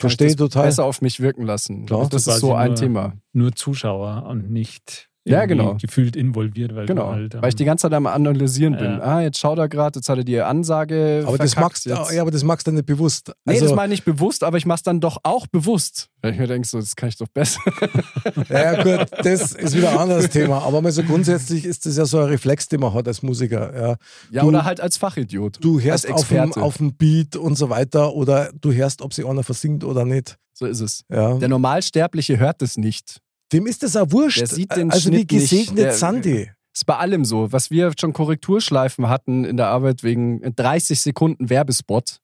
Verstehe 0.00 0.28
ich 0.28 0.36
das 0.36 0.48
total. 0.50 0.66
Besser 0.66 0.84
auf 0.84 1.02
mich 1.02 1.18
wirken 1.20 1.42
lassen. 1.44 1.86
Klar. 1.86 2.00
Und 2.00 2.12
das 2.12 2.24
Quasi 2.24 2.36
ist 2.36 2.40
so 2.40 2.54
ein 2.54 2.68
nur- 2.68 2.76
Thema. 2.76 3.12
Nur 3.32 3.52
Zuschauer 3.52 4.26
und 4.28 4.50
nicht 4.50 5.07
Ja, 5.28 5.46
genau. 5.46 5.76
gefühlt 5.80 6.16
involviert, 6.16 6.74
weil 6.74 6.86
Genau. 6.86 7.06
du 7.10 7.12
halt. 7.16 7.34
ähm, 7.34 7.42
Weil 7.42 7.48
ich 7.50 7.56
die 7.56 7.64
ganze 7.64 7.82
Zeit 7.82 7.92
am 7.94 8.06
Analysieren 8.06 8.76
bin. 8.76 8.84
Ja. 8.92 8.98
Ah, 9.00 9.20
jetzt 9.22 9.38
schaut 9.38 9.58
er 9.58 9.68
gerade, 9.68 9.98
jetzt 9.98 10.08
hat 10.08 10.18
er 10.18 10.24
die 10.24 10.40
Ansage. 10.40 11.24
Aber 11.26 11.38
das 11.38 11.56
magst, 11.56 11.86
jetzt. 11.86 12.12
ja, 12.12 12.22
aber 12.22 12.30
das 12.30 12.42
magst 12.44 12.66
du 12.66 12.72
nicht 12.72 12.86
bewusst. 12.86 13.32
Nee, 13.44 13.54
Also, 13.54 13.66
das 13.66 13.74
meine 13.74 13.94
ich 13.94 14.04
bewusst, 14.04 14.42
aber 14.44 14.56
ich 14.58 14.66
mache 14.66 14.76
es 14.78 14.82
dann 14.82 15.00
doch 15.00 15.18
auch 15.22 15.46
bewusst. 15.46 16.08
Weil 16.22 16.32
ich 16.32 16.38
mir 16.38 16.46
denke, 16.46 16.66
so, 16.66 16.78
das 16.80 16.96
kann 16.96 17.08
ich 17.08 17.16
doch 17.16 17.28
besser. 17.28 17.60
ja, 18.48 18.82
gut, 18.82 19.06
das 19.24 19.52
ist 19.52 19.76
wieder 19.76 19.90
ein 19.92 19.98
anderes 19.98 20.30
Thema. 20.30 20.62
Aber 20.62 20.80
mal 20.82 20.92
so 20.92 21.02
grundsätzlich 21.02 21.64
ist 21.64 21.86
das 21.86 21.96
ja 21.96 22.04
so 22.06 22.18
ein 22.18 22.24
Reflex, 22.26 22.68
den 22.68 22.80
man 22.80 22.92
hat 22.94 23.06
als 23.06 23.22
Musiker. 23.22 23.72
Ja. 23.74 23.96
Ja, 24.30 24.42
Du- 24.42 24.48
oder 24.48 24.64
halt 24.64 24.80
als 24.80 24.96
Fachidiot. 24.96 25.58
Du 25.60 25.80
hörst 25.80 26.10
auf 26.10 26.28
dem, 26.28 26.52
auf 26.54 26.78
dem 26.78 26.94
Beat 26.94 27.36
und 27.36 27.56
so 27.56 27.70
weiter 27.70 28.14
oder 28.14 28.50
du 28.60 28.72
hörst, 28.72 29.02
ob 29.02 29.14
sie 29.14 29.24
einer 29.24 29.42
versingt 29.44 29.84
oder 29.84 30.04
nicht. 30.04 30.36
So 30.54 30.66
ist 30.66 30.80
es. 30.80 31.04
Ja. 31.08 31.34
Der 31.34 31.48
Normalsterbliche 31.48 32.38
hört 32.38 32.62
es 32.62 32.76
nicht. 32.76 33.20
Dem 33.52 33.66
ist 33.66 33.82
das 33.82 33.96
auch 33.96 34.10
wurscht. 34.10 34.40
Der 34.40 34.46
sieht 34.46 34.76
den 34.76 34.90
also 34.90 35.10
wie 35.10 35.14
Schnitt 35.16 35.28
gesegnet 35.28 36.02
Der- 36.02 36.12
die. 36.20 36.50
Ist 36.74 36.84
bei 36.86 36.96
allem 36.96 37.24
so. 37.24 37.50
Was 37.50 37.70
wir 37.70 37.92
schon 37.98 38.12
Korrekturschleifen 38.12 39.08
hatten 39.08 39.44
in 39.44 39.56
der 39.56 39.68
Arbeit 39.68 40.02
wegen 40.04 40.40
30 40.54 41.00
Sekunden 41.00 41.50
Werbespot. 41.50 42.20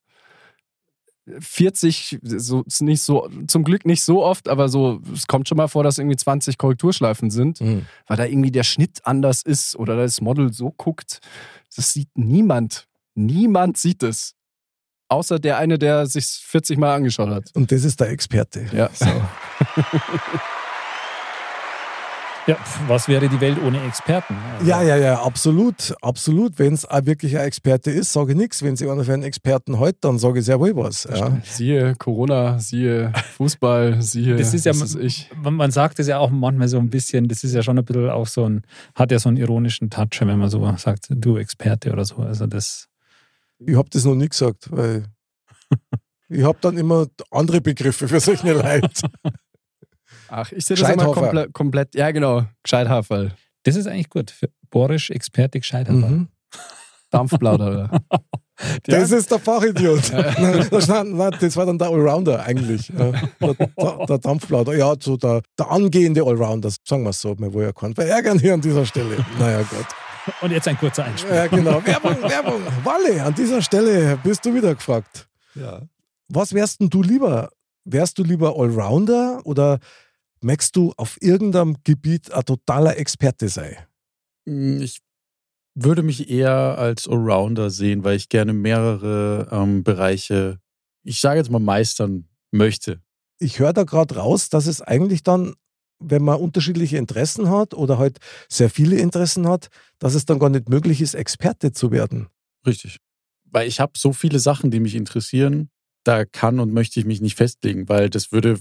40, 1.41 2.19
so, 2.23 2.65
nicht 2.81 3.01
so, 3.01 3.29
zum 3.47 3.65
Glück 3.65 3.87
nicht 3.87 4.05
so 4.05 4.23
oft, 4.23 4.47
aber 4.47 4.69
so, 4.69 5.01
es 5.15 5.27
kommt 5.27 5.49
schon 5.49 5.57
mal 5.57 5.69
vor, 5.69 5.83
dass 5.83 5.97
irgendwie 5.97 6.19
20 6.19 6.59
Korrekturschleifen 6.59 7.31
sind, 7.31 7.63
Mhm. 7.63 7.87
weil 8.07 8.19
da 8.19 8.27
irgendwie 8.27 8.51
der 8.51 8.63
Schnitt 8.63 9.01
anders 9.05 9.41
ist 9.43 9.75
oder 9.75 9.97
das 9.97 10.21
Model 10.21 10.53
so 10.53 10.71
guckt. 10.71 11.21
Das 11.75 11.95
sieht 11.95 12.11
niemand. 12.15 12.87
Niemand 13.15 13.79
sieht 13.79 14.03
es. 14.03 14.35
Außer 15.09 15.39
der 15.39 15.57
eine, 15.59 15.79
der 15.79 16.07
sich 16.07 16.27
40 16.27 16.77
Mal 16.79 16.95
angeschaut 16.95 17.31
hat. 17.31 17.51
Und 17.55 17.73
das 17.73 17.85
ist 17.85 18.01
der 18.01 18.11
Experte. 18.11 18.67
Ja. 18.73 18.91
So. 18.93 19.07
ja, 22.47 22.57
was 22.89 23.09
wäre 23.09 23.29
die 23.29 23.41
Welt 23.41 23.59
ohne 23.65 23.83
Experten? 23.85 24.37
Also, 24.59 24.71
Ja, 24.71 24.83
ja, 24.83 24.97
ja, 24.97 25.23
absolut. 25.23 25.95
Absolut. 26.03 26.59
Wenn 26.59 26.75
es 26.75 26.85
wirklich 26.85 27.39
ein 27.39 27.47
Experte 27.47 27.91
ist, 27.91 28.13
sage 28.13 28.33
ich 28.33 28.39
nichts. 28.39 28.63
Wenn 28.63 28.77
sich 28.77 28.89
einer 28.89 29.05
für 29.05 29.15
einen 29.15 29.23
Experten 29.23 29.79
hält, 29.79 29.97
dann 30.03 30.19
sage 30.19 30.41
ich 30.41 30.45
sehr 30.45 30.61
wohl 30.61 30.77
was. 30.77 31.05
Ja. 31.05 31.37
Siehe 31.45 31.95
Corona, 31.97 32.59
siehe 32.59 33.13
Fußball, 33.37 34.01
siehe 34.03 34.37
Das 34.37 34.53
ist 34.53 34.67
ja, 34.67 34.73
ich. 35.01 35.31
Man, 35.43 35.55
man 35.55 35.71
sagt 35.71 35.99
es 35.99 36.07
ja 36.07 36.19
auch 36.19 36.31
manchmal 36.31 36.69
so 36.69 36.79
ein 36.79 36.91
bisschen, 36.91 37.29
das 37.29 37.45
ist 37.45 37.55
ja 37.55 37.63
schon 37.63 37.79
ein 37.79 37.85
bisschen 37.85 38.11
auch 38.11 38.27
so 38.27 38.49
ein, 38.49 38.63
hat 38.95 39.11
ja 39.11 39.19
so 39.19 39.29
einen 39.29 39.39
ironischen 39.39 39.89
Touch, 39.91 40.21
wenn 40.21 40.39
man 40.39 40.51
so 40.51 40.71
sagt, 40.77 41.07
du 41.11 41.39
Experte 41.39 41.93
oder 41.93 42.05
so. 42.05 42.17
Also 42.17 42.47
das, 42.47 42.89
Ich 43.59 43.77
habe 43.77 43.89
das 43.91 44.05
noch 44.05 44.15
nie 44.15 44.29
gesagt, 44.29 44.71
weil 44.71 45.05
ich 46.29 46.45
habe 46.45 46.59
dann 46.61 46.77
immer 46.77 47.07
andere 47.31 47.61
Begriffe 47.61 48.09
für 48.09 48.21
solche 48.21 48.53
Leute. 48.53 48.91
Ach, 50.29 50.51
ich 50.53 50.65
sehe 50.65 50.77
das 50.77 50.89
immer 50.91 51.07
Gescheithafer. 51.09 51.49
komplett, 51.53 51.95
ja 51.95 52.11
genau, 52.11 52.45
Gescheithafer. 52.63 53.31
das 53.65 53.77
ist 53.77 53.87
eigentlich 53.87 54.11
gut. 54.11 54.31
Für 54.31 54.49
Borisch, 54.71 55.11
Experte, 55.11 55.61
gescheiter. 55.61 55.93
Mhm. 55.93 56.29
Dampfplauderer. 57.11 57.91
Das 58.85 59.11
ist 59.11 59.33
der 59.33 59.41
Fachidiot. 59.41 60.11
Das, 60.71 60.89
war 60.89 61.67
dann 61.67 61.77
der 61.77 61.89
Allrounder 61.89 62.45
eigentlich. 62.45 62.89
Ja, 62.89 63.11
Der, 63.41 63.55
der, 63.55 64.07
der 64.07 64.19
Dampfplauder. 64.19 64.77
Ja, 64.77 64.95
so 65.01 65.17
der, 65.17 65.43
der 65.59 65.71
angehende 65.71 66.23
Allrounder, 66.23 66.71
sagen 66.85 67.03
wir 67.03 67.11
es 67.11 67.21
so. 67.21 67.37
Wir 67.39 67.53
wollen 67.53 67.67
ja 67.67 67.73
keinen 67.73 67.97
verärgern 67.97 68.39
hier 68.39 68.55
an 68.55 68.61
dieser 68.61 68.87
Stelle. 68.87 69.17
Naja, 69.41 69.59
Gott. 69.63 69.87
Und 70.41 70.53
jetzt 70.53 70.69
ein 70.69 70.79
kurzer 70.79 71.05
Einspieler. 71.05 71.35
Ja, 71.35 71.47
genau. 71.49 71.85
Werbung, 71.85 72.23
Werbung. 72.23 72.63
Walle, 72.85 73.25
an 73.25 73.35
dieser 73.35 73.61
Stelle 73.61 74.17
bist 74.23 74.47
du 74.47 74.55
wieder 74.55 74.75
gefragt. 74.75 75.27
Ja. 75.57 75.83
Was 76.29 76.55
wärst 76.55 76.81
denn 76.81 76.89
du 76.91 77.03
lieber? 77.03 77.51
Wärst 77.85 78.19
du 78.19 78.23
lieber 78.23 78.57
Allrounder 78.57 79.41
oder 79.45 79.79
möchtest 80.45 80.77
du 80.77 80.93
auf 80.97 81.17
irgendeinem 81.21 81.77
Gebiet 81.85 82.33
ein 82.33 82.45
totaler 82.45 82.97
Experte 82.99 83.49
sein? 83.49 83.77
Mm, 84.47 84.81
Ich 84.81 84.99
würde 85.75 86.03
mich 86.03 86.31
eher 86.31 86.79
als 86.79 87.09
Allrounder 87.09 87.71
sehen, 87.71 88.05
weil 88.05 88.17
ich 88.17 88.29
gerne 88.29 88.53
mehrere 88.53 89.49
ähm, 89.51 89.83
Bereiche, 89.83 90.61
ich 91.03 91.21
sage 91.21 91.39
jetzt 91.39 91.51
mal, 91.51 91.59
meistern 91.59 92.29
möchte. 92.53 93.03
ich 93.41 93.59
höre 93.59 93.73
da 93.73 93.83
gerade 93.85 94.15
raus, 94.17 94.49
dass 94.49 94.67
es 94.67 94.81
eigentlich 94.81 95.23
dann, 95.25 95.55
wenn 95.99 96.23
man 96.23 96.39
unterschiedliche 96.41 96.97
Interessen 96.99 97.51
hat 97.51 97.75
oder 97.75 97.99
halt 97.99 98.19
sehr 98.49 98.71
viele 98.71 98.97
Interessen 98.99 99.49
hat, 99.49 99.69
dass 99.99 100.15
es 100.15 100.27
dann 100.27 100.39
gar 100.39 100.51
nicht 100.51 100.69
möglich 100.69 101.01
ist, 101.01 101.15
Experte 101.15 101.73
zu 101.73 101.91
werden. 101.91 102.29
Richtig. 102.67 102.99
Weil 103.45 103.67
ich 103.69 103.81
habe 103.81 103.93
so 103.97 104.13
viele 104.13 104.39
Sachen, 104.39 104.71
die 104.71 104.81
mich 104.81 104.95
interessieren, 104.95 105.71
da 106.05 106.25
kann 106.25 106.61
und 106.61 106.73
möchte 106.73 107.01
ich 107.01 107.07
mich 107.07 107.21
nicht 107.21 107.37
festlegen, 107.37 107.89
weil 107.89 108.11
das 108.11 108.31
würde, 108.31 108.61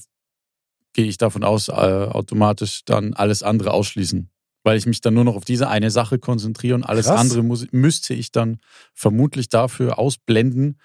gehe 0.93 1.05
ich 1.05 1.17
davon 1.17 1.43
aus, 1.43 1.67
äh, 1.67 1.71
automatisch 1.71 2.85
dann 2.85 3.13
alles 3.13 3.43
andere 3.43 3.71
ausschließen. 3.71 4.29
Weil 4.63 4.77
ich 4.77 4.85
mich 4.85 5.01
dann 5.01 5.13
nur 5.13 5.25
noch 5.25 5.35
auf 5.35 5.43
diese 5.43 5.67
eine 5.67 5.91
Sache 5.91 6.19
konzentriere 6.19 6.75
und 6.75 6.83
alles 6.83 7.07
Krass. 7.07 7.19
andere 7.19 7.43
muss, 7.43 7.67
müsste 7.71 8.13
ich 8.13 8.31
dann 8.31 8.59
vermutlich 8.93 9.49
dafür 9.49 9.99
ausblenden, 9.99 10.79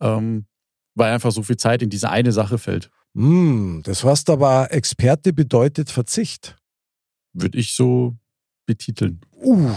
ähm, 0.00 0.46
weil 0.94 1.12
einfach 1.12 1.32
so 1.32 1.42
viel 1.42 1.56
Zeit 1.56 1.82
in 1.82 1.90
diese 1.90 2.10
eine 2.10 2.30
Sache 2.32 2.58
fällt. 2.58 2.90
Hm, 3.16 3.80
das 3.84 4.04
heißt 4.04 4.30
aber, 4.30 4.72
Experte 4.72 5.32
bedeutet 5.32 5.90
Verzicht. 5.90 6.56
Würde 7.32 7.58
ich 7.58 7.74
so 7.74 8.16
betiteln. 8.66 9.20
Uh, 9.32 9.74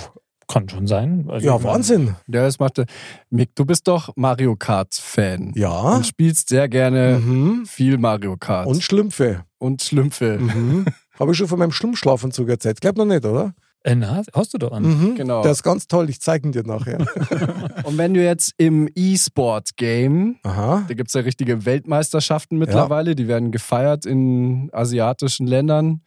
Kann 0.51 0.67
schon 0.67 0.87
sein. 0.87 1.25
Also, 1.29 1.45
ja, 1.45 1.63
Wahnsinn. 1.63 2.15
Ja, 2.27 2.41
das 2.41 2.57
macht 2.59 2.79
er. 2.79 2.85
Mick, 3.29 3.55
du 3.55 3.65
bist 3.65 3.87
doch 3.87 4.09
Mario 4.15 4.55
Kart-Fan. 4.55 5.51
Ja. 5.55 5.69
Und 5.95 6.07
spielst 6.07 6.49
sehr 6.49 6.67
gerne 6.67 7.19
Mhm. 7.23 7.65
viel 7.67 7.97
Mario 7.99 8.35
Kart. 8.35 8.65
Und 8.67 8.81
Schlümpfe. 8.83 9.43
und 9.59 9.81
Schlümpfe. 9.83 10.39
Mhm. 10.39 10.85
Habe 11.19 11.31
ich 11.31 11.37
schon 11.37 11.47
von 11.47 11.59
meinem 11.59 11.71
Schlummschlafanzug 11.71 12.49
erzählt. 12.49 12.81
Glaub 12.81 12.97
noch 12.97 13.05
nicht, 13.05 13.23
oder? 13.25 13.53
Äh, 13.83 13.95
na, 13.95 14.23
hast 14.33 14.53
du 14.53 14.57
doch 14.57 14.71
an. 14.71 14.83
Mhm. 14.83 15.15
Genau. 15.15 15.41
Das 15.43 15.57
ist 15.59 15.63
ganz 15.63 15.87
toll. 15.87 16.09
Ich 16.09 16.19
zeige 16.19 16.47
ihn 16.47 16.51
dir 16.51 16.63
nachher. 16.65 16.97
Und 17.83 17.97
wenn 17.97 18.13
du 18.13 18.21
jetzt 18.23 18.53
im 18.57 18.89
E-Sport-Game, 18.95 20.37
Aha. 20.43 20.83
da 20.87 20.93
gibt 20.93 21.09
es 21.09 21.13
ja 21.13 21.21
richtige 21.21 21.65
Weltmeisterschaften 21.65 22.57
mittlerweile, 22.57 23.15
die 23.15 23.27
werden 23.27 23.51
gefeiert 23.51 24.05
in 24.05 24.69
asiatischen 24.73 25.47
Ländern. 25.47 26.01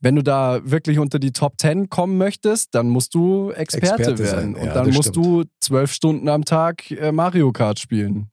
Wenn 0.00 0.14
du 0.16 0.22
da 0.22 0.60
wirklich 0.64 0.98
unter 0.98 1.18
die 1.18 1.32
Top 1.32 1.54
10 1.60 1.88
kommen 1.90 2.18
möchtest, 2.18 2.74
dann 2.74 2.88
musst 2.88 3.14
du 3.14 3.50
Experte, 3.50 3.94
Experte 3.96 4.16
sein. 4.26 4.36
werden. 4.36 4.54
Und 4.56 4.66
Ja, 4.66 4.74
dann 4.74 4.90
musst 4.90 5.08
stimmt. 5.10 5.16
du 5.26 5.44
zwölf 5.60 5.92
Stunden 5.92 6.28
am 6.28 6.44
Tag 6.44 6.90
äh, 6.90 7.10
Mario 7.12 7.50
Kart 7.52 7.78
spielen. 7.80 8.30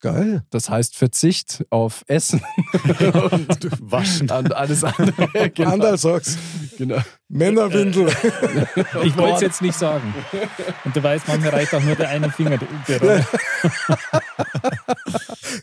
Geil. 0.00 0.44
Das 0.50 0.70
heißt 0.70 0.96
Verzicht 0.96 1.64
auf 1.70 2.04
Essen 2.06 2.40
und 3.00 3.90
Waschen. 3.90 4.30
und 4.30 4.54
alles 4.54 4.84
andere. 4.84 5.50
Genau. 5.54 5.72
Anderl 5.72 5.98
sag's. 5.98 6.38
genau. 6.78 6.98
Männerwindel. 7.28 8.06
Ich 9.02 9.16
wollte 9.16 9.34
es 9.34 9.40
jetzt 9.40 9.60
nicht 9.62 9.76
sagen. 9.76 10.14
Und 10.84 10.94
du 10.94 11.02
weißt, 11.02 11.26
manchmal 11.26 11.50
reicht 11.50 11.74
auch 11.74 11.82
nur 11.82 11.96
der 11.96 12.10
eine 12.10 12.30
Finger. 12.30 12.58
Der 12.86 13.26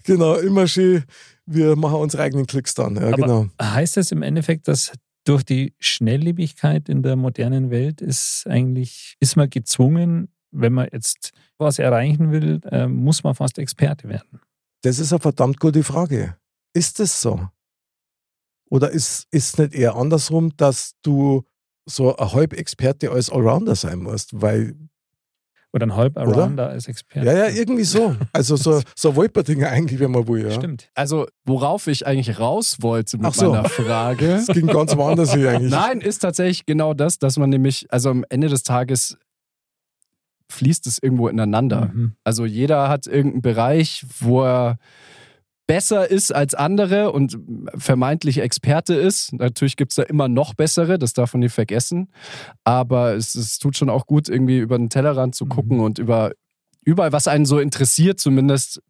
genau, 0.03 0.36
immer 0.36 0.68
schön. 0.68 1.03
Wir 1.45 1.76
machen 1.76 1.95
unsere 1.99 2.24
eigenen 2.24 2.45
Klicks 2.47 2.74
dann. 2.74 2.95
Ja, 2.95 3.03
Aber 3.07 3.16
genau. 3.16 3.45
heißt 3.61 3.97
das 3.97 4.11
im 4.11 4.22
Endeffekt, 4.22 4.68
dass 4.68 4.91
durch 5.26 5.43
die 5.43 5.73
Schnelllebigkeit 5.80 6.88
in 6.88 7.03
der 7.03 7.15
modernen 7.15 7.69
Welt 7.71 8.01
ist 8.01 8.45
eigentlich, 8.47 9.17
ist 9.19 9.36
man 9.36 9.49
gezwungen, 9.49 10.30
wenn 10.51 10.73
man 10.73 10.88
jetzt 10.91 11.32
was 11.57 11.80
erreichen 11.80 12.32
will, 12.32 12.61
äh, 12.71 12.88
muss 12.88 13.23
man 13.23 13.36
fast 13.36 13.57
Experte 13.57 14.07
werden. 14.07 14.39
Das 14.84 14.99
ist 14.99 15.11
eine 15.11 15.19
verdammt 15.19 15.59
gute 15.59 15.84
Frage. 15.84 16.38
Ist 16.73 16.99
das 16.99 17.21
so? 17.21 17.49
Oder 18.69 18.91
ist 18.91 19.28
es 19.32 19.57
nicht 19.57 19.73
eher 19.73 19.95
andersrum, 19.95 20.55
dass 20.57 20.93
du 21.01 21.43
so 21.86 22.15
ein 22.15 22.32
Halbexperte 22.32 23.11
als 23.11 23.30
Allrounder 23.30 23.76
sein 23.76 23.99
musst? 23.99 24.41
Weil, 24.41 24.76
Oder 25.76 25.88
ein 25.88 25.95
halb 25.97 26.17
Arounder 26.17 26.69
als 26.69 26.88
Experte. 26.88 27.28
ja, 27.28 27.34
ja, 27.34 27.47
irgendwie 27.49 27.84
so. 27.84 28.15
Also 28.32 28.55
so, 28.55 28.82
so 28.95 29.15
Wolperdinger 29.17 29.67
eigentlich, 29.67 29.99
wenn 29.99 30.11
man 30.11 30.26
will. 30.26 30.45
Ja. 30.45 30.51
Stimmt. 30.51 30.89
Also, 30.95 31.28
worauf 31.43 31.88
ich 31.88 32.07
eigentlich 32.07 32.39
raus 32.39 32.78
wollte 32.80 33.17
mit 33.17 33.26
Ach 33.26 33.34
so. 33.34 33.51
meiner 33.51 33.67
Frage. 33.67 34.26
Es 34.36 34.47
ging 34.47 34.67
ganz 34.67 34.95
woanders 34.95 35.34
hier 35.34 35.51
eigentlich. 35.51 35.71
Nein, 35.71 35.99
ist 35.99 36.19
tatsächlich 36.19 36.65
genau 36.65 36.93
das, 36.93 37.19
dass 37.19 37.38
man 37.38 37.49
nämlich, 37.49 37.88
also 37.91 38.09
am 38.09 38.23
Ende 38.30 38.47
des 38.47 38.63
Tages 38.63 39.17
fließt 40.49 40.88
es 40.88 40.97
irgendwo 41.01 41.28
ineinander. 41.28 41.91
Mhm. 41.93 42.15
Also 42.23 42.45
jeder 42.45 42.88
hat 42.88 43.05
irgendeinen 43.07 43.41
Bereich, 43.41 44.05
wo 44.19 44.43
er 44.43 44.78
besser 45.68 46.09
ist 46.09 46.34
als 46.34 46.53
andere 46.53 47.11
und 47.11 47.38
vermeintlich 47.76 48.39
Experte 48.39 48.93
ist. 48.93 49.34
Natürlich 49.34 49.78
gibt 49.78 49.91
es 49.91 49.95
da 49.95 50.03
immer 50.03 50.28
noch 50.28 50.53
bessere, 50.53 50.99
das 50.99 51.13
darf 51.13 51.34
man 51.34 51.41
nicht 51.41 51.53
vergessen. 51.53 52.11
Aber 52.63 53.16
es, 53.16 53.36
es 53.36 53.57
tut 53.57 53.78
schon 53.78 53.89
auch 53.89 54.05
gut, 54.05 54.30
irgendwie 54.30 54.59
über 54.59 54.78
den 54.78 54.89
Tellerrand 54.89 55.36
zu 55.36 55.45
gucken 55.45 55.80
und 55.80 55.99
über 55.99 56.32
überall, 56.84 57.11
was 57.11 57.28
einen 57.28 57.45
so 57.45 57.59
interessiert, 57.59 58.20
zumindest 58.20 58.82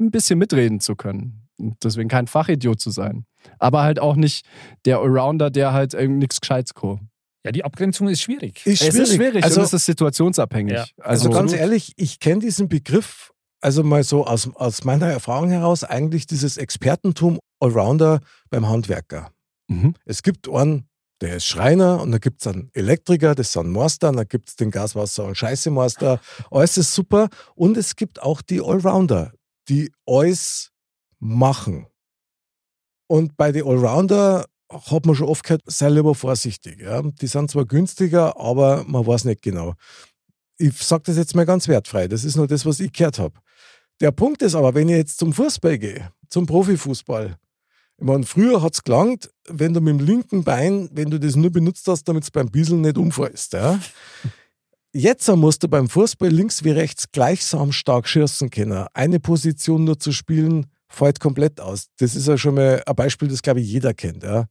ein 0.00 0.10
bisschen 0.10 0.38
mitreden 0.38 0.80
zu 0.80 0.96
können. 0.96 1.48
Und 1.58 1.76
deswegen 1.84 2.08
kein 2.08 2.26
Fachidiot 2.26 2.80
zu 2.80 2.90
sein. 2.90 3.26
Aber 3.58 3.82
halt 3.82 4.00
auch 4.00 4.16
nicht 4.16 4.46
der 4.84 4.98
Allrounder, 4.98 5.50
der 5.50 5.72
halt 5.72 5.94
irgendwie 5.94 6.20
nichts 6.20 6.40
Gescheites 6.40 6.74
kann. 6.74 7.10
Ja, 7.44 7.52
die 7.52 7.64
Abgrenzung 7.64 8.08
ist 8.08 8.22
schwierig. 8.22 8.64
Ist 8.64 8.82
Es 8.82 8.94
ist 8.94 9.14
schwierig 9.14 9.44
Also, 9.44 9.60
und 9.60 9.66
es 9.66 9.72
ist 9.72 9.86
situationsabhängig. 9.86 10.74
Ja. 10.74 10.86
also 10.98 11.30
ganz 11.30 11.52
ehrlich, 11.52 11.92
ich 11.96 12.20
kenne 12.20 12.40
diesen 12.40 12.68
Begriff, 12.68 13.32
also 13.62 13.82
mal 13.82 14.04
so 14.04 14.26
aus, 14.26 14.50
aus 14.54 14.84
meiner 14.84 15.06
Erfahrung 15.06 15.50
heraus, 15.50 15.84
eigentlich 15.84 16.26
dieses 16.26 16.56
Expertentum 16.56 17.38
Allrounder 17.60 18.20
beim 18.50 18.68
Handwerker. 18.68 19.30
Mhm. 19.68 19.94
Es 20.04 20.22
gibt 20.22 20.48
einen, 20.48 20.88
der 21.20 21.36
ist 21.36 21.46
Schreiner 21.46 22.00
und 22.00 22.10
dann 22.10 22.20
gibt 22.20 22.40
es 22.40 22.46
einen 22.48 22.70
Elektriker, 22.74 23.34
das 23.34 23.50
ist 23.50 23.56
ein 23.56 23.70
Meister, 23.70 24.08
und 24.08 24.16
dann 24.16 24.28
gibt 24.28 24.48
es 24.48 24.56
den 24.56 24.70
Gaswasser- 24.70 25.24
und 25.24 25.38
Scheißemeister. 25.38 26.20
Alles 26.50 26.76
ist 26.76 26.92
super. 26.92 27.28
Und 27.54 27.76
es 27.76 27.94
gibt 27.94 28.20
auch 28.20 28.42
die 28.42 28.60
Allrounder, 28.60 29.32
die 29.68 29.92
alles 30.06 30.72
machen. 31.20 31.86
Und 33.06 33.36
bei 33.36 33.52
den 33.52 33.64
Allrounder 33.64 34.46
hat 34.72 35.06
man 35.06 35.14
schon 35.14 35.28
oft 35.28 35.44
gehört, 35.44 35.62
sei 35.66 35.90
lieber 35.90 36.14
vorsichtig. 36.14 36.80
Ja? 36.80 37.02
Die 37.02 37.26
sind 37.26 37.50
zwar 37.50 37.66
günstiger, 37.66 38.36
aber 38.40 38.84
man 38.88 39.06
weiß 39.06 39.26
nicht 39.26 39.42
genau. 39.42 39.74
Ich 40.56 40.76
sage 40.78 41.04
das 41.06 41.16
jetzt 41.16 41.36
mal 41.36 41.46
ganz 41.46 41.68
wertfrei. 41.68 42.08
Das 42.08 42.24
ist 42.24 42.36
nur 42.36 42.48
das, 42.48 42.66
was 42.66 42.80
ich 42.80 42.92
gehört 42.92 43.18
habe. 43.18 43.38
Der 44.00 44.10
Punkt 44.10 44.42
ist 44.42 44.54
aber, 44.54 44.74
wenn 44.74 44.88
ich 44.88 44.96
jetzt 44.96 45.18
zum 45.18 45.32
Fußball 45.32 45.78
gehe, 45.78 46.10
zum 46.28 46.46
Profifußball, 46.46 47.36
ich 47.98 48.06
meine, 48.06 48.24
früher 48.24 48.62
hat 48.62 48.74
es 48.74 48.82
gelangt, 48.82 49.30
wenn 49.48 49.74
du 49.74 49.80
mit 49.80 49.98
dem 49.98 50.04
linken 50.04 50.42
Bein, 50.42 50.88
wenn 50.92 51.10
du 51.10 51.20
das 51.20 51.36
nur 51.36 51.52
benutzt 51.52 51.86
hast, 51.86 52.04
damit 52.04 52.24
es 52.24 52.30
beim 52.32 52.50
Bieseln 52.50 52.80
nicht 52.80 52.98
umfällst. 52.98 53.52
Ja? 53.52 53.78
Jetzt 54.92 55.28
musst 55.28 55.62
du 55.62 55.68
beim 55.68 55.88
Fußball 55.88 56.28
links 56.28 56.64
wie 56.64 56.70
rechts 56.70 57.12
gleichsam 57.12 57.70
stark 57.70 58.08
schießen 58.08 58.50
können. 58.50 58.86
Eine 58.92 59.20
Position 59.20 59.84
nur 59.84 60.00
zu 60.00 60.10
spielen, 60.10 60.66
fällt 60.88 61.20
komplett 61.20 61.60
aus. 61.60 61.86
Das 61.98 62.16
ist 62.16 62.26
ja 62.26 62.36
schon 62.36 62.56
mal 62.56 62.82
ein 62.84 62.96
Beispiel, 62.96 63.28
das 63.28 63.40
glaube 63.40 63.60
ich 63.60 63.70
jeder 63.70 63.94
kennt. 63.94 64.24
Ja? 64.24 64.46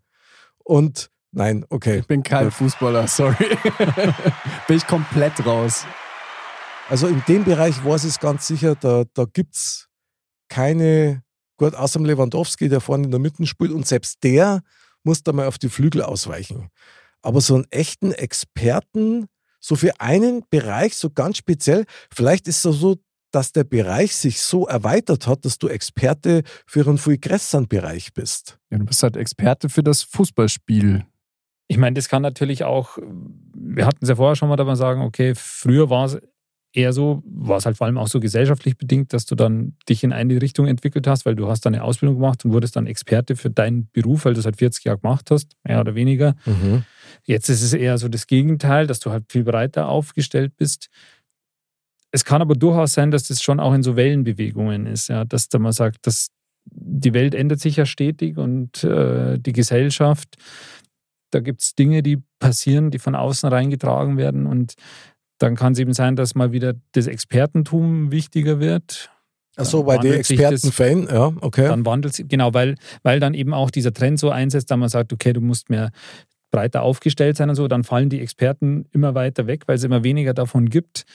Und 0.63 1.09
nein, 1.31 1.65
okay. 1.69 1.99
Ich 1.99 2.07
bin 2.07 2.23
kein 2.23 2.51
Fußballer, 2.51 3.07
sorry. 3.07 3.35
bin 4.67 4.77
ich 4.77 4.87
komplett 4.87 5.45
raus. 5.45 5.85
Also 6.91 7.07
in 7.07 7.23
dem 7.25 7.45
Bereich 7.45 7.85
weiß 7.85 8.03
ich 8.03 8.09
es 8.09 8.19
ganz 8.19 8.45
sicher, 8.45 8.75
da, 8.75 9.05
da 9.13 9.23
gibt 9.23 9.55
es 9.55 9.87
keine, 10.49 11.23
gut, 11.55 11.73
außer 11.73 11.97
dem 11.97 12.05
Lewandowski, 12.05 12.67
der 12.67 12.81
vorne 12.81 13.05
in 13.05 13.11
der 13.11 13.19
Mitte 13.21 13.47
spielt 13.47 13.71
und 13.71 13.87
selbst 13.87 14.21
der 14.25 14.61
muss 15.05 15.23
da 15.23 15.31
mal 15.31 15.47
auf 15.47 15.57
die 15.57 15.69
Flügel 15.69 16.01
ausweichen. 16.01 16.67
Aber 17.21 17.39
so 17.39 17.55
einen 17.55 17.65
echten 17.69 18.11
Experten, 18.11 19.27
so 19.61 19.77
für 19.77 20.01
einen 20.01 20.43
Bereich, 20.49 20.97
so 20.97 21.09
ganz 21.09 21.37
speziell, 21.37 21.85
vielleicht 22.13 22.49
ist 22.49 22.65
es 22.65 22.75
so, 22.75 22.97
dass 23.31 23.53
der 23.53 23.63
Bereich 23.63 24.13
sich 24.13 24.41
so 24.41 24.67
erweitert 24.67 25.27
hat, 25.27 25.45
dass 25.45 25.57
du 25.57 25.69
Experte 25.69 26.43
für 26.67 26.85
einen 26.85 26.97
viel 26.97 27.17
größeren 27.17 27.69
Bereich 27.69 28.11
bist. 28.13 28.59
Ja, 28.69 28.79
du 28.79 28.83
bist 28.83 29.01
halt 29.01 29.15
Experte 29.15 29.69
für 29.69 29.81
das 29.81 30.03
Fußballspiel. 30.03 31.05
Ich 31.69 31.77
meine, 31.77 31.93
das 31.93 32.09
kann 32.09 32.21
natürlich 32.21 32.65
auch, 32.65 32.97
wir 32.97 33.85
hatten 33.85 33.99
es 34.01 34.09
ja 34.09 34.17
vorher 34.17 34.35
schon 34.35 34.49
mal, 34.49 34.57
da 34.57 34.65
man 34.65 34.75
sagen, 34.75 35.03
okay, 35.03 35.35
früher 35.35 35.89
war 35.89 36.07
es 36.07 36.19
eher 36.73 36.93
so, 36.93 37.21
war 37.25 37.57
es 37.57 37.65
halt 37.65 37.77
vor 37.77 37.87
allem 37.87 37.97
auch 37.97 38.07
so 38.07 38.19
gesellschaftlich 38.19 38.77
bedingt, 38.77 39.13
dass 39.13 39.25
du 39.25 39.35
dann 39.35 39.75
dich 39.89 40.03
in 40.03 40.13
eine 40.13 40.41
Richtung 40.41 40.67
entwickelt 40.67 41.07
hast, 41.07 41.25
weil 41.25 41.35
du 41.35 41.47
hast 41.47 41.65
dann 41.65 41.75
eine 41.75 41.83
Ausbildung 41.83 42.15
gemacht 42.15 42.45
und 42.45 42.53
wurdest 42.53 42.75
dann 42.75 42.87
Experte 42.87 43.35
für 43.35 43.49
deinen 43.49 43.89
Beruf, 43.91 44.25
weil 44.25 44.33
du 44.33 44.39
es 44.39 44.45
halt 44.45 44.57
40 44.57 44.85
Jahre 44.85 44.99
gemacht 44.99 45.31
hast, 45.31 45.55
mehr 45.63 45.81
oder 45.81 45.95
weniger. 45.95 46.35
Jetzt 47.25 47.49
ist 47.49 47.61
es 47.61 47.73
eher 47.73 47.97
so 47.97 48.07
das 48.07 48.27
Gegenteil, 48.27 48.87
dass 48.87 48.99
du 48.99 49.11
halt 49.11 49.25
viel 49.29 49.43
breiter 49.43 49.89
aufgestellt 49.89 50.55
bist. 50.55 50.89
Es 52.11 52.25
kann 52.25 52.41
aber 52.41 52.55
durchaus 52.55 52.93
sein, 52.93 53.11
dass 53.11 53.27
das 53.27 53.41
schon 53.41 53.59
auch 53.59 53.73
in 53.73 53.83
so 53.83 53.95
Wellenbewegungen 53.95 54.85
ist, 54.85 55.09
ja, 55.09 55.25
dass 55.25 55.49
da 55.49 55.59
man 55.59 55.71
sagt, 55.71 56.07
dass 56.07 56.29
die 56.65 57.13
Welt 57.13 57.33
ändert 57.33 57.59
sich 57.59 57.75
ja 57.75 57.85
stetig 57.85 58.37
und 58.37 58.83
äh, 58.83 59.39
die 59.39 59.53
Gesellschaft, 59.53 60.37
da 61.31 61.39
gibt 61.39 61.61
es 61.63 61.75
Dinge, 61.75 62.03
die 62.03 62.21
passieren, 62.39 62.91
die 62.91 62.99
von 62.99 63.15
außen 63.15 63.49
reingetragen 63.49 64.17
werden 64.17 64.45
und 64.45 64.75
dann 65.41 65.55
kann 65.55 65.73
es 65.73 65.79
eben 65.79 65.93
sein, 65.93 66.15
dass 66.15 66.35
mal 66.35 66.51
wieder 66.51 66.73
das 66.91 67.07
Expertentum 67.07 68.11
wichtiger 68.11 68.59
wird. 68.59 69.09
Achso, 69.57 69.79
Dann 69.79 69.85
bei 69.85 69.97
den 69.97 70.13
Experten-Fan, 70.13 71.07
ja, 71.11 71.33
okay. 71.41 71.67
Dann 71.67 71.85
wandelt 71.85 72.13
sich, 72.13 72.27
genau, 72.27 72.53
weil, 72.53 72.75
weil 73.03 73.19
dann 73.19 73.33
eben 73.33 73.53
auch 73.53 73.69
dieser 73.69 73.93
Trend 73.93 74.19
so 74.19 74.29
einsetzt, 74.29 74.71
da 74.71 74.77
man 74.77 74.89
sagt, 74.89 75.11
okay, 75.11 75.33
du 75.33 75.41
musst 75.41 75.69
mehr 75.69 75.91
breiter 76.51 76.83
aufgestellt 76.83 77.37
sein 77.37 77.49
und 77.49 77.55
so, 77.55 77.67
dann 77.67 77.83
fallen 77.83 78.09
die 78.09 78.21
Experten 78.21 78.85
immer 78.91 79.15
weiter 79.15 79.47
weg, 79.47 79.63
weil 79.67 79.75
es 79.75 79.83
immer 79.83 80.03
weniger 80.03 80.33
davon 80.33 80.69
gibt. 80.69 81.05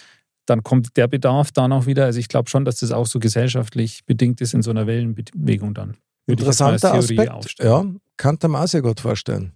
Dann 0.46 0.62
kommt 0.62 0.96
der 0.96 1.08
Bedarf 1.08 1.52
dann 1.52 1.72
auch 1.72 1.86
wieder. 1.86 2.04
Also 2.04 2.18
ich 2.18 2.28
glaube 2.28 2.48
schon, 2.48 2.64
dass 2.64 2.80
das 2.80 2.92
auch 2.92 3.06
so 3.06 3.18
gesellschaftlich 3.18 4.04
bedingt 4.06 4.40
ist 4.40 4.54
in 4.54 4.62
so 4.62 4.70
einer 4.70 4.86
Wellenbewegung 4.86 5.74
dann. 5.74 5.96
Interessanter 6.26 6.92
Theorie 6.92 7.18
Aspekt, 7.18 7.30
aufstellen. 7.30 7.70
ja, 7.70 8.00
kann 8.16 8.38
man 8.42 8.62
auch 8.62 8.68
sehr 8.68 8.82
gut 8.82 9.00
vorstellen. 9.00 9.52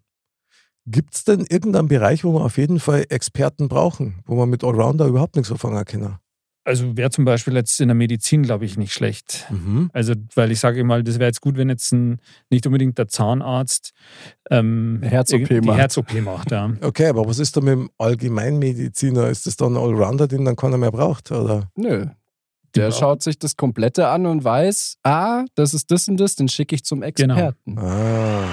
Gibt 0.87 1.15
es 1.15 1.25
denn 1.25 1.45
irgendeinen 1.49 1.89
Bereich, 1.89 2.25
wo 2.25 2.33
wir 2.33 2.45
auf 2.45 2.57
jeden 2.59 2.81
Fall 2.81 3.05
Experten 3.11 3.69
brauchen, 3.69 4.21
wo 4.27 4.35
man 4.35 4.49
mit 4.49 4.65
Allrounder 4.65 5.07
überhaupt 5.07 5.37
nichts 5.37 5.53
anfangen 5.53 5.85
kann? 5.85 6.19
Also 6.63 6.97
wäre 6.97 7.11
zum 7.11 7.25
Beispiel 7.25 7.55
jetzt 7.55 7.81
in 7.81 7.89
der 7.89 7.95
Medizin, 7.95 8.43
glaube 8.43 8.65
ich, 8.67 8.77
nicht 8.77 8.93
schlecht. 8.93 9.47
Mhm. 9.51 9.91
Also, 9.95 10.13
weil 10.35 10.53
ich 10.53 10.61
sage 10.61 10.85
mal, 10.85 11.03
das 11.03 11.19
wäre 11.19 11.29
jetzt 11.29 11.41
gut, 11.41 11.57
wenn 11.57 11.71
jetzt 11.71 11.91
ein, 11.93 12.19
nicht 12.51 12.67
unbedingt 12.67 12.99
der 12.99 13.09
Zahnarzt 13.09 13.93
ähm, 14.51 15.01
Herz-OP 15.03 15.49
die 15.49 15.61
macht. 15.63 15.79
Herz-OP 15.79 16.21
macht, 16.23 16.51
ja. 16.51 16.71
Okay, 16.83 17.07
aber 17.07 17.27
was 17.27 17.39
ist 17.39 17.57
da 17.57 17.61
mit 17.61 17.73
dem 17.73 17.91
Allgemeinmediziner? 17.99 19.29
Ist 19.29 19.47
das 19.47 19.57
dann 19.57 19.73
ein 19.75 19.83
Allrounder, 19.83 20.29
den 20.29 20.45
dann 20.45 20.57
keiner 20.57 20.77
mehr 20.77 20.93
braucht? 20.93 21.31
Oder? 21.33 21.71
Nö. 21.77 22.07
Der 22.75 22.89
brauchen- 22.89 22.99
schaut 23.01 23.23
sich 23.23 23.39
das 23.39 23.57
Komplette 23.57 24.09
an 24.09 24.27
und 24.27 24.45
weiß, 24.45 24.99
ah, 25.03 25.45
das 25.55 25.73
ist 25.75 25.91
das 25.91 26.09
und 26.09 26.19
das, 26.21 26.37
den 26.37 26.49
schicke 26.49 26.75
ich 26.75 26.85
zum 26.85 27.03
Experten. 27.03 27.79
Ah. 27.79 28.45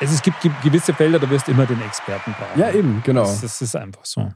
Also 0.00 0.14
es 0.14 0.22
gibt 0.22 0.40
ge- 0.40 0.50
gewisse 0.62 0.94
Felder, 0.94 1.18
da 1.18 1.28
wirst 1.28 1.46
du 1.46 1.52
immer 1.52 1.66
den 1.66 1.80
Experten 1.82 2.32
brauchen. 2.32 2.58
Ja, 2.58 2.72
eben, 2.72 3.02
genau. 3.04 3.22
Das, 3.22 3.42
das 3.42 3.60
ist 3.60 3.76
einfach 3.76 4.04
so. 4.04 4.32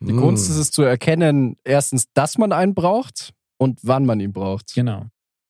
Die 0.00 0.12
Kunst 0.14 0.50
ist 0.50 0.56
es 0.56 0.70
zu 0.70 0.82
erkennen, 0.82 1.56
erstens, 1.64 2.06
dass 2.12 2.36
man 2.36 2.52
einen 2.52 2.74
braucht 2.74 3.32
und 3.58 3.78
wann 3.82 4.04
man 4.04 4.18
ihn 4.20 4.32
braucht. 4.32 4.74
Genau. 4.74 5.06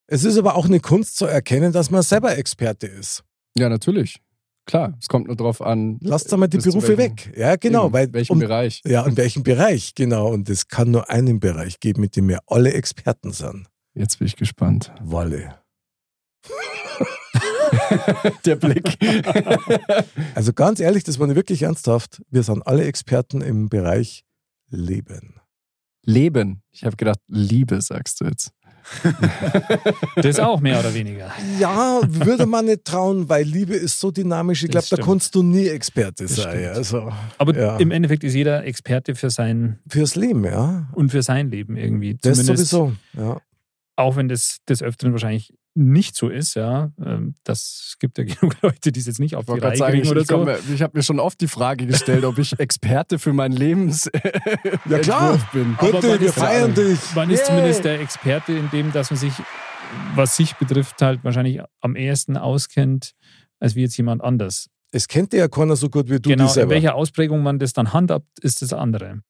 Es 0.07 0.25
ist 0.25 0.37
aber 0.37 0.57
auch 0.57 0.67
eine 0.67 0.79
Kunst 0.79 1.17
zu 1.17 1.25
erkennen, 1.25 1.73
dass 1.73 1.91
man 1.91 2.03
selber 2.03 2.37
Experte 2.37 2.87
ist. 2.87 3.25
Ja, 3.57 3.69
natürlich. 3.69 4.21
Klar, 4.67 4.95
es 5.01 5.09
kommt 5.09 5.27
nur 5.27 5.37
drauf 5.37 5.61
an. 5.61 5.99
Lasst 6.03 6.33
einmal 6.33 6.49
die 6.49 6.59
Berufe 6.59 6.97
weg. 6.97 7.33
Ja, 7.37 7.57
genau. 7.57 7.87
Eben, 7.87 7.93
weil, 7.95 8.13
welchem 8.13 8.35
um, 8.35 8.39
Bereich. 8.39 8.81
ja, 8.85 9.05
in 9.07 9.17
welchem 9.17 9.43
Bereich, 9.43 9.95
genau. 9.95 10.29
Und 10.29 10.49
es 10.51 10.69
kann 10.69 10.91
nur 10.91 11.11
einen 11.11 11.41
Bereich 11.41 11.81
geben, 11.81 12.03
mit 12.03 12.15
dem 12.15 12.29
wir 12.29 12.41
alle 12.47 12.73
Experten 12.75 13.33
sind. 13.33 13.67
Jetzt 13.95 14.19
bin 14.19 14.27
ich 14.29 14.37
gespannt. 14.37 14.93
Wolle. 15.03 15.59
Der 18.47 18.57
Blick. 18.57 18.97
Also 20.35 20.53
ganz 20.53 20.81
ehrlich, 20.81 21.05
das 21.05 21.19
war 21.19 21.27
nicht 21.27 21.37
wirklich 21.37 21.63
ernsthaft. 21.63 22.23
Wir 22.31 22.43
sind 22.43 22.67
alle 22.67 22.85
Experten 22.85 23.41
im 23.43 23.69
Bereich 23.69 24.25
Leben. 24.71 25.35
Leben. 26.05 26.63
Ich 26.73 26.85
habe 26.85 26.97
gedacht, 26.97 27.19
Liebe, 27.29 27.81
sagst 27.81 28.21
du 28.21 28.25
jetzt. 28.25 28.51
Das 30.17 30.41
auch 30.41 30.61
mehr 30.61 30.81
oder 30.81 30.93
weniger. 30.95 31.31
Ja, 31.59 32.01
würde 32.07 32.47
man 32.47 32.65
nicht 32.67 32.85
trauen, 32.85 33.29
weil 33.29 33.45
Liebe 33.45 33.75
ist 33.75 34.01
so 34.01 34.11
dynamisch. 34.11 34.65
Ich 34.65 34.71
glaube, 34.71 34.87
da 34.91 34.97
kannst 34.97 35.35
du 35.35 35.43
nie 35.43 35.69
Experte 35.69 36.25
Das 36.25 36.37
sein. 36.37 36.65
Also 36.71 37.13
Aber 37.39 37.57
Ja. 37.57 37.77
im 37.77 37.91
Endeffekt 37.91 38.25
ist 38.25 38.35
jeder 38.35 38.65
Experte 38.65 39.15
für 39.15 39.31
sein 39.31 39.79
fürs 39.89 40.17
Leben, 40.17 40.45
ja. 40.45 40.89
und 40.93 41.11
für 41.11 41.23
sein 41.23 41.51
Leben 41.51 41.77
irgendwie. 41.77 42.15
Das 42.21 42.39
Zumindest, 42.39 42.71
sowieso. 42.71 42.93
Ja. 43.17 43.41
Auch 43.97 44.17
wenn 44.17 44.29
das 44.29 44.59
des 44.69 44.83
Öfteren 44.83 45.13
wahrscheinlich 45.13 45.53
nicht 45.75 46.15
so 46.17 46.29
ist, 46.29 46.55
ja. 46.55 46.91
Ähm, 47.05 47.35
Das 47.45 47.97
gibt 47.99 48.19
ja 48.19 48.25
genug 48.41 48.57
Leute, 48.63 48.93
die 48.93 49.01
es 49.01 49.07
jetzt 49.07 49.21
nicht 49.21 49.35
auf 49.37 49.43
Ich 49.43 49.47
die 49.47 49.53
wollte 49.53 49.65
Reihe 49.67 49.71
gerade 49.71 49.79
sagen, 49.79 49.93
kriegen 49.93 50.05
ich, 50.05 50.11
oder 50.11 50.21
ich, 50.21 50.67
so. 50.67 50.75
ich 50.75 50.83
habe 50.83 50.99
mir 50.99 51.03
schon 51.03 51.19
oft 51.21 51.41
die 51.41 51.49
Frage 51.49 51.87
gestellt, 51.87 52.25
ob 52.25 52.39
ich 52.39 52.53
Experte 52.59 53.19
für 53.19 53.33
mein 53.33 53.53
Lebens 53.53 54.11
Ja, 54.89 54.99
klar. 54.99 55.39
Bin. 55.53 55.75
Aber 55.79 55.93
Bitte, 55.93 56.09
man 56.09 56.21
wir 56.21 56.29
ist- 56.29 56.35
feiern 56.35 56.75
dich. 56.75 56.99
Man 57.15 57.31
ist 57.31 57.41
Yay. 57.41 57.47
zumindest 57.47 57.85
der 57.85 58.01
Experte 58.01 58.53
in 58.53 58.69
dem, 58.71 58.93
dass 58.93 59.11
man 59.11 59.19
sich, 59.19 59.33
was 60.15 60.37
sich 60.37 60.55
betrifft, 60.57 61.01
halt 61.03 61.25
wahrscheinlich 61.25 61.61
am 61.81 61.97
ehesten 61.97 62.37
auskennt, 62.37 63.13
als 63.61 63.75
wie 63.75 63.81
jetzt 63.83 63.97
jemand 63.97 64.23
anders. 64.23 64.69
Es 64.91 65.09
kennt 65.09 65.33
ja 65.33 65.49
keiner 65.49 65.75
so 65.77 65.89
gut 65.89 66.11
wie 66.11 66.21
du 66.21 66.29
genau, 66.29 66.43
dich 66.45 66.51
in 66.51 66.55
selber. 66.55 66.71
welcher 66.73 66.95
Ausprägung 66.95 67.43
man 67.43 67.59
das 67.59 67.73
dann 67.73 67.95
handhabt, 67.95 68.27
ist 68.43 68.61
das 68.61 68.75
andere. 68.75 69.23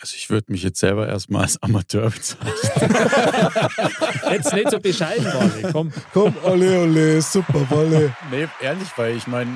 Also 0.00 0.14
ich 0.16 0.28
würde 0.28 0.52
mich 0.52 0.62
jetzt 0.62 0.78
selber 0.78 1.08
erstmal 1.08 1.42
als 1.42 1.62
Amateur 1.62 2.10
bezeichnen. 2.10 2.52
Jetzt 4.30 4.52
nicht 4.52 4.70
so 4.70 4.78
bescheiden, 4.78 5.24
Wally, 5.24 5.72
komm. 5.72 5.92
Komm, 6.12 6.34
ole, 6.44 6.82
ole, 6.82 7.22
super, 7.22 7.68
Wolle. 7.70 8.14
nee, 8.30 8.46
ehrlich, 8.60 8.88
weil 8.96 9.16
ich 9.16 9.26
meine, 9.26 9.50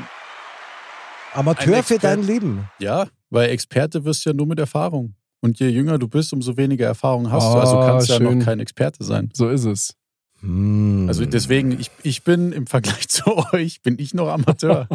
Amateur 1.35 1.83
für 1.83 1.99
dein 1.99 2.23
Leben. 2.23 2.69
ja, 2.79 3.07
weil 3.29 3.51
Experte 3.51 4.05
wirst 4.05 4.25
du 4.25 4.31
ja 4.31 4.35
nur 4.35 4.47
mit 4.47 4.59
Erfahrung. 4.59 5.15
Und 5.43 5.59
je 5.59 5.69
jünger 5.69 5.99
du 5.99 6.09
bist, 6.09 6.33
umso 6.33 6.57
weniger 6.57 6.87
Erfahrung 6.87 7.31
hast 7.31 7.47
du. 7.47 7.57
Oh, 7.57 7.61
Also 7.61 7.81
kannst 7.81 8.09
du 8.09 8.13
ja 8.15 8.19
noch 8.21 8.45
kein 8.45 8.61
Experte 8.61 9.05
sein. 9.05 9.31
So 9.33 9.49
ist 9.49 9.65
es. 9.65 9.95
Hm. 10.41 11.07
Also 11.09 11.25
deswegen, 11.27 11.79
ich, 11.79 11.91
ich 12.03 12.25
bin 12.25 12.53
im 12.53 12.67
Vergleich 12.67 13.09
zu 13.11 13.37
euch, 13.53 13.83
bin 13.83 13.99
ich 13.99 14.15
noch 14.15 14.29
Amateur. 14.29 14.89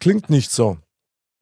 Klingt 0.00 0.30
nicht 0.30 0.50
so. 0.50 0.78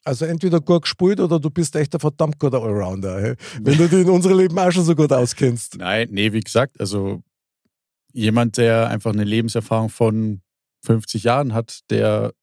Also 0.05 0.25
entweder 0.25 0.61
gut 0.61 0.83
gespielt 0.83 1.19
oder 1.19 1.39
du 1.39 1.49
bist 1.49 1.75
echt 1.75 1.93
ein 1.95 1.99
verdammt 1.99 2.39
guter 2.39 2.61
Allrounder. 2.61 3.19
Hey? 3.19 3.35
Wenn 3.59 3.77
du 3.77 3.89
dich 3.89 4.01
in 4.01 4.09
unserem 4.09 4.37
Leben 4.37 4.57
auch 4.57 4.71
schon 4.71 4.85
so 4.85 4.95
gut 4.95 5.11
auskennst. 5.11 5.77
Nein, 5.77 6.09
nee, 6.11 6.31
wie 6.31 6.41
gesagt, 6.41 6.79
also 6.79 7.23
jemand, 8.13 8.57
der 8.57 8.89
einfach 8.89 9.11
eine 9.11 9.23
Lebenserfahrung 9.23 9.89
von 9.89 10.41
50 10.85 11.23
Jahren 11.23 11.53
hat, 11.53 11.79
der 11.89 12.33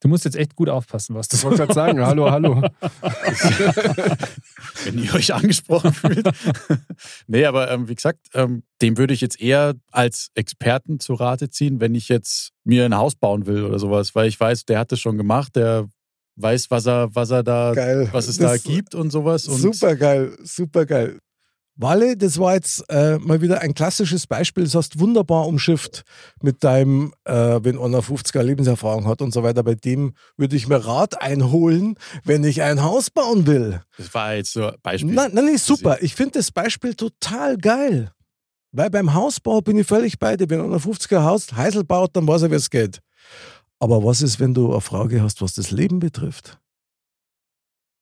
Du 0.00 0.06
musst 0.06 0.24
jetzt 0.24 0.36
echt 0.36 0.54
gut 0.54 0.68
aufpassen, 0.68 1.16
was 1.16 1.26
du 1.26 1.36
Ich 1.36 1.42
wollte 1.42 1.56
gerade 1.56 1.74
sagen, 1.74 2.00
hallo, 2.06 2.30
hallo. 2.30 2.62
wenn 4.84 4.98
ihr 5.02 5.12
euch 5.12 5.34
angesprochen 5.34 5.92
fühlt. 5.92 6.28
nee, 7.26 7.44
aber 7.44 7.68
ähm, 7.70 7.88
wie 7.88 7.96
gesagt, 7.96 8.28
ähm, 8.34 8.62
dem 8.80 8.96
würde 8.96 9.12
ich 9.12 9.20
jetzt 9.20 9.40
eher 9.40 9.74
als 9.90 10.30
Experten 10.34 11.00
zu 11.00 11.14
Rate 11.14 11.50
ziehen, 11.50 11.80
wenn 11.80 11.96
ich 11.96 12.08
jetzt 12.08 12.52
mir 12.62 12.84
ein 12.84 12.96
Haus 12.96 13.16
bauen 13.16 13.46
will 13.46 13.64
oder 13.64 13.80
sowas, 13.80 14.14
weil 14.14 14.28
ich 14.28 14.38
weiß, 14.38 14.66
der 14.66 14.78
hat 14.78 14.92
das 14.92 15.00
schon 15.00 15.16
gemacht, 15.16 15.56
der 15.56 15.88
weiß, 16.40 16.70
was 16.70 16.86
er, 16.86 17.14
was 17.14 17.30
er 17.30 17.42
da, 17.42 17.72
Geil. 17.74 18.08
was 18.12 18.28
es 18.28 18.38
Das- 18.38 18.62
da 18.62 18.70
gibt 18.70 18.94
und 18.94 19.10
sowas. 19.10 19.46
Und 19.48 19.58
Super 19.60 19.96
geil, 19.96 20.36
super 20.42 20.86
geil. 20.86 21.18
Walle, 21.80 22.16
das 22.16 22.40
war 22.40 22.54
jetzt 22.54 22.84
äh, 22.90 23.18
mal 23.18 23.40
wieder 23.40 23.60
ein 23.60 23.72
klassisches 23.72 24.26
Beispiel. 24.26 24.64
Das 24.64 24.74
hast 24.74 24.98
wunderbar 24.98 25.46
umschifft 25.46 26.02
mit 26.42 26.64
deinem, 26.64 27.12
äh, 27.24 27.60
wenn 27.62 27.78
einer 27.78 28.02
50er 28.02 28.42
Lebenserfahrung 28.42 29.06
hat 29.06 29.22
und 29.22 29.32
so 29.32 29.44
weiter. 29.44 29.62
Bei 29.62 29.76
dem 29.76 30.12
würde 30.36 30.56
ich 30.56 30.66
mir 30.66 30.78
Rat 30.84 31.22
einholen, 31.22 31.94
wenn 32.24 32.42
ich 32.42 32.62
ein 32.62 32.82
Haus 32.82 33.10
bauen 33.10 33.46
will. 33.46 33.80
Das 33.96 34.12
war 34.12 34.34
jetzt 34.34 34.54
so 34.54 34.66
ein 34.66 34.74
Beispiel. 34.82 35.12
Nein, 35.14 35.30
nein, 35.34 35.44
nee, 35.44 35.56
super. 35.56 35.98
Ich 36.02 36.16
finde 36.16 36.32
das 36.40 36.50
Beispiel 36.50 36.94
total 36.94 37.56
geil. 37.56 38.10
Weil 38.72 38.90
beim 38.90 39.14
Hausbau 39.14 39.60
bin 39.60 39.78
ich 39.78 39.86
völlig 39.86 40.18
bei 40.18 40.36
dir. 40.36 40.50
Wenn 40.50 40.60
einer 40.60 40.80
50er 40.80 41.22
Haus 41.22 41.52
Heisel 41.52 41.84
baut, 41.84 42.10
dann 42.16 42.26
weiß 42.26 42.42
er, 42.42 42.50
wie 42.50 42.56
es 42.56 42.70
geht. 42.70 42.98
Aber 43.80 44.04
was 44.04 44.22
ist, 44.22 44.40
wenn 44.40 44.54
du 44.54 44.72
eine 44.72 44.80
Frage 44.80 45.22
hast, 45.22 45.40
was 45.40 45.54
das 45.54 45.70
Leben 45.70 45.98
betrifft? 46.00 46.58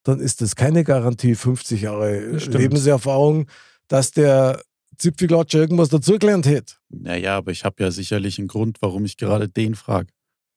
Dann 0.03 0.19
ist 0.19 0.41
das 0.41 0.55
keine 0.55 0.83
Garantie, 0.83 1.35
50 1.35 1.81
Jahre 1.81 2.39
stimmt. 2.39 2.55
Lebenserfahrung, 2.57 3.47
dass 3.87 4.11
der 4.11 4.61
Zipfelklatscher 4.97 5.59
irgendwas 5.59 5.89
dazugelernt 5.89 6.45
hätte. 6.47 6.75
Naja, 6.89 7.37
aber 7.37 7.51
ich 7.51 7.63
habe 7.65 7.83
ja 7.83 7.91
sicherlich 7.91 8.39
einen 8.39 8.47
Grund, 8.47 8.77
warum 8.81 9.05
ich 9.05 9.17
gerade 9.17 9.47
den 9.49 9.75
frage, 9.75 10.07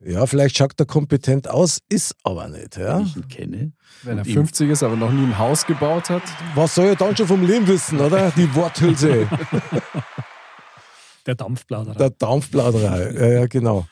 Ja, 0.02 0.24
vielleicht 0.24 0.56
schaut 0.56 0.78
er 0.80 0.86
kompetent 0.86 1.46
aus, 1.48 1.80
ist 1.90 2.14
aber 2.22 2.48
nicht. 2.48 2.78
Ja? 2.78 2.98
wenn 3.00 3.06
ich 3.06 3.16
ihn 3.16 3.28
kenne. 3.28 3.72
Wenn 4.02 4.16
er 4.18 4.24
Und 4.24 4.28
ihm- 4.30 4.34
50 4.34 4.70
ist, 4.70 4.82
aber 4.82 4.96
noch 4.96 5.12
nie 5.12 5.24
ein 5.26 5.36
Haus 5.38 5.66
gebaut 5.66 6.08
hat. 6.08 6.22
Was 6.54 6.74
soll 6.76 6.86
er 6.86 6.96
dann 6.96 7.14
schon 7.14 7.26
vom 7.26 7.44
Leben 7.46 7.66
wissen, 7.66 8.00
oder? 8.00 8.30
Die 8.36 8.54
Worthülse. 8.54 9.28
Der 11.26 11.34
Dampfplauderer. 11.34 11.96
Der 11.96 12.10
Dampfplauderei, 12.10 13.12
ja, 13.12 13.26
ja, 13.40 13.46
genau. 13.46 13.86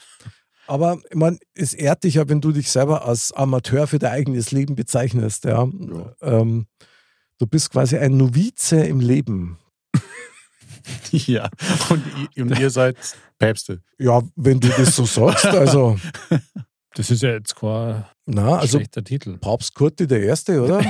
Aber 0.68 0.98
ich 1.08 1.16
meine, 1.16 1.38
es 1.54 1.72
ehrt 1.72 2.04
dich 2.04 2.14
ja, 2.14 2.28
wenn 2.28 2.40
du 2.40 2.52
dich 2.52 2.70
selber 2.70 3.06
als 3.06 3.32
Amateur 3.32 3.86
für 3.86 3.98
dein 3.98 4.12
eigenes 4.12 4.52
Leben 4.52 4.74
bezeichnest. 4.74 5.44
Ja. 5.44 5.68
Ähm, 6.20 6.66
du 7.38 7.46
bist 7.46 7.70
quasi 7.70 7.96
ein 7.96 8.16
Novize 8.16 8.84
im 8.84 9.00
Leben. 9.00 9.58
ja, 11.10 11.48
und, 11.88 12.04
und 12.36 12.58
ihr 12.58 12.70
seid 12.70 12.96
Päpste. 13.38 13.82
Ja, 13.98 14.22
wenn 14.36 14.60
du 14.60 14.68
das 14.68 14.94
so 14.94 15.06
sagst. 15.06 15.46
Also, 15.46 15.98
Das 16.98 17.12
ist 17.12 17.22
ja 17.22 17.30
jetzt 17.30 17.54
kein 17.54 18.04
na, 18.26 18.58
also 18.58 18.78
schlechter 18.78 19.04
Titel. 19.04 19.38
Papst 19.38 19.72
Kurti 19.72 20.06
der 20.06 20.20
Erste, 20.20 20.60
oder? 20.60 20.80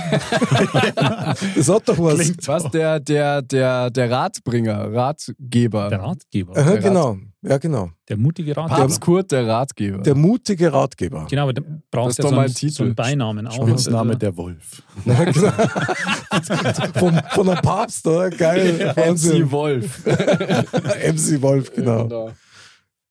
das 1.54 1.68
hat 1.68 1.86
doch 1.86 1.98
was. 1.98 2.18
Klingt 2.18 2.48
Was? 2.48 2.70
Der, 2.70 2.98
der, 2.98 3.42
der, 3.42 3.90
der 3.90 4.10
Ratbringer, 4.10 4.90
Ratgeber. 4.92 5.90
Der 5.90 6.00
Ratgeber. 6.00 6.56
Aha, 6.56 6.70
der 6.70 6.80
genau, 6.80 7.18
ja, 7.42 7.58
genau. 7.58 7.90
Der 8.08 8.16
mutige 8.16 8.56
Ratgeber. 8.56 8.80
Papst 8.80 9.00
Kurt, 9.00 9.30
der 9.32 9.46
Ratgeber. 9.46 9.98
Der 9.98 10.14
mutige 10.14 10.72
Ratgeber. 10.72 11.26
Genau, 11.30 11.42
aber 11.44 11.52
da 11.52 11.60
Das 11.62 11.70
brauchst 11.90 12.18
du 12.18 12.22
doch 12.24 12.30
ja 12.30 12.34
so, 12.36 12.40
einen- 12.40 12.48
so 12.52 12.58
Titel. 12.58 12.82
einen 12.82 12.94
Beinamen 12.94 13.46
auch. 13.46 13.66
Spitzname 13.68 14.08
Also, 14.10 14.18
der 14.18 14.36
Wolf. 14.36 14.82
Ja, 15.04 15.24
genau. 15.24 15.50
von, 16.98 17.20
von 17.30 17.48
einem 17.48 17.62
Papst, 17.62 18.06
oder? 18.06 18.30
Geil. 18.30 18.94
MC. 18.96 19.50
Wolf. 19.50 20.04
MC 20.06 21.42
Wolf, 21.42 21.72
genau. 21.74 22.32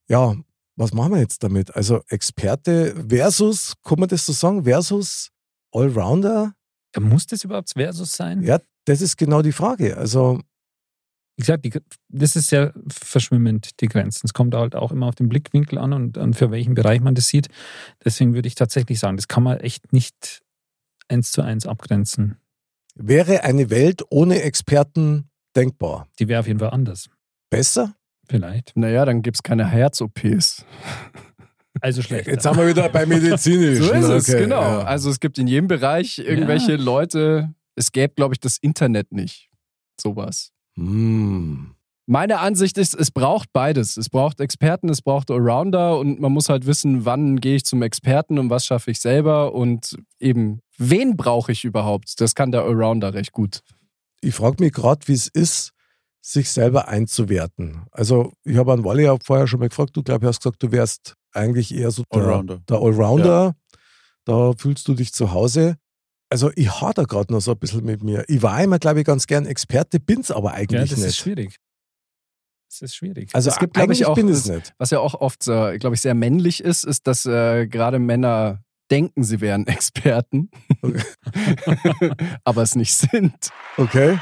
Ja, 0.08 0.34
was 0.76 0.92
machen 0.92 1.12
wir 1.12 1.20
jetzt 1.20 1.42
damit? 1.42 1.74
Also 1.74 2.00
Experte 2.08 2.94
versus, 3.08 3.74
kann 3.82 3.98
man 4.00 4.08
das 4.08 4.24
so 4.26 4.32
sagen, 4.32 4.64
versus 4.64 5.30
Allrounder? 5.72 6.52
Ja, 6.94 7.00
muss 7.02 7.26
das 7.26 7.44
überhaupt 7.44 7.70
Versus 7.74 8.12
sein? 8.12 8.42
Ja, 8.42 8.58
das 8.84 9.00
ist 9.02 9.16
genau 9.18 9.42
die 9.42 9.52
Frage. 9.52 9.96
Also, 9.96 10.40
Wie 11.38 11.42
gesagt, 11.42 11.64
die, 11.64 11.72
das 12.08 12.34
ist 12.34 12.48
sehr 12.48 12.74
verschwimmend, 12.88 13.80
die 13.80 13.86
Grenzen. 13.86 14.22
Es 14.26 14.34
kommt 14.34 14.56
halt 14.56 14.74
auch 14.74 14.90
immer 14.90 15.06
auf 15.06 15.14
den 15.14 15.28
Blickwinkel 15.28 15.78
an 15.78 15.92
und, 15.92 16.18
und 16.18 16.34
für 16.34 16.50
welchen 16.50 16.74
Bereich 16.74 17.00
man 17.00 17.14
das 17.14 17.28
sieht. 17.28 17.46
Deswegen 18.04 18.34
würde 18.34 18.48
ich 18.48 18.56
tatsächlich 18.56 18.98
sagen, 18.98 19.16
das 19.16 19.28
kann 19.28 19.44
man 19.44 19.58
echt 19.58 19.92
nicht 19.92 20.42
eins 21.06 21.30
zu 21.30 21.40
eins 21.42 21.64
abgrenzen. 21.64 22.38
wäre 22.96 23.44
eine 23.44 23.70
Welt 23.70 24.02
ohne 24.10 24.42
Experten 24.42 25.30
denkbar? 25.54 26.08
Die 26.18 26.26
wäre 26.26 26.40
auf 26.40 26.48
jeden 26.48 26.58
Fall 26.58 26.70
anders. 26.70 27.08
Besser? 27.50 27.94
Vielleicht. 28.28 28.76
Naja, 28.76 29.04
dann 29.04 29.22
gibt 29.22 29.36
es 29.36 29.42
keine 29.44 29.68
Herz-OPs. 29.68 30.64
Also 31.80 32.02
schlecht. 32.02 32.26
Jetzt 32.26 32.44
haben 32.46 32.58
wir 32.58 32.66
wieder 32.66 32.88
bei 32.88 33.06
medizinisch. 33.06 33.78
So 33.78 33.92
ist 33.92 34.08
es, 34.08 34.28
Okay, 34.28 34.40
genau. 34.42 34.60
ja. 34.60 34.82
Also 34.82 35.08
es 35.08 35.20
gibt 35.20 35.38
in 35.38 35.46
jedem 35.46 35.68
Bereich 35.68 36.18
irgendwelche 36.18 36.74
Leute, 36.74 37.54
es 37.76 37.92
gäbe, 37.92 38.14
glaube 38.14 38.34
ich, 38.34 38.40
das 38.40 38.58
Internet 38.58 39.12
nicht. 39.12 39.48
Sowas. 40.00 40.50
Hm. 40.78 41.74
Meine 42.06 42.38
Ansicht 42.38 42.78
ist, 42.78 42.94
es 42.94 43.10
braucht 43.10 43.52
beides. 43.52 43.98
Es 43.98 44.08
braucht 44.08 44.40
Experten, 44.40 44.88
es 44.88 45.02
braucht 45.02 45.30
Allrounder 45.30 45.98
und 45.98 46.20
man 46.20 46.32
muss 46.32 46.48
halt 46.48 46.64
wissen, 46.64 47.04
wann 47.04 47.38
gehe 47.38 47.56
ich 47.56 47.66
zum 47.66 47.82
Experten 47.82 48.38
und 48.38 48.48
was 48.48 48.64
schaffe 48.64 48.90
ich 48.90 49.00
selber 49.00 49.52
und 49.52 49.94
eben, 50.18 50.60
wen 50.78 51.18
brauche 51.18 51.52
ich 51.52 51.64
überhaupt? 51.64 52.18
Das 52.20 52.34
kann 52.34 52.50
der 52.50 52.62
Allrounder 52.62 53.12
recht 53.12 53.32
gut. 53.32 53.60
Ich 54.22 54.34
frage 54.34 54.64
mich 54.64 54.72
gerade, 54.72 55.06
wie 55.06 55.12
es 55.12 55.28
ist, 55.28 55.72
sich 56.22 56.50
selber 56.50 56.88
einzuwerten. 56.88 57.82
Also, 57.90 58.32
ich 58.44 58.56
habe 58.56 58.72
an 58.72 58.84
Wally 58.84 59.04
ja 59.04 59.16
vorher 59.22 59.46
schon 59.46 59.60
mal 59.60 59.68
gefragt, 59.68 59.96
du 59.96 60.02
glaube, 60.02 60.20
du 60.20 60.28
hast 60.28 60.40
gesagt, 60.40 60.62
du 60.62 60.72
wärst 60.72 61.14
eigentlich 61.32 61.74
eher 61.74 61.90
so 61.90 62.04
der 62.12 62.22
Allrounder. 62.22 62.62
der 62.68 62.78
Allrounder. 62.78 63.54
Da 64.24 64.52
fühlst 64.56 64.88
du 64.88 64.94
dich 64.94 65.12
zu 65.12 65.32
Hause. 65.32 65.76
Also, 66.30 66.50
ich 66.56 66.70
hader 66.80 67.04
gerade 67.04 67.32
noch 67.32 67.40
so 67.40 67.52
ein 67.52 67.58
bisschen 67.58 67.84
mit 67.84 68.02
mir. 68.02 68.24
Ich 68.28 68.42
war 68.42 68.62
immer, 68.62 68.78
glaube 68.78 69.00
ich, 69.00 69.06
ganz 69.06 69.26
gern 69.26 69.46
Experte, 69.46 69.98
bin's 69.98 70.30
aber 70.30 70.50
ja, 70.50 70.54
eigentlich 70.56 70.90
das 70.90 70.98
ist 70.98 71.04
nicht. 71.06 71.16
schwierig. 71.16 71.56
Das 72.70 72.82
ist 72.82 72.94
schwierig. 72.96 73.30
Also, 73.34 73.48
Es 73.50 73.58
gibt, 73.58 73.72
glaub 73.74 73.84
ich, 73.84 73.88
eigentlich 73.90 74.06
auch 74.06 74.14
bin 74.14 74.28
ich 74.28 74.34
es 74.34 74.44
das- 74.44 74.56
nicht. 74.56 74.74
Was 74.78 74.90
ja 74.90 74.98
auch 75.00 75.14
oft, 75.14 75.44
glaube 75.44 75.92
ich, 75.94 76.00
sehr 76.02 76.14
männlich 76.14 76.62
ist, 76.62 76.84
ist, 76.84 77.06
dass 77.06 77.24
äh, 77.24 77.66
gerade 77.66 77.98
Männer 77.98 78.62
denken, 78.90 79.24
sie 79.24 79.40
wären 79.40 79.66
Experten, 79.66 80.50
Okay. 80.82 81.02
aber 82.44 82.62
es 82.62 82.74
nicht 82.74 82.94
sind. 82.94 83.50
Okay. 83.76 84.18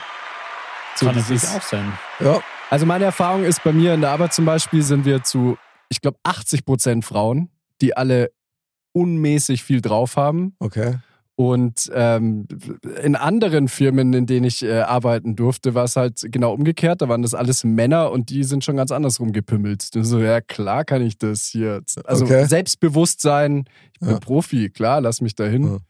So 0.97 1.07
kann 1.07 1.17
natürlich 1.17 1.47
auch 1.49 1.63
sein. 1.63 1.93
Ja. 2.21 2.41
Also 2.71 2.87
meine 2.87 3.05
Erfahrung 3.05 3.45
ist, 3.45 3.63
bei 3.65 3.73
mir 3.73 3.95
in 3.95 4.01
der 4.01 4.11
Arbeit 4.11 4.33
zum 4.33 4.45
Beispiel 4.45 4.83
sind 4.83 5.05
wir 5.05 5.23
zu, 5.23 5.57
ich 5.89 6.01
glaube, 6.01 6.19
80 6.25 6.65
Prozent 6.65 7.05
Frauen, 7.05 7.51
die 7.81 7.97
alle 7.97 8.31
unmäßig 8.93 9.63
viel 9.63 9.81
drauf 9.81 10.17
haben. 10.17 10.57
Okay. 10.59 10.99
Und 11.39 11.91
ähm, 11.95 12.49
in 13.03 13.15
anderen 13.15 13.69
Firmen, 13.69 14.15
in 14.15 14.25
denen 14.25 14.47
ich 14.47 14.63
äh, 14.63 14.81
arbeiten 14.81 15.37
durfte, 15.37 15.75
war 15.75 15.85
es 15.85 15.95
halt 15.95 16.27
genau 16.33 16.55
umgekehrt. 16.55 17.03
Da 17.03 17.11
waren 17.11 17.21
das 17.21 17.35
alles 17.35 17.63
Männer 17.63 18.11
und 18.11 18.31
die 18.31 18.43
sind 18.43 18.65
schon 18.65 18.77
ganz 18.77 18.91
anders 18.91 19.21
rumgepümmelt. 19.21 19.91
Und 19.95 20.05
so, 20.05 20.19
ja, 20.19 20.41
klar 20.41 20.85
kann 20.87 21.03
ich 21.03 21.19
das 21.19 21.45
hier. 21.45 21.83
Also 22.05 22.25
Okay. 22.25 22.47
Selbstbewusstsein, 22.47 23.65
ich 23.93 24.01
bin 24.01 24.11
Ja. 24.11 24.19
Profi, 24.19 24.71
klar, 24.71 25.03
lass 25.03 25.21
mich 25.21 25.35
dahin. 25.35 25.81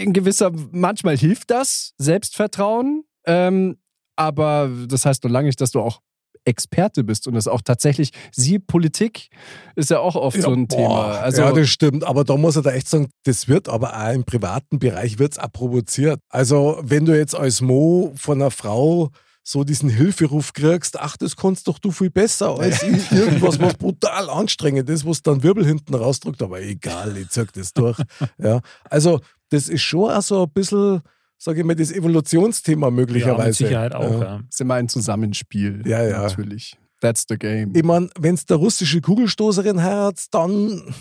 In 0.00 0.12
gewisser, 0.12 0.50
manchmal 0.72 1.16
hilft 1.16 1.50
das, 1.52 1.94
Selbstvertrauen. 1.98 3.04
Ähm, 3.26 3.76
aber 4.16 4.68
das 4.88 5.06
heißt 5.06 5.22
noch 5.22 5.30
lange 5.30 5.46
nicht, 5.46 5.60
dass 5.60 5.70
du 5.70 5.80
auch 5.80 6.00
Experte 6.44 7.04
bist 7.04 7.26
und 7.26 7.34
das 7.34 7.48
auch 7.48 7.60
tatsächlich, 7.62 8.10
sie 8.32 8.58
Politik 8.58 9.30
ist 9.76 9.90
ja 9.90 9.98
auch 9.98 10.16
oft 10.16 10.40
so 10.40 10.50
ein 10.50 10.66
boah, 10.66 10.76
Thema. 10.76 11.04
Also 11.20 11.42
ja, 11.42 11.52
das 11.52 11.68
stimmt. 11.68 12.04
Aber 12.04 12.24
da 12.24 12.36
muss 12.36 12.56
er 12.56 12.62
da 12.62 12.72
echt 12.72 12.88
sagen, 12.88 13.10
das 13.24 13.48
wird 13.48 13.68
aber 13.68 13.94
auch 13.94 14.12
im 14.12 14.24
privaten 14.24 14.78
Bereich 14.78 15.18
wird's 15.18 15.38
auch 15.38 15.52
provoziert. 15.52 16.20
Also, 16.28 16.78
wenn 16.82 17.04
du 17.04 17.16
jetzt 17.16 17.34
als 17.34 17.60
Mo 17.60 18.12
von 18.16 18.40
einer 18.40 18.50
Frau 18.50 19.10
so 19.42 19.64
diesen 19.64 19.88
Hilferuf 19.88 20.52
kriegst, 20.52 20.98
ach, 20.98 21.16
das 21.16 21.36
kannst 21.36 21.66
doch 21.66 21.78
du 21.78 21.90
viel 21.90 22.10
besser 22.10 22.58
als 22.58 22.82
ich. 22.82 23.10
Irgendwas, 23.10 23.60
was 23.60 23.74
brutal 23.74 24.30
anstrengend 24.30 24.88
ist, 24.88 25.06
was 25.06 25.22
dann 25.22 25.42
Wirbel 25.42 25.64
hinten 25.66 25.94
rausdrückt, 25.94 26.42
aber 26.42 26.60
egal, 26.60 27.16
ich 27.16 27.30
zieh 27.30 27.46
das 27.52 27.72
durch. 27.72 27.98
Ja. 28.38 28.60
Also, 28.88 29.20
das 29.50 29.68
ist 29.68 29.82
schon 29.82 30.10
auch 30.10 30.22
so 30.22 30.44
ein 30.44 30.50
bisschen, 30.50 31.00
sage 31.42 31.60
ich 31.60 31.64
mal, 31.66 31.74
das 31.74 31.90
Evolutionsthema 31.90 32.86
Ja, 32.86 32.90
mit 32.90 33.00
möglicherweise. 33.08 33.64
Sicherheit 33.64 33.94
auch. 33.94 34.20
Ja. 34.20 34.22
Ja. 34.24 34.40
ist 34.48 34.60
immer 34.60 34.74
ein 34.74 34.88
Zusammenspiel. 34.88 35.82
Ja, 35.86 36.04
ja. 36.04 36.22
Natürlich. 36.22 36.76
That's 37.00 37.24
the 37.28 37.36
game. 37.38 37.72
Ich 37.74 37.82
meine, 37.82 38.10
wenn 38.18 38.34
es 38.34 38.44
der 38.44 38.58
russische 38.58 39.00
Kugelstoßerin 39.00 39.82
heiratet, 39.82 40.26
dann 40.32 40.94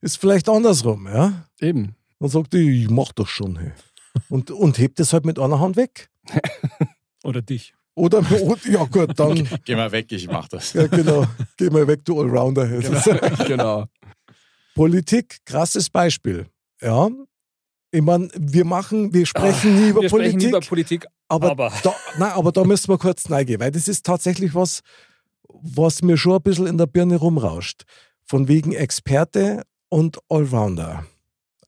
ist 0.00 0.16
vielleicht 0.16 0.48
andersrum, 0.48 1.06
ja. 1.06 1.44
Eben. 1.60 1.94
Dann 2.18 2.30
sagt 2.30 2.54
die, 2.54 2.84
ich 2.84 2.90
mach 2.90 3.12
das 3.12 3.28
schon. 3.28 3.58
Hey. 3.58 3.72
Und, 4.30 4.50
und 4.50 4.78
hebt 4.78 4.98
es 5.00 5.12
halt 5.12 5.26
mit 5.26 5.38
einer 5.38 5.60
Hand 5.60 5.76
weg. 5.76 6.08
Oder 7.24 7.42
dich. 7.42 7.74
Oder, 7.94 8.22
ja 8.70 8.84
gut, 8.84 9.18
dann, 9.18 9.46
Geh 9.66 9.76
mal 9.76 9.92
weg, 9.92 10.10
ich 10.12 10.26
mach 10.26 10.48
das. 10.48 10.72
ja 10.72 10.86
genau, 10.86 11.26
geh 11.58 11.68
mal 11.68 11.86
weg, 11.86 12.02
du 12.06 12.18
Allrounder. 12.18 12.64
ist- 12.70 13.04
genau. 13.46 13.84
Politik, 14.74 15.40
krasses 15.44 15.90
Beispiel. 15.90 16.46
Ja, 16.80 17.10
ich 17.94 18.02
meine, 18.02 18.28
wir 18.34 18.64
machen, 18.64 19.12
wir 19.14 19.26
sprechen 19.26 19.76
nie 19.80 19.90
über 19.90 20.00
Wir 20.02 20.08
Politik, 20.08 20.32
sprechen 20.32 20.38
nie 20.38 20.48
über 20.56 20.60
Politik, 20.66 21.06
aber, 21.28 21.50
aber- 21.50 21.72
Da, 21.82 21.94
nein, 22.18 22.32
aber 22.32 22.50
da 22.50 22.64
müssen 22.64 22.88
wir 22.88 22.98
kurz 22.98 23.30
reingehen, 23.30 23.60
weil 23.60 23.70
das 23.70 23.86
ist 23.86 24.04
tatsächlich 24.06 24.54
was, 24.54 24.80
was 25.48 26.02
mir 26.02 26.16
schon 26.16 26.36
ein 26.36 26.42
bisschen 26.42 26.66
in 26.66 26.78
der 26.78 26.86
Birne 26.86 27.16
rumrauscht. 27.16 27.84
Von 28.24 28.48
wegen 28.48 28.72
Experte 28.72 29.62
und 29.90 30.18
Allrounder. 30.30 31.04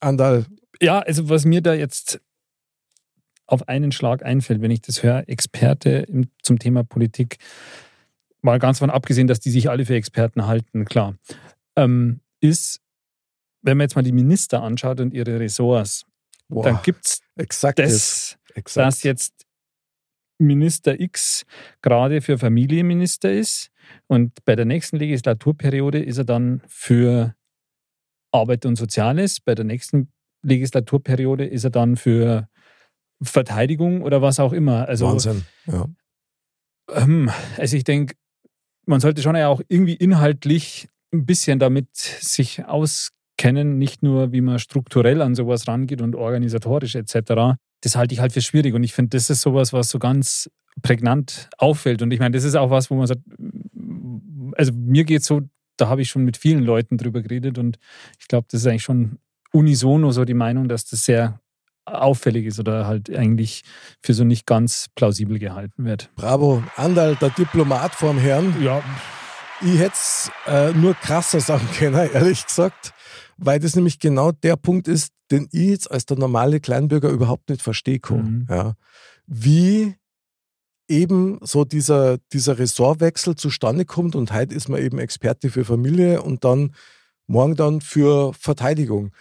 Andal, 0.01 0.47
Ja, 0.81 1.01
also 1.01 1.29
was 1.29 1.45
mir 1.45 1.61
da 1.61 1.75
jetzt 1.75 2.21
auf 3.47 3.69
einen 3.69 3.93
Schlag 3.93 4.25
einfällt, 4.25 4.63
wenn 4.63 4.71
ich 4.71 4.81
das 4.81 5.03
höre, 5.03 5.29
Experte 5.29 5.91
im, 6.09 6.29
zum 6.43 6.59
Thema 6.59 6.83
Politik, 6.85 7.37
mal 8.41 8.59
ganz 8.59 8.79
von 8.79 8.89
abgesehen, 8.89 9.27
dass 9.27 9.41
die 9.41 9.51
sich 9.51 9.69
alle 9.69 9.85
für 9.85 9.95
Experten 9.95 10.47
halten, 10.47 10.87
klar, 10.87 11.17
ähm, 11.77 12.21
ist, 12.41 12.81
wenn 13.61 13.77
man 13.77 13.85
jetzt 13.85 13.97
mal 13.97 14.03
die 14.03 14.13
Minister 14.13 14.63
anschaut 14.63 15.01
und 15.01 15.13
ihre 15.13 15.39
Ressorts, 15.41 16.07
boah, 16.49 16.65
dann 16.65 16.81
gibt 16.83 17.07
es 17.07 17.21
das. 17.79 18.39
Exakt. 18.55 18.87
dass 18.87 19.03
jetzt 19.03 19.45
Minister 20.39 20.99
X 21.01 21.45
gerade 21.83 22.21
für 22.21 22.39
Familienminister 22.39 23.33
ist 23.33 23.71
und 24.07 24.45
bei 24.45 24.57
der 24.57 24.65
nächsten 24.65 24.97
Legislaturperiode 24.97 26.03
ist 26.03 26.19
er 26.19 26.25
dann 26.25 26.63
für 26.67 27.35
Arbeit 28.33 28.67
und 28.67 28.77
Soziales, 28.77 29.41
bei 29.41 29.55
der 29.55 29.65
nächsten 29.65 30.13
Legislaturperiode 30.43 31.47
ist 31.47 31.65
er 31.65 31.71
dann 31.71 31.97
für 31.97 32.49
Verteidigung 33.23 34.03
oder 34.03 34.23
was 34.23 34.41
auch 34.41 34.53
immer. 34.53 34.89
Also, 34.89 35.07
Wahnsinn. 35.07 35.45
Ja. 35.67 35.87
ähm, 36.93 37.31
also 37.57 37.77
ich 37.77 37.85
denke, 37.85 38.15
man 38.87 39.01
sollte 39.01 39.23
schon 39.23 39.37
ja 39.37 39.49
auch 39.49 39.63
irgendwie 39.69 39.95
inhaltlich 39.95 40.89
ein 41.13 41.25
bisschen 41.27 41.59
damit 41.59 41.95
sich 41.95 42.65
auskennen, 43.35 43.79
nicht 43.79 44.03
nur 44.03 44.33
wie 44.33 44.41
man 44.41 44.59
strukturell 44.59 45.23
an 45.23 45.35
sowas 45.35 45.67
rangeht 45.69 46.01
und 46.01 46.15
organisatorisch 46.15 46.95
etc. 46.95 47.57
Das 47.81 47.97
halte 47.97 48.15
ich 48.15 48.21
halt 48.21 48.33
für 48.33 48.41
schwierig 48.41 48.75
und 48.75 48.85
ich 48.85 48.95
finde, 48.95 49.17
das 49.17 49.31
ist 49.31 49.43
sowas, 49.43 49.73
was 49.73 49.89
so 49.89 49.99
ganz 49.99 50.51
prägnant 50.83 51.49
auffällt 51.59 52.03
und 52.03 52.13
ich 52.13 52.21
meine, 52.21 52.35
das 52.35 52.45
ist 52.45 52.57
auch 52.57 52.71
was, 52.71 52.91
wo 52.91 52.95
man 52.95 53.07
sagt, 53.07 53.21
also 54.57 54.73
mir 54.73 55.05
geht 55.05 55.25
so, 55.25 55.43
da 55.77 55.89
habe 55.89 56.03
ich 56.03 56.09
schon 56.09 56.25
mit 56.25 56.37
vielen 56.37 56.63
Leuten 56.63 56.97
drüber 56.97 57.23
geredet 57.23 57.59
und 57.59 57.79
ich 58.19 58.29
glaube, 58.29 58.47
das 58.51 58.61
ist 58.61 58.67
eigentlich 58.67 58.83
schon 58.83 59.19
unisono 59.53 60.11
so 60.11 60.25
die 60.25 60.35
Meinung, 60.35 60.69
dass 60.69 60.85
das 60.85 61.05
sehr 61.05 61.41
auffällig 61.85 62.47
ist 62.47 62.59
oder 62.59 62.87
halt 62.87 63.15
eigentlich 63.15 63.63
für 64.03 64.15
so 64.15 64.25
nicht 64.25 64.47
ganz 64.47 64.87
plausibel 64.95 65.39
gehalten 65.39 65.85
wird. 65.85 66.11
Bravo. 66.17 66.63
Andal, 66.77 67.17
der 67.17 67.31
Diplomat 67.31 67.95
vorm 67.95 68.19
Herrn. 68.19 68.55
Ja, 68.63 68.83
Ich 69.65 69.79
hätte 69.79 69.95
es 69.95 70.31
äh, 70.47 70.73
nur 70.73 70.95
krasser 70.95 71.41
sagen 71.41 71.67
können, 71.79 72.11
ehrlich 72.13 72.45
gesagt, 72.47 72.93
weil 73.37 73.59
das 73.59 73.75
nämlich 73.77 73.99
genau 73.99 74.33
der 74.33 74.57
Punkt 74.57 74.89
ist, 74.89 75.13
den 75.31 75.49
ich 75.53 75.69
jetzt 75.71 75.91
als 75.91 76.05
der 76.07 76.19
normale 76.19 76.61
Kleinbürger 76.61 77.09
überhaupt 77.09 77.49
nicht 77.49 77.63
verstehe. 77.63 78.01
Mhm. 78.11 78.47
Ja. 78.51 78.75
Wie 79.27 79.95
eben 80.89 81.39
so 81.43 81.65
dieser, 81.65 82.19
dieser 82.33 82.59
Ressortwechsel 82.59 83.37
zustande 83.37 83.85
kommt 83.87 84.15
und 84.15 84.33
heute 84.33 84.55
ist 84.55 84.69
man 84.69 84.83
eben 84.83 84.99
Experte 84.99 85.51
für 85.51 85.65
Familie 85.65 86.23
und 86.23 86.45
dann 86.45 86.75
morgen 87.27 87.57
dann 87.57 87.81
für 87.81 88.35
Verteidigung. 88.35 89.13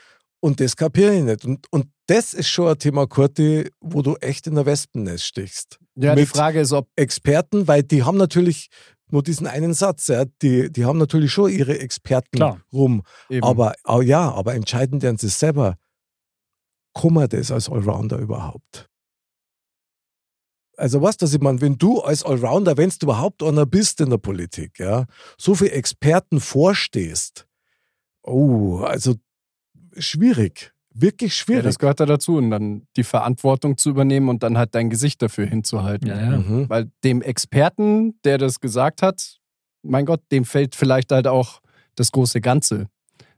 Und 0.42 0.60
das 0.60 0.76
kapiere 0.76 1.16
ich 1.16 1.24
nicht. 1.24 1.46
Und, 1.46 1.68
und 1.72 1.86
das 2.08 2.34
ist 2.34 2.50
schon 2.50 2.68
ein 2.68 2.78
Thema, 2.78 3.08
Kurti, 3.08 3.70
wo 3.80 4.02
du 4.02 4.16
echt 4.18 4.46
in 4.46 4.56
der 4.56 4.66
Wespennest 4.66 5.24
stichst. 5.24 5.80
Ja, 5.96 6.16
die 6.16 6.22
Mit- 6.24 6.30
Frage 6.30 6.60
ist, 6.60 6.74
ob 6.74 6.90
Experten, 6.98 7.66
weil 7.70 7.82
die 7.84 8.04
haben 8.04 8.18
natürlich 8.18 8.68
nur 9.14 9.22
diesen 9.22 9.46
einen 9.46 9.76
Satz, 9.76 10.08
ja, 10.08 10.26
die, 10.26 10.74
die 10.74 10.86
haben 10.86 10.98
natürlich 10.98 11.32
schon 11.32 11.52
ihre 11.52 11.78
Experten 11.78 12.38
Klar. 12.38 12.60
rum. 12.74 13.04
eben. 13.30 13.46
Aber 13.46 13.76
oh 13.86 14.02
ja, 14.02 14.32
aber 14.32 14.56
entscheiden 14.56 15.00
deren 15.00 15.18
sie 15.18 15.30
selber, 15.30 15.78
man 17.12 17.30
das 17.30 17.52
als 17.52 17.70
Allrounder 17.70 18.18
überhaupt? 18.18 18.90
Also 20.78 21.04
was 21.04 21.18
ich 21.22 21.42
meine, 21.42 21.62
wenn 21.62 21.78
du 21.78 22.02
als 22.02 22.24
Allrounder, 22.24 22.76
wenn 22.76 22.90
du 22.90 23.06
überhaupt 23.06 23.44
einer 23.44 23.68
bist 23.68 24.02
in 24.02 24.10
der 24.10 24.18
Politik, 24.18 24.80
ja, 24.80 25.06
so 25.38 25.54
viele 25.54 25.72
Experten 25.72 26.40
vorstehst, 26.40 27.48
oh, 28.24 28.80
also 28.80 29.14
schwierig, 29.96 30.73
wirklich 30.94 31.32
ja, 31.32 31.44
schwierig. 31.44 31.64
das 31.64 31.80
gehört 31.80 32.00
da 32.00 32.06
dazu. 32.06 32.38
Und 32.38 32.50
dann 32.52 32.88
die 32.96 33.04
Verantwortung 33.04 33.78
zu 33.78 33.90
übernehmen 33.90 34.30
und 34.30 34.44
dann 34.44 34.58
halt 34.58 34.76
dein 34.76 34.90
Gesicht 34.90 35.22
dafür 35.22 35.46
hinzuhalten. 35.46 36.08
ja, 36.08 36.20
ja. 36.20 36.38
mhm. 36.38 36.70
Weil 36.70 36.92
dem 37.04 37.22
Experten, 37.22 38.20
der 38.24 38.38
das 38.38 38.60
gesagt 38.60 39.02
hat, 39.02 39.38
mein 39.84 40.06
Gott, 40.06 40.22
dem 40.32 40.46
fällt 40.46 40.76
vielleicht 40.76 41.12
halt 41.12 41.28
auch 41.28 41.60
das 41.96 42.12
große 42.12 42.42
Ganze. 42.42 42.88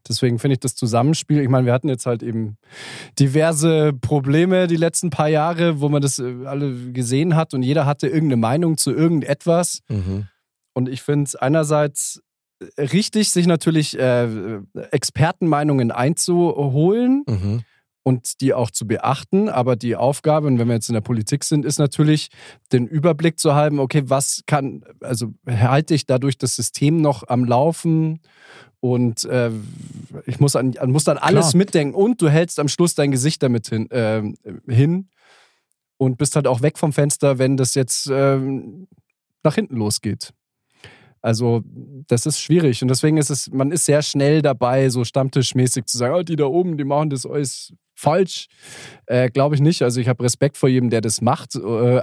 Deswegen 0.07 0.37
finde 0.37 0.53
ich 0.53 0.59
das 0.59 0.75
Zusammenspiel, 0.75 1.39
ich 1.39 1.49
meine, 1.49 1.65
wir 1.65 1.73
hatten 1.73 1.89
jetzt 1.89 2.05
halt 2.05 2.21
eben 2.21 2.57
diverse 3.17 3.91
Probleme 3.93 4.67
die 4.67 4.75
letzten 4.75 5.09
paar 5.09 5.29
Jahre, 5.29 5.81
wo 5.81 5.89
man 5.89 6.01
das 6.01 6.19
äh, 6.19 6.45
alle 6.45 6.91
gesehen 6.91 7.35
hat 7.35 7.53
und 7.53 7.63
jeder 7.63 7.85
hatte 7.85 8.07
irgendeine 8.07 8.37
Meinung 8.37 8.77
zu 8.77 8.91
irgendetwas. 8.91 9.79
Mhm. 9.89 10.27
Und 10.73 10.89
ich 10.89 11.01
finde 11.01 11.23
es 11.23 11.35
einerseits 11.35 12.21
richtig, 12.77 13.31
sich 13.31 13.47
natürlich 13.47 13.97
äh, 13.99 14.59
Expertenmeinungen 14.91 15.91
einzuholen 15.91 17.23
Mhm. 17.27 17.63
und 18.03 18.41
die 18.41 18.53
auch 18.53 18.71
zu 18.71 18.87
beachten. 18.87 19.49
Aber 19.49 19.75
die 19.75 19.95
Aufgabe, 19.95 20.47
und 20.47 20.59
wenn 20.59 20.67
wir 20.67 20.75
jetzt 20.75 20.89
in 20.89 20.93
der 20.93 21.01
Politik 21.01 21.43
sind, 21.43 21.65
ist 21.65 21.79
natürlich, 21.79 22.29
den 22.71 22.87
Überblick 22.87 23.39
zu 23.39 23.53
haben, 23.55 23.79
okay, 23.79 24.03
was 24.05 24.43
kann, 24.45 24.83
also 25.01 25.33
halte 25.47 25.93
ich 25.93 26.05
dadurch 26.05 26.37
das 26.37 26.55
System 26.55 27.01
noch 27.01 27.27
am 27.27 27.45
Laufen 27.45 28.21
und 28.79 29.23
äh, 29.25 29.49
ich 30.25 30.39
muss, 30.39 30.55
an, 30.55 30.75
muss 30.85 31.03
dann 31.03 31.17
alles 31.17 31.49
Klar. 31.51 31.57
mitdenken 31.57 31.95
und 31.95 32.21
du 32.21 32.29
hältst 32.29 32.59
am 32.59 32.67
Schluss 32.67 32.93
dein 32.95 33.11
Gesicht 33.11 33.41
damit 33.43 33.67
hin, 33.67 33.89
äh, 33.91 34.21
hin 34.69 35.09
und 35.97 36.17
bist 36.17 36.35
halt 36.35 36.47
auch 36.47 36.61
weg 36.61 36.77
vom 36.77 36.93
Fenster, 36.93 37.37
wenn 37.39 37.57
das 37.57 37.73
jetzt 37.73 38.09
ähm, 38.11 38.87
nach 39.43 39.55
hinten 39.55 39.75
losgeht. 39.77 40.33
Also, 41.26 41.63
das 42.07 42.26
ist 42.26 42.39
schwierig 42.39 42.82
und 42.84 42.88
deswegen 42.88 43.17
ist 43.17 43.32
es, 43.32 43.51
man 43.51 43.71
ist 43.71 43.86
sehr 43.86 44.01
schnell 44.03 44.41
dabei, 44.41 44.89
so 44.89 45.03
stammtischmäßig 45.03 45.86
zu 45.86 45.97
sagen, 45.97 46.13
oh, 46.15 46.23
die 46.23 46.36
da 46.36 46.45
oben, 46.45 46.78
die 46.78 46.84
machen 46.84 47.09
das 47.09 47.26
alles 47.26 47.73
falsch. 47.95 48.45
Äh, 49.07 49.30
Glaube 49.32 49.55
ich 49.55 49.61
nicht. 49.61 49.82
Also, 49.82 49.99
ich 49.99 50.07
habe 50.07 50.23
Respekt 50.23 50.55
vor 50.57 50.69
jedem, 50.69 50.89
der 50.89 51.01
das 51.01 51.21
macht. 51.21 51.55
Äh, 51.55 52.01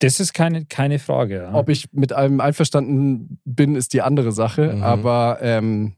Das 0.00 0.18
ist 0.18 0.34
keine, 0.34 0.64
keine 0.66 0.98
Frage. 0.98 1.36
Ja. 1.36 1.54
ob 1.54 1.68
ich 1.68 1.86
mit 1.92 2.12
allem 2.12 2.40
einverstanden 2.40 3.38
bin, 3.44 3.76
ist 3.76 3.92
die 3.92 4.02
andere 4.02 4.32
Sache. 4.32 4.74
Mhm. 4.74 4.82
Aber 4.82 5.38
ähm, 5.40 5.94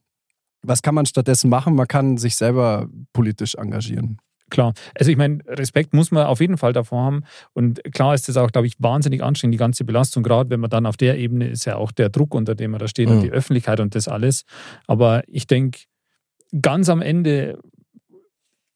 was 0.62 0.82
kann 0.82 0.94
man 0.94 1.06
stattdessen 1.06 1.48
machen? 1.48 1.74
Man 1.74 1.88
kann 1.88 2.18
sich 2.18 2.36
selber 2.36 2.88
politisch 3.12 3.54
engagieren. 3.54 4.18
Klar. 4.50 4.74
Also 4.94 5.10
ich 5.10 5.16
meine, 5.16 5.38
Respekt 5.48 5.92
muss 5.92 6.10
man 6.12 6.26
auf 6.26 6.40
jeden 6.40 6.56
Fall 6.56 6.72
davor 6.72 7.02
haben. 7.02 7.24
Und 7.52 7.82
klar 7.92 8.14
ist 8.14 8.28
das 8.28 8.36
auch, 8.36 8.52
glaube 8.52 8.66
ich, 8.68 8.74
wahnsinnig 8.78 9.22
anstrengend, 9.22 9.54
die 9.54 9.58
ganze 9.58 9.84
Belastung, 9.84 10.22
gerade 10.22 10.50
wenn 10.50 10.60
man 10.60 10.70
dann 10.70 10.86
auf 10.86 10.96
der 10.96 11.18
Ebene 11.18 11.48
ist 11.48 11.64
ja 11.64 11.76
auch 11.76 11.90
der 11.90 12.10
Druck, 12.10 12.32
unter 12.34 12.54
dem 12.54 12.70
man 12.70 12.78
da 12.80 12.86
steht 12.88 13.08
und 13.08 13.16
Mhm. 13.18 13.22
die 13.22 13.30
Öffentlichkeit 13.32 13.80
und 13.80 13.94
das 13.94 14.06
alles. 14.08 14.44
Aber 14.86 15.22
ich 15.26 15.46
denke, 15.46 15.80
ganz 16.62 16.88
am 16.88 17.02
Ende 17.02 17.58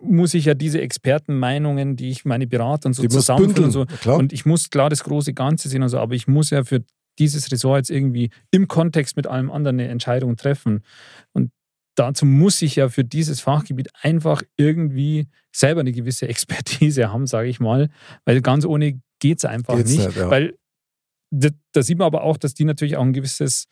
muss 0.02 0.34
ich 0.34 0.46
ja 0.46 0.54
diese 0.54 0.80
Expertenmeinungen, 0.80 1.94
die 1.94 2.10
ich 2.10 2.24
meine 2.24 2.46
Berater 2.46 2.86
und 2.86 2.94
so 2.94 3.06
zusammenführen 3.06 3.64
und 3.66 3.70
so. 3.70 3.84
klar. 3.86 4.16
Und 4.16 4.32
ich 4.32 4.46
muss 4.46 4.70
klar 4.70 4.88
das 4.90 5.04
große 5.04 5.34
Ganze 5.34 5.68
sehen 5.68 5.82
und 5.82 5.88
so, 5.90 5.98
aber 5.98 6.14
ich 6.14 6.26
muss 6.26 6.50
ja 6.50 6.64
für 6.64 6.82
dieses 7.18 7.52
Ressort 7.52 7.78
jetzt 7.80 7.90
irgendwie 7.90 8.30
im 8.50 8.66
Kontext 8.66 9.16
mit 9.16 9.26
allem 9.26 9.50
anderen 9.50 9.78
eine 9.78 9.88
Entscheidung 9.88 10.36
treffen. 10.36 10.82
Und 11.32 11.50
dazu 11.95 12.26
muss 12.26 12.62
ich 12.62 12.76
ja 12.76 12.88
für 12.88 13.05
dieses 13.05 13.41
Fachgebiet 13.41 13.88
einfach 14.01 14.43
irgendwie 14.57 15.28
selber 15.53 15.80
eine 15.80 15.93
gewisse 15.93 16.28
Expertise 16.28 17.12
haben, 17.12 17.26
sage 17.26 17.49
ich 17.49 17.61
mal, 17.61 17.91
weil 18.24 18.41
ganz 18.41 18.64
ohne 18.64 19.01
geht 19.18 19.38
es 19.38 19.45
einfach 19.45 19.76
Geht's 19.76 19.91
nicht. 19.91 20.07
nicht, 20.07 20.16
ja. 20.16 20.30
Weil 20.30 20.55
da, 21.30 21.49
da 21.72 21.82
sieht 21.82 21.99
man 21.99 22.07
aber 22.07 22.22
auch, 22.22 22.36
dass 22.36 22.55
die 22.55 22.64
natürlich 22.64 22.97
auch 22.97 23.05
ein 23.05 23.12
gewisses, 23.12 23.68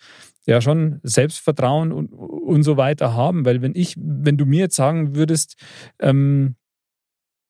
ja 0.47 0.61
schon 0.61 1.01
Selbstvertrauen 1.03 1.93
und, 1.93 2.13
und 2.13 2.63
so 2.63 2.77
weiter 2.77 3.15
haben. 3.15 3.45
Weil 3.45 3.63
wenn 3.63 3.75
ich, 3.75 3.97
wenn 3.99 4.37
du 4.37 4.47
mir 4.47 4.61
jetzt 4.61 4.77
sagen 4.77 5.17
würdest, 5.17 5.57
ähm, 5.99 6.57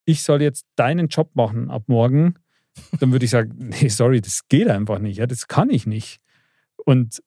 ich 0.06 0.22
soll 0.22 0.40
jetzt 0.40 0.66
deinen 0.76 1.08
Job 1.08 1.30
machen 1.34 1.70
ab 1.70 1.84
morgen, 1.86 2.34
dann 3.00 3.12
würde 3.12 3.26
ich 3.26 3.30
sagen, 3.30 3.54
nee, 3.80 3.88
sorry, 3.88 4.20
das 4.20 4.48
geht 4.48 4.68
einfach 4.68 4.98
nicht. 4.98 5.18
Ja, 5.18 5.26
das 5.26 5.48
kann 5.48 5.68
ich 5.68 5.86
nicht. 5.86 6.20
Und 6.84 7.22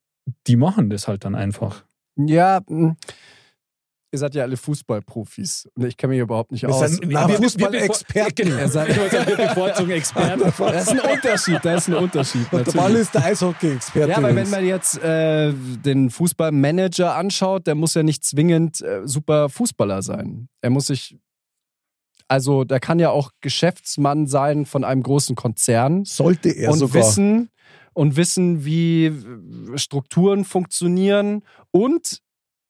die 0.48 0.56
machen 0.56 0.90
das 0.90 1.08
halt 1.08 1.24
dann 1.26 1.36
einfach. 1.36 1.86
Ja, 2.18 2.62
mh. 2.68 2.96
ihr 4.14 4.20
seid 4.20 4.36
ja 4.36 4.44
alle 4.44 4.58
Fußballprofis 4.58 5.70
und 5.76 5.86
ich 5.86 5.96
kenne 5.96 6.12
mich 6.14 6.20
überhaupt 6.22 6.52
nicht 6.52 6.64
Wir 6.64 6.70
aus. 6.70 6.80
sind 6.92 7.06
Na, 7.10 7.28
wir- 7.28 7.36
wir- 7.40 7.44
Fußball-Experten. 7.44 8.36
Genau, 8.36 8.58
wir 8.58 9.38
bevorzugen 9.38 9.92
Experten. 9.92 10.42
Das 10.58 10.88
ist 10.88 10.90
ein 10.90 11.00
Unterschied, 11.12 11.60
da 11.64 11.76
ist 11.76 11.88
ein 11.88 11.94
Unterschied. 11.96 12.52
Und 12.52 12.68
der. 12.68 12.72
Ball 12.74 12.96
ist 12.96 13.14
der 13.16 13.24
Eishockey-Experte. 13.26 14.10
Ja, 14.10 14.22
weil 14.22 14.36
wenn 14.36 14.50
man 14.50 14.66
jetzt 14.66 14.98
äh, 15.02 15.54
den 15.54 16.10
Fußballmanager 16.10 17.16
anschaut, 17.16 17.68
der 17.68 17.76
muss 17.76 17.94
ja 17.94 18.04
nicht 18.04 18.24
zwingend 18.26 18.82
äh, 18.82 19.02
super 19.08 19.48
Fußballer 19.50 20.02
sein. 20.02 20.50
Er 20.62 20.70
muss 20.72 20.88
sich, 20.88 21.18
also 22.28 22.66
der 22.66 22.80
kann 22.82 23.00
ja 23.00 23.10
auch 23.12 23.32
Geschäftsmann 23.42 24.28
sein 24.28 24.66
von 24.66 24.84
einem 24.84 25.04
großen 25.04 25.36
Konzern 25.38 26.04
Sollte 26.06 26.50
er 26.50 26.72
und 26.72 26.80
sogar. 26.80 26.96
wissen 27.02 27.50
und 27.94 28.16
wissen, 28.16 28.66
wie 28.66 29.06
äh, 29.06 29.78
Strukturen 29.78 30.46
funktionieren 30.46 31.44
und 31.72 32.22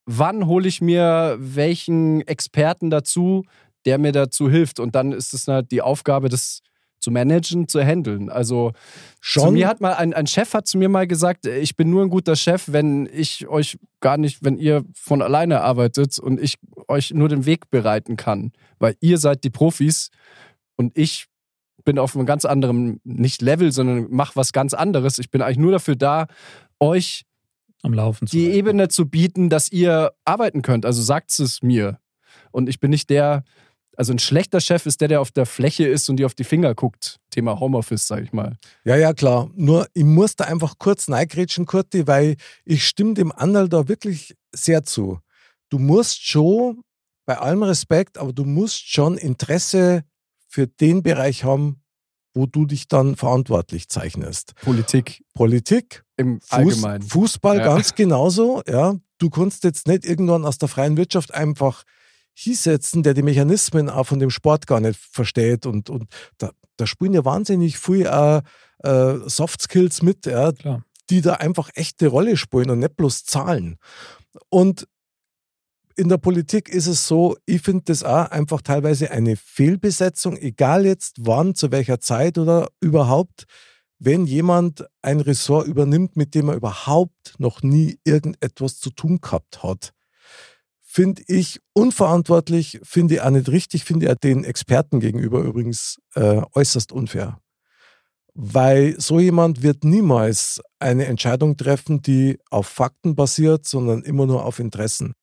wann 0.05 0.47
hole 0.47 0.67
ich 0.67 0.81
mir 0.81 1.37
welchen 1.39 2.21
Experten 2.27 2.89
dazu, 2.89 3.43
der 3.85 3.97
mir 3.97 4.11
dazu 4.11 4.49
hilft. 4.49 4.79
Und 4.79 4.95
dann 4.95 5.11
ist 5.11 5.33
es 5.33 5.47
halt 5.47 5.71
die 5.71 5.81
Aufgabe, 5.81 6.29
das 6.29 6.61
zu 6.99 7.11
managen, 7.11 7.67
zu 7.67 7.83
handeln. 7.83 8.29
Also 8.29 8.73
schon. 9.19 9.55
mir 9.55 9.67
hat 9.67 9.81
mal 9.81 9.93
ein, 9.93 10.13
ein 10.13 10.27
Chef 10.27 10.53
hat 10.53 10.67
zu 10.67 10.77
mir 10.77 10.87
mal 10.87 11.07
gesagt, 11.07 11.47
ich 11.47 11.75
bin 11.75 11.89
nur 11.89 12.03
ein 12.03 12.09
guter 12.09 12.35
Chef, 12.35 12.65
wenn 12.67 13.09
ich 13.11 13.47
euch 13.47 13.79
gar 13.99 14.17
nicht, 14.17 14.43
wenn 14.43 14.57
ihr 14.57 14.85
von 14.93 15.21
alleine 15.21 15.61
arbeitet 15.61 16.19
und 16.19 16.39
ich 16.39 16.59
euch 16.87 17.11
nur 17.11 17.27
den 17.27 17.45
Weg 17.45 17.69
bereiten 17.71 18.17
kann, 18.17 18.51
weil 18.77 18.95
ihr 18.99 19.17
seid 19.17 19.43
die 19.43 19.49
Profis 19.49 20.09
und 20.75 20.95
ich 20.95 21.25
bin 21.83 21.99
auf 21.99 22.15
einem 22.15 22.25
ganz 22.25 22.45
anderen 22.45 22.99
nicht 23.03 23.41
Level, 23.41 23.71
sondern 23.71 24.07
mache 24.09 24.35
was 24.35 24.53
ganz 24.53 24.73
anderes. 24.73 25.19
Ich 25.19 25.31
bin 25.31 25.41
eigentlich 25.41 25.57
nur 25.57 25.71
dafür 25.71 25.95
da, 25.95 26.27
euch 26.79 27.25
Am 27.83 27.93
Laufen 27.93 28.27
zu 28.27 28.35
die 28.35 28.45
halten. 28.45 28.57
Ebene 28.57 28.87
zu 28.89 29.09
bieten, 29.09 29.49
dass 29.49 29.71
ihr 29.71 30.13
arbeiten 30.25 30.61
könnt. 30.61 30.85
Also 30.85 31.01
sagt 31.01 31.37
es 31.39 31.61
mir. 31.61 31.99
Und 32.51 32.69
ich 32.69 32.79
bin 32.79 32.91
nicht 32.91 33.09
der, 33.09 33.43
also 33.97 34.13
ein 34.13 34.19
schlechter 34.19 34.59
Chef 34.59 34.85
ist 34.85 35.01
der, 35.01 35.07
der 35.07 35.21
auf 35.21 35.31
der 35.31 35.45
Fläche 35.45 35.87
ist 35.87 36.09
und 36.09 36.17
dir 36.17 36.25
auf 36.25 36.35
die 36.35 36.43
Finger 36.43 36.75
guckt. 36.75 37.19
Thema 37.29 37.59
Homeoffice, 37.59 38.07
sag 38.07 38.23
ich 38.23 38.33
mal. 38.33 38.57
Ja, 38.83 38.95
ja, 38.95 39.13
klar. 39.13 39.49
Nur, 39.55 39.87
ich 39.93 40.03
muss 40.03 40.35
da 40.35 40.45
einfach 40.45 40.75
kurz 40.77 41.09
reingrätschen, 41.09 41.65
Kurti, 41.65 42.07
weil 42.07 42.35
ich 42.65 42.85
stimme 42.85 43.13
dem 43.13 43.31
Anderl 43.31 43.69
da 43.69 43.87
wirklich 43.87 44.35
sehr 44.53 44.83
zu. 44.83 45.19
Du 45.69 45.79
musst 45.79 46.25
schon, 46.25 46.81
bei 47.25 47.37
allem 47.37 47.63
Respekt, 47.63 48.17
aber 48.17 48.33
du 48.33 48.43
musst 48.43 48.91
schon 48.91 49.17
Interesse 49.17 50.03
für 50.51 50.67
den 50.67 51.01
Bereich 51.01 51.45
haben, 51.45 51.81
wo 52.33 52.45
du 52.45 52.65
dich 52.65 52.89
dann 52.89 53.15
verantwortlich 53.15 53.87
zeichnest. 53.87 54.53
Politik 54.61 55.23
Politik, 55.33 56.03
im 56.17 56.41
Fuß, 56.41 56.51
Allgemeinen. 56.51 57.03
Fußball 57.03 57.57
Ja. 57.57 57.63
ganz 57.63 57.95
genauso. 57.95 58.61
Ja. 58.67 58.95
Du 59.17 59.29
kannst 59.29 59.63
jetzt 59.63 59.87
nicht 59.87 60.05
irgendwann 60.05 60.45
aus 60.45 60.57
der 60.57 60.67
freien 60.67 60.97
Wirtschaft 60.97 61.33
einfach 61.33 61.83
hinsetzen, 62.33 63.01
der 63.01 63.13
die 63.13 63.21
Mechanismen 63.21 63.89
auch 63.89 64.05
von 64.05 64.19
dem 64.19 64.29
Sport 64.29 64.67
gar 64.67 64.81
nicht 64.81 64.99
versteht. 64.99 65.65
Und, 65.65 65.89
und 65.89 66.05
da, 66.37 66.51
da 66.75 66.85
spielen 66.85 67.13
ja 67.13 67.23
wahnsinnig 67.23 67.77
viel 67.77 68.07
auch, 68.07 68.41
äh, 68.79 69.13
Soft 69.27 69.61
Skills 69.61 70.01
mit, 70.01 70.25
ja, 70.25 70.51
die 71.09 71.21
da 71.21 71.35
einfach 71.35 71.69
echte 71.75 72.07
Rolle 72.07 72.35
spielen 72.35 72.71
und 72.71 72.79
nicht 72.79 72.97
bloß 72.97 73.23
Zahlen. 73.23 73.77
Und 74.49 74.87
in 75.95 76.09
der 76.09 76.17
Politik 76.17 76.69
ist 76.69 76.87
es 76.87 77.07
so, 77.07 77.37
ich 77.45 77.61
finde 77.61 77.83
das 77.85 78.03
auch 78.03 78.29
einfach 78.31 78.61
teilweise 78.61 79.11
eine 79.11 79.35
Fehlbesetzung, 79.35 80.37
egal 80.37 80.85
jetzt 80.85 81.17
wann, 81.19 81.55
zu 81.55 81.71
welcher 81.71 81.99
Zeit 81.99 82.37
oder 82.37 82.69
überhaupt, 82.79 83.45
wenn 83.99 84.25
jemand 84.25 84.85
ein 85.01 85.19
Ressort 85.19 85.67
übernimmt, 85.67 86.15
mit 86.15 86.33
dem 86.33 86.49
er 86.49 86.55
überhaupt 86.55 87.35
noch 87.37 87.61
nie 87.61 87.99
irgendetwas 88.03 88.79
zu 88.79 88.89
tun 88.89 89.19
gehabt 89.21 89.61
hat. 89.61 89.93
Finde 90.81 91.21
ich 91.27 91.61
unverantwortlich, 91.73 92.79
finde 92.83 93.15
ich 93.15 93.21
auch 93.21 93.29
nicht 93.29 93.49
richtig, 93.49 93.85
finde 93.85 94.05
ich 94.05 94.11
auch 94.11 94.17
den 94.17 94.43
Experten 94.43 94.99
gegenüber 94.99 95.41
übrigens 95.41 95.99
äh, 96.15 96.41
äußerst 96.53 96.91
unfair. 96.91 97.39
Weil 98.33 98.99
so 98.99 99.19
jemand 99.19 99.61
wird 99.61 99.83
niemals 99.83 100.61
eine 100.79 101.05
Entscheidung 101.05 101.55
treffen, 101.55 102.01
die 102.01 102.39
auf 102.49 102.67
Fakten 102.67 103.15
basiert, 103.15 103.67
sondern 103.67 104.03
immer 104.03 104.25
nur 104.25 104.45
auf 104.45 104.59
Interessen. 104.59 105.13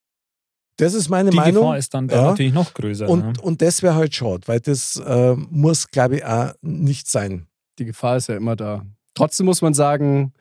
Das 0.79 0.95
ist 0.95 1.09
meine 1.09 1.31
Die 1.31 1.37
Meinung. 1.37 1.63
Gefahr 1.63 1.79
ist 1.79 1.93
dann 1.95 2.09
da 2.09 2.17
Ja. 2.17 2.23
natürlich 2.31 2.55
noch 2.55 2.73
größer. 2.73 3.09
und, 3.09 3.21
ne? 3.25 3.33
und 3.43 3.61
das 3.63 3.83
wäre 3.83 3.95
halt 3.95 4.15
schade, 4.15 4.43
weil 4.47 4.61
das 4.61 4.97
äh, 4.97 5.35
muss, 5.51 5.89
glaube 5.91 6.17
ich, 6.17 6.25
auch 6.25 6.53
nicht 6.63 7.09
sein. 7.11 7.47
Die 7.79 7.85
Gefahr 7.85 8.17
ist 8.17 8.29
ja 8.29 8.37
immer 8.37 8.57
da. 8.57 8.85
Trotzdem 9.15 9.47
muss 9.47 9.61
man 9.63 9.75
sagen, 9.75 10.33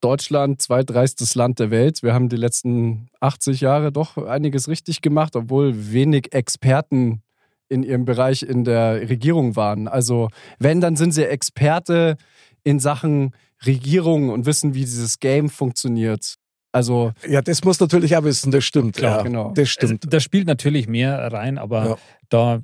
Deutschland, 0.00 0.60
zweitreichstes 0.60 1.34
Land 1.34 1.58
der 1.58 1.70
Welt. 1.70 2.02
Wir 2.02 2.12
haben 2.12 2.28
die 2.28 2.36
letzten 2.36 3.08
80 3.20 3.62
Jahre 3.62 3.90
doch 3.90 4.18
einiges 4.18 4.68
richtig 4.68 5.00
gemacht, 5.00 5.34
obwohl 5.34 5.92
wenig 5.92 6.34
Experten 6.34 7.22
in 7.70 7.82
ihrem 7.82 8.04
Bereich 8.04 8.42
in 8.42 8.64
der 8.64 9.08
Regierung 9.08 9.56
waren. 9.56 9.88
Also 9.88 10.28
wenn, 10.58 10.82
dann 10.82 10.96
sind 10.96 11.12
sie 11.12 11.24
Experte 11.24 12.16
in 12.64 12.78
Sachen 12.80 13.32
Regierung 13.64 14.28
und 14.28 14.44
wissen, 14.44 14.74
wie 14.74 14.80
dieses 14.80 15.20
Game 15.20 15.48
funktioniert. 15.48 16.34
Also 16.74 17.12
Ja, 17.28 17.40
das 17.40 17.62
muss 17.62 17.78
natürlich 17.78 18.16
auch 18.16 18.24
wissen, 18.24 18.50
das 18.50 18.64
stimmt. 18.64 18.96
Klar, 18.96 19.18
ja, 19.18 19.22
genau. 19.22 19.52
Das 19.54 19.68
stimmt. 19.70 20.12
Da 20.12 20.18
spielt 20.18 20.46
natürlich 20.48 20.88
mehr 20.88 21.32
rein, 21.32 21.56
aber 21.56 21.86
Ja. 21.86 21.96
da 22.28 22.60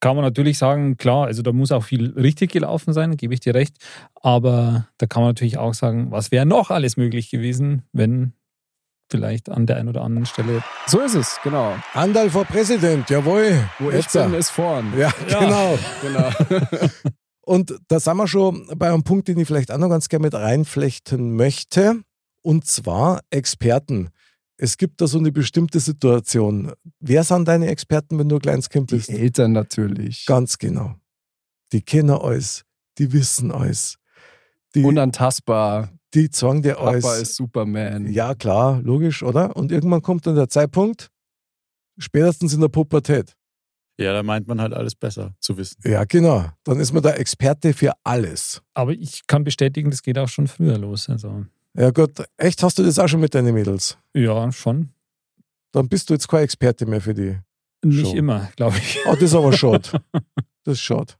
kann 0.00 0.16
man 0.16 0.24
natürlich 0.24 0.58
sagen, 0.58 0.96
klar, 0.96 1.26
also 1.26 1.42
da 1.42 1.52
muss 1.52 1.70
auch 1.70 1.84
viel 1.84 2.10
richtig 2.14 2.50
gelaufen 2.50 2.92
sein, 2.92 3.16
gebe 3.16 3.32
ich 3.32 3.38
dir 3.38 3.54
recht. 3.54 3.76
Aber 4.20 4.88
da 4.98 5.06
kann 5.06 5.22
man 5.22 5.30
natürlich 5.30 5.56
auch 5.58 5.74
sagen, 5.74 6.10
was 6.10 6.32
wäre 6.32 6.44
noch 6.44 6.70
alles 6.70 6.96
möglich 6.96 7.30
gewesen, 7.30 7.82
wenn 7.92 8.32
vielleicht 9.08 9.48
an 9.48 9.66
der 9.66 9.76
einen 9.76 9.88
oder 9.90 10.02
anderen 10.02 10.26
Stelle. 10.26 10.64
so 10.88 10.98
ist 10.98 11.14
es, 11.14 11.38
genau. 11.44 11.74
Andal 11.94 12.28
vor 12.30 12.44
Präsident, 12.44 13.08
jawohl. 13.08 13.62
Wo 13.78 13.90
ich 13.90 14.08
bin, 14.08 14.32
ja. 14.32 14.38
ist 14.38 14.50
vorn. 14.50 14.92
Ja, 14.98 15.12
genau. 15.28 15.78
Genau. 16.00 16.30
Und 17.44 17.78
da 17.86 18.00
sind 18.00 18.16
wir 18.16 18.26
schon 18.26 18.66
bei 18.76 18.88
einem 18.88 19.04
Punkt, 19.04 19.28
den 19.28 19.38
ich 19.38 19.46
vielleicht 19.46 19.70
auch 19.70 19.78
noch 19.78 19.88
ganz 19.90 20.08
gerne 20.08 20.24
mit 20.24 20.34
reinflechten 20.34 21.36
möchte. 21.36 22.00
Und 22.42 22.66
zwar 22.66 23.20
Experten. 23.30 24.10
Es 24.56 24.76
gibt 24.76 25.00
da 25.00 25.06
so 25.06 25.18
eine 25.18 25.32
bestimmte 25.32 25.80
Situation. 25.80 26.72
Wer 27.00 27.24
sind 27.24 27.48
deine 27.48 27.68
Experten, 27.68 28.18
wenn 28.18 28.28
du 28.28 28.36
ein 28.36 28.42
kleines 28.42 28.68
Kind 28.68 28.90
Die 28.90 28.96
bist? 28.96 29.08
Eltern 29.10 29.52
natürlich. 29.52 30.26
Ganz 30.26 30.58
genau. 30.58 30.94
Die 31.72 31.82
kennen 31.82 32.10
alles. 32.10 32.64
Die 32.98 33.12
wissen 33.12 33.50
alles. 33.50 33.96
Die, 34.74 34.84
Unantastbar. 34.84 35.90
die 36.14 36.30
zwang 36.30 36.62
dir 36.62 36.74
Papa 36.74 36.88
alles. 36.90 37.04
ist 37.22 37.34
Superman. 37.36 38.10
Ja, 38.12 38.34
klar, 38.34 38.80
logisch, 38.82 39.22
oder? 39.22 39.56
Und 39.56 39.72
irgendwann 39.72 40.02
kommt 40.02 40.26
dann 40.26 40.34
der 40.34 40.48
Zeitpunkt, 40.48 41.10
spätestens 41.98 42.54
in 42.54 42.60
der 42.60 42.68
Pubertät. 42.68 43.34
Ja, 43.98 44.12
da 44.12 44.22
meint 44.22 44.48
man 44.48 44.60
halt 44.60 44.72
alles 44.72 44.94
besser 44.94 45.34
zu 45.40 45.56
wissen. 45.58 45.80
Ja, 45.84 46.04
genau. 46.04 46.46
Dann 46.64 46.80
ist 46.80 46.92
man 46.92 47.02
der 47.02 47.18
Experte 47.20 47.74
für 47.74 47.92
alles. 48.04 48.62
Aber 48.74 48.92
ich 48.92 49.26
kann 49.26 49.44
bestätigen, 49.44 49.90
das 49.90 50.02
geht 50.02 50.18
auch 50.18 50.28
schon 50.28 50.48
früher 50.48 50.78
los. 50.78 51.08
Also 51.10 51.44
Ja 51.74 51.90
gut, 51.90 52.22
echt, 52.36 52.62
hast 52.62 52.78
du 52.78 52.82
das 52.82 52.98
auch 52.98 53.08
schon 53.08 53.20
mit 53.20 53.34
deinen 53.34 53.54
Mädels? 53.54 53.96
ja, 54.14 54.50
schon. 54.52 54.90
Dann 55.72 55.88
bist 55.88 56.10
du 56.10 56.14
jetzt 56.14 56.28
kein 56.28 56.44
Experte 56.44 56.84
mehr 56.84 57.00
für 57.00 57.14
die. 57.14 57.38
Nicht 57.84 58.08
Schon. 58.08 58.16
immer, 58.16 58.50
glaube 58.56 58.76
ich. 58.76 58.98
Oh, 59.06 59.14
das 59.14 59.22
ist 59.22 59.34
aber 59.34 59.52
schade. 59.52 59.88
Das 60.64 60.74
ist 60.74 60.82
schade. 60.82 61.14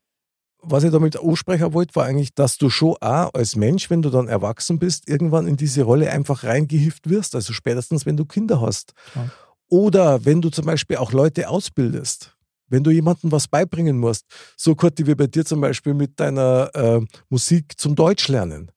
Was 0.62 0.84
ich 0.84 0.92
damit 0.92 1.18
ansprechen 1.18 1.72
wollte, 1.72 1.96
war 1.96 2.04
eigentlich, 2.04 2.32
dass 2.32 2.58
du 2.58 2.70
schon 2.70 2.94
auch 3.00 3.34
als 3.34 3.56
Mensch, 3.56 3.90
wenn 3.90 4.02
du 4.02 4.10
dann 4.10 4.28
erwachsen 4.28 4.78
bist, 4.78 5.08
irgendwann 5.08 5.48
in 5.48 5.56
diese 5.56 5.82
Rolle 5.82 6.12
einfach 6.12 6.44
reingehieft 6.44 7.10
wirst. 7.10 7.34
Also 7.34 7.52
spätestens, 7.52 8.06
wenn 8.06 8.16
du 8.16 8.24
Kinder 8.24 8.60
hast. 8.60 8.92
Klar. 9.10 9.32
Oder 9.68 10.24
wenn 10.24 10.40
du 10.40 10.50
zum 10.50 10.66
Beispiel 10.66 10.98
auch 10.98 11.10
Leute 11.10 11.48
ausbildest. 11.48 12.36
Wenn 12.68 12.84
du 12.84 12.92
jemandem 12.92 13.32
was 13.32 13.48
beibringen 13.48 13.98
musst. 13.98 14.26
So, 14.56 14.76
Kurti, 14.76 15.08
wie 15.08 15.16
bei 15.16 15.26
dir 15.26 15.44
zum 15.44 15.60
Beispiel 15.60 15.94
mit 15.94 16.20
deiner 16.20 16.70
äh, 16.74 17.00
Musik 17.30 17.72
zum 17.80 17.96
Deutschlernen. 17.96 18.70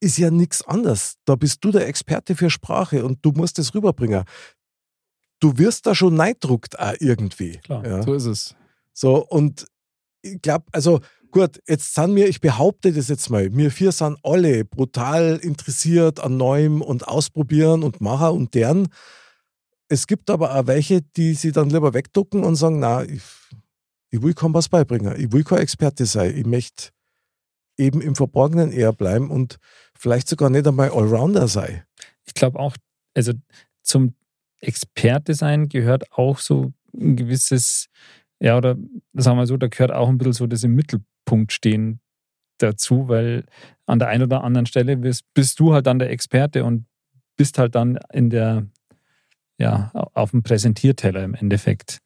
Ist 0.00 0.18
ja 0.18 0.30
nichts 0.30 0.62
anderes. 0.62 1.16
Da 1.24 1.36
bist 1.36 1.64
du 1.64 1.70
der 1.70 1.86
Experte 1.88 2.34
für 2.36 2.50
Sprache 2.50 3.04
und 3.04 3.18
du 3.22 3.32
musst 3.32 3.58
es 3.58 3.74
rüberbringen. 3.74 4.24
du 5.40 5.58
wirst 5.58 5.86
da 5.86 5.94
schon 5.94 6.14
neidruckt 6.14 6.78
auch 6.78 6.94
irgendwie. 7.00 7.58
Klar. 7.58 7.86
Ja. 7.86 8.02
So 8.02 8.14
ist 8.14 8.26
es. 8.26 8.56
So, 8.92 9.26
und 9.26 9.66
ich 10.22 10.40
glaube, 10.40 10.64
also 10.72 11.00
gut, 11.30 11.60
jetzt 11.68 11.94
sind 11.94 12.16
wir, 12.16 12.28
ich 12.28 12.40
behaupte 12.40 12.92
das 12.92 13.08
jetzt 13.08 13.28
mal, 13.30 13.54
wir 13.54 13.70
vier 13.70 13.92
sind 13.92 14.18
alle 14.22 14.64
brutal 14.64 15.38
interessiert 15.42 16.20
an 16.20 16.36
Neuem 16.36 16.80
und 16.82 17.06
Ausprobieren 17.06 17.82
und 17.82 18.00
Machen 18.00 18.30
und 18.30 18.54
deren. 18.54 18.88
Es 19.88 20.06
gibt 20.06 20.30
aber 20.30 20.56
auch 20.56 20.66
welche, 20.66 21.02
die 21.02 21.34
sie 21.34 21.52
dann 21.52 21.70
lieber 21.70 21.94
wegducken 21.94 22.42
und 22.42 22.56
sagen, 22.56 22.80
na, 22.80 23.04
ich, 23.04 23.22
ich 24.10 24.22
will 24.22 24.34
kaum 24.34 24.54
was 24.54 24.68
beibringen, 24.68 25.14
ich 25.20 25.30
will 25.32 25.44
kein 25.44 25.58
Experte 25.58 26.06
sein, 26.06 26.36
ich 26.36 26.46
möchte 26.46 26.90
eben 27.76 28.00
im 28.00 28.16
Verborgenen 28.16 28.72
eher 28.72 28.92
bleiben 28.92 29.30
und 29.30 29.58
vielleicht 29.98 30.28
sogar 30.28 30.50
nicht 30.50 30.66
einmal 30.66 30.90
Allrounder 30.90 31.48
sein. 31.48 31.82
Ich 32.24 32.34
glaube 32.34 32.58
auch, 32.58 32.76
also 33.14 33.32
zum 33.82 34.14
Experte 34.60 35.34
sein 35.34 35.68
gehört 35.68 36.12
auch 36.12 36.38
so 36.38 36.72
ein 36.94 37.16
gewisses, 37.16 37.88
ja, 38.40 38.56
oder 38.56 38.76
sagen 39.14 39.38
wir 39.38 39.46
so, 39.46 39.56
da 39.56 39.68
gehört 39.68 39.92
auch 39.92 40.08
ein 40.08 40.18
bisschen 40.18 40.32
so 40.32 40.46
das 40.46 40.64
im 40.64 40.74
Mittelpunkt 40.74 41.52
stehen 41.52 42.00
dazu, 42.58 43.08
weil 43.08 43.44
an 43.86 43.98
der 43.98 44.08
einen 44.08 44.24
oder 44.24 44.44
anderen 44.44 44.66
Stelle 44.66 44.96
bist, 44.96 45.24
bist 45.34 45.60
du 45.60 45.74
halt 45.74 45.86
dann 45.86 45.98
der 45.98 46.10
Experte 46.10 46.64
und 46.64 46.86
bist 47.36 47.58
halt 47.58 47.74
dann 47.74 47.98
in 48.12 48.30
der, 48.30 48.66
ja, 49.58 49.90
auf 49.92 50.30
dem 50.30 50.42
Präsentierteller 50.42 51.22
im 51.22 51.34
Endeffekt. 51.34 51.98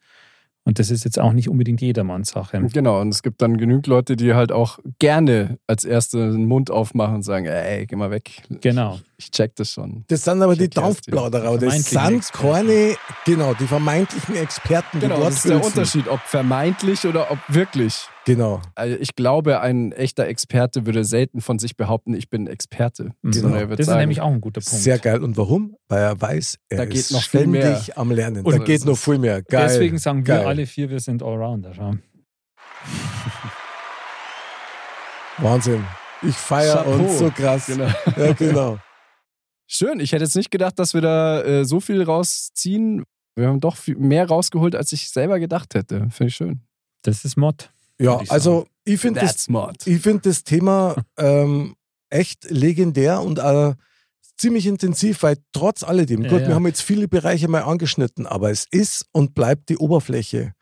Und 0.65 0.79
das 0.79 0.91
ist 0.91 1.05
jetzt 1.05 1.19
auch 1.19 1.33
nicht 1.33 1.49
unbedingt 1.49 1.81
jedermanns 1.81 2.31
Sache. 2.31 2.61
Genau, 2.73 3.01
und 3.01 3.09
es 3.09 3.23
gibt 3.23 3.41
dann 3.41 3.57
genügend 3.57 3.87
Leute, 3.87 4.15
die 4.15 4.35
halt 4.35 4.53
auch 4.53 4.79
gerne 4.99 5.59
als 5.67 5.85
Erste 5.85 6.31
den 6.33 6.45
Mund 6.45 6.71
aufmachen 6.71 7.17
und 7.17 7.23
sagen, 7.23 7.47
ey, 7.47 7.87
geh 7.87 7.97
mal 7.97 8.11
weg. 8.11 8.43
Genau. 8.61 9.01
Ich 9.17 9.31
check 9.31 9.57
das 9.57 9.71
schon. 9.73 10.05
Das 10.09 10.25
sind 10.25 10.43
aber 10.43 10.55
die 10.55 10.65
Ich 10.65 10.71
dir. 10.71 10.83
Dampfplauderer. 10.83 11.59
Das 11.59 11.91
sind 11.91 12.33
keine, 12.33 12.95
genau, 13.25 13.55
die 13.55 13.67
vermeintlichen 13.67 14.37
Experten, 14.37 15.01
die 15.01 15.09
Genau, 15.09 15.21
das 15.21 15.37
ist 15.37 15.49
der. 15.49 15.65
Unterschied, 15.65 16.09
ob 16.09 16.21
vermeintlich 16.21 17.07
oder 17.07 17.31
ob 17.31 17.39
wirklich. 17.49 18.07
Genau. 18.27 18.61
Also 18.75 18.97
ich 19.01 19.15
glaube, 19.17 19.61
ein 19.61 19.93
echter 19.93 20.27
Experte 20.27 20.85
würde 20.87 21.05
selten 21.05 21.41
von 21.41 21.59
sich 21.59 21.77
behaupten, 21.77 22.15
ich 22.15 22.29
bin 22.29 22.47
Experte. 22.47 23.13
Mhm. 23.23 23.33
Er 23.55 23.69
wird 23.71 23.73
Das 23.73 23.81
ist 23.81 23.87
sagen, 23.87 24.01
nämlich 24.01 24.21
auch 24.21 24.31
ein 24.31 24.41
guter 24.41 24.61
Punkt. 24.61 24.83
Sehr 24.83 24.99
geil. 24.99 25.23
Und 25.23 25.37
warum? 25.37 25.77
Weil 25.89 26.03
er 26.03 26.21
weiß, 26.21 26.59
er 26.69 26.79
Da 26.79 26.85
geht 26.85 26.97
ist 26.97 27.13
noch 27.13 27.23
viel 27.23 27.41
ständig 27.41 27.63
mehr. 27.63 27.99
am 27.99 28.11
Lernen. 28.11 28.45
Und 28.45 28.53
da 28.53 28.59
geht 28.63 28.85
noch 28.85 28.99
viel 28.99 29.19
mehr. 29.19 29.43
Geil. 29.43 29.69
Deswegen 29.69 29.99
sagen 29.99 30.23
geil. 30.25 30.41
wir 30.41 30.49
alle 30.49 30.67
vier, 30.67 30.91
wir 30.91 31.01
sind 31.01 31.23
Allrounder. 31.23 31.73
Ja. 31.73 31.93
Wahnsinn. 35.39 35.85
Ich 36.23 36.37
feiere 36.37 36.87
uns 36.87 37.19
so 37.19 37.31
krass. 37.31 37.67
Genau. 37.67 37.89
Ja, 38.17 38.33
genau. 38.35 38.79
Schön, 39.67 40.01
ich 40.01 40.13
hätte 40.13 40.25
jetzt 40.25 40.37
nicht 40.37 40.51
gedacht, 40.51 40.79
dass 40.79 40.95
wir 40.95 41.01
da 41.01 41.43
äh, 41.43 41.65
so 41.65 41.81
viel 41.81 42.03
rausziehen. 42.03 43.05
Wir 43.37 43.47
haben 43.49 43.61
doch 43.61 43.77
viel 43.77 43.97
mehr 43.97 44.27
rausgeholt, 44.29 44.75
als 44.75 44.93
ich 44.93 45.09
selber 45.11 45.39
gedacht 45.39 45.75
hätte. 45.75 46.09
Finde 46.11 46.29
ich 46.29 46.35
schön. 46.37 46.61
Das 47.03 47.25
ist 47.25 47.37
Mod. 47.37 47.71
Ja, 48.01 48.21
ich 48.23 48.31
also 48.31 48.67
ich 48.85 48.99
finde 49.01 49.21
das, 49.21 49.47
ich 49.85 50.01
find 50.01 50.25
das 50.25 50.43
Thema 50.43 50.97
ähm, 51.19 51.77
echt 52.09 52.51
legendär 52.51 53.21
und 53.21 53.39
äh, 53.39 53.75
ziemlich 54.39 54.67
intensiv, 54.67 55.23
weil 55.23 55.37
trotz 55.53 55.83
alledem, 55.83 56.23
Ja, 56.23 56.31
gut, 56.31 56.41
ja. 56.41 56.49
wir 56.49 56.55
haben 56.55 56.67
jetzt 56.67 56.81
viele 56.81 57.09
Bereiche 57.09 57.47
mal 57.47 57.63
angeschnitten, 57.63 58.27
aber 58.27 58.51
es 58.51 58.67
ist 58.71 59.05
und 59.13 59.35
bleibt 59.35 59.69
die 59.69 59.77
Oberfläche. 59.77 60.55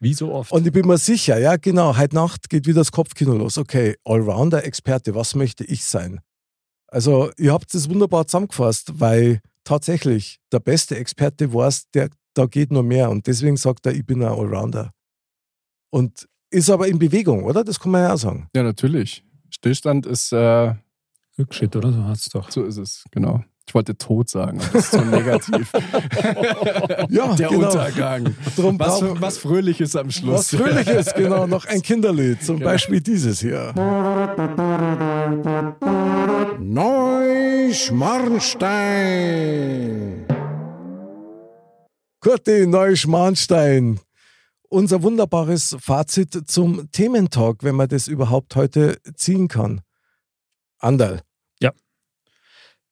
Wie 0.00 0.14
so 0.14 0.32
oft. 0.32 0.50
Und 0.52 0.66
ich 0.66 0.72
bin 0.72 0.86
mir 0.86 0.96
sicher, 0.96 1.38
ja 1.38 1.56
genau, 1.56 1.96
heute 1.96 2.14
Nacht 2.14 2.48
geht 2.48 2.66
wieder 2.66 2.80
das 2.80 2.92
Kopfkino 2.92 3.34
los. 3.34 3.58
Okay, 3.58 3.96
Allrounder-Experte, 4.04 5.14
was 5.14 5.34
möchte 5.34 5.64
ich 5.64 5.84
sein? 5.84 6.20
Also 6.86 7.30
ihr 7.36 7.52
habt 7.52 7.74
es 7.74 7.90
wunderbar 7.90 8.26
zusammengefasst, 8.26 8.98
weil 8.98 9.40
tatsächlich 9.64 10.38
der 10.52 10.60
beste 10.60 10.96
Experte 10.96 11.52
war 11.52 11.68
es, 11.68 11.90
der 11.90 12.08
da 12.34 12.46
geht 12.46 12.70
nur 12.70 12.84
mehr 12.84 13.10
und 13.10 13.26
deswegen 13.26 13.56
sagt 13.56 13.84
er, 13.86 13.92
ich 13.92 14.06
bin 14.06 14.22
ein 14.22 14.28
Allrounder. 14.28 14.92
Und 15.90 16.28
ist 16.50 16.70
aber 16.70 16.88
in 16.88 16.98
Bewegung, 16.98 17.44
oder? 17.44 17.64
Das 17.64 17.78
kann 17.80 17.92
man 17.92 18.02
ja 18.02 18.14
auch 18.14 18.18
sagen. 18.18 18.48
Ja, 18.54 18.62
natürlich. 18.62 19.24
Stillstand 19.50 20.06
ist, 20.06 20.32
äh, 20.32 20.74
Rückschritt, 21.38 21.74
oder? 21.76 21.92
So 21.92 22.04
hast 22.04 22.26
du 22.34 22.38
doch. 22.38 22.50
so 22.50 22.64
ist 22.64 22.76
es, 22.78 23.04
genau. 23.10 23.44
Ich 23.66 23.74
wollte 23.74 23.96
tot 23.98 24.30
sagen, 24.30 24.58
das 24.72 24.74
ist 24.86 24.90
so 24.92 25.00
negativ. 25.02 25.70
Ja, 27.10 27.34
Der 27.36 27.48
genau. 27.48 27.66
Untergang. 27.66 28.34
Drum 28.56 28.78
Was, 28.80 29.02
was 29.20 29.36
Fröhliches 29.38 29.94
am 29.94 30.10
Schluss. 30.10 30.52
Was 30.54 30.60
Fröhliches, 30.60 31.12
genau, 31.14 31.46
noch 31.46 31.66
ein 31.66 31.82
Kinderlied, 31.88 32.42
zum 32.42 32.56
Genau. 32.56 32.70
Beispiel 32.70 33.00
dieses 33.02 33.40
hier. 33.40 33.74
Neuschmarnstein. 38.88 40.26
Kurti 42.20 42.66
Neuschmarnstein. 42.66 44.00
Unser 44.70 45.02
wunderbares 45.02 45.76
Fazit 45.80 46.48
zum 46.50 46.90
Thementalk, 46.92 47.62
wenn 47.64 47.74
man 47.74 47.88
das 47.88 48.06
überhaupt 48.06 48.54
heute 48.56 48.98
ziehen 49.14 49.48
kann. 49.48 49.80
Andal. 50.78 51.22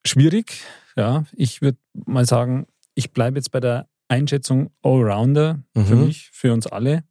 Schwierig, 0.05 0.62
ja. 0.95 1.24
Ich 1.33 1.62
würde 1.62 1.79
mal 1.93 2.24
sagen, 2.27 2.68
ich 2.95 3.12
bleibe 3.12 3.39
jetzt 3.39 3.51
bei 3.51 3.59
der 3.59 3.89
Einschätzung 4.07 4.70
Allrounder 4.81 5.64
für 5.74 5.97
Mhm. 5.97 6.05
mich, 6.05 6.31
für 6.33 6.53
uns 6.53 6.68
alle. 6.68 7.03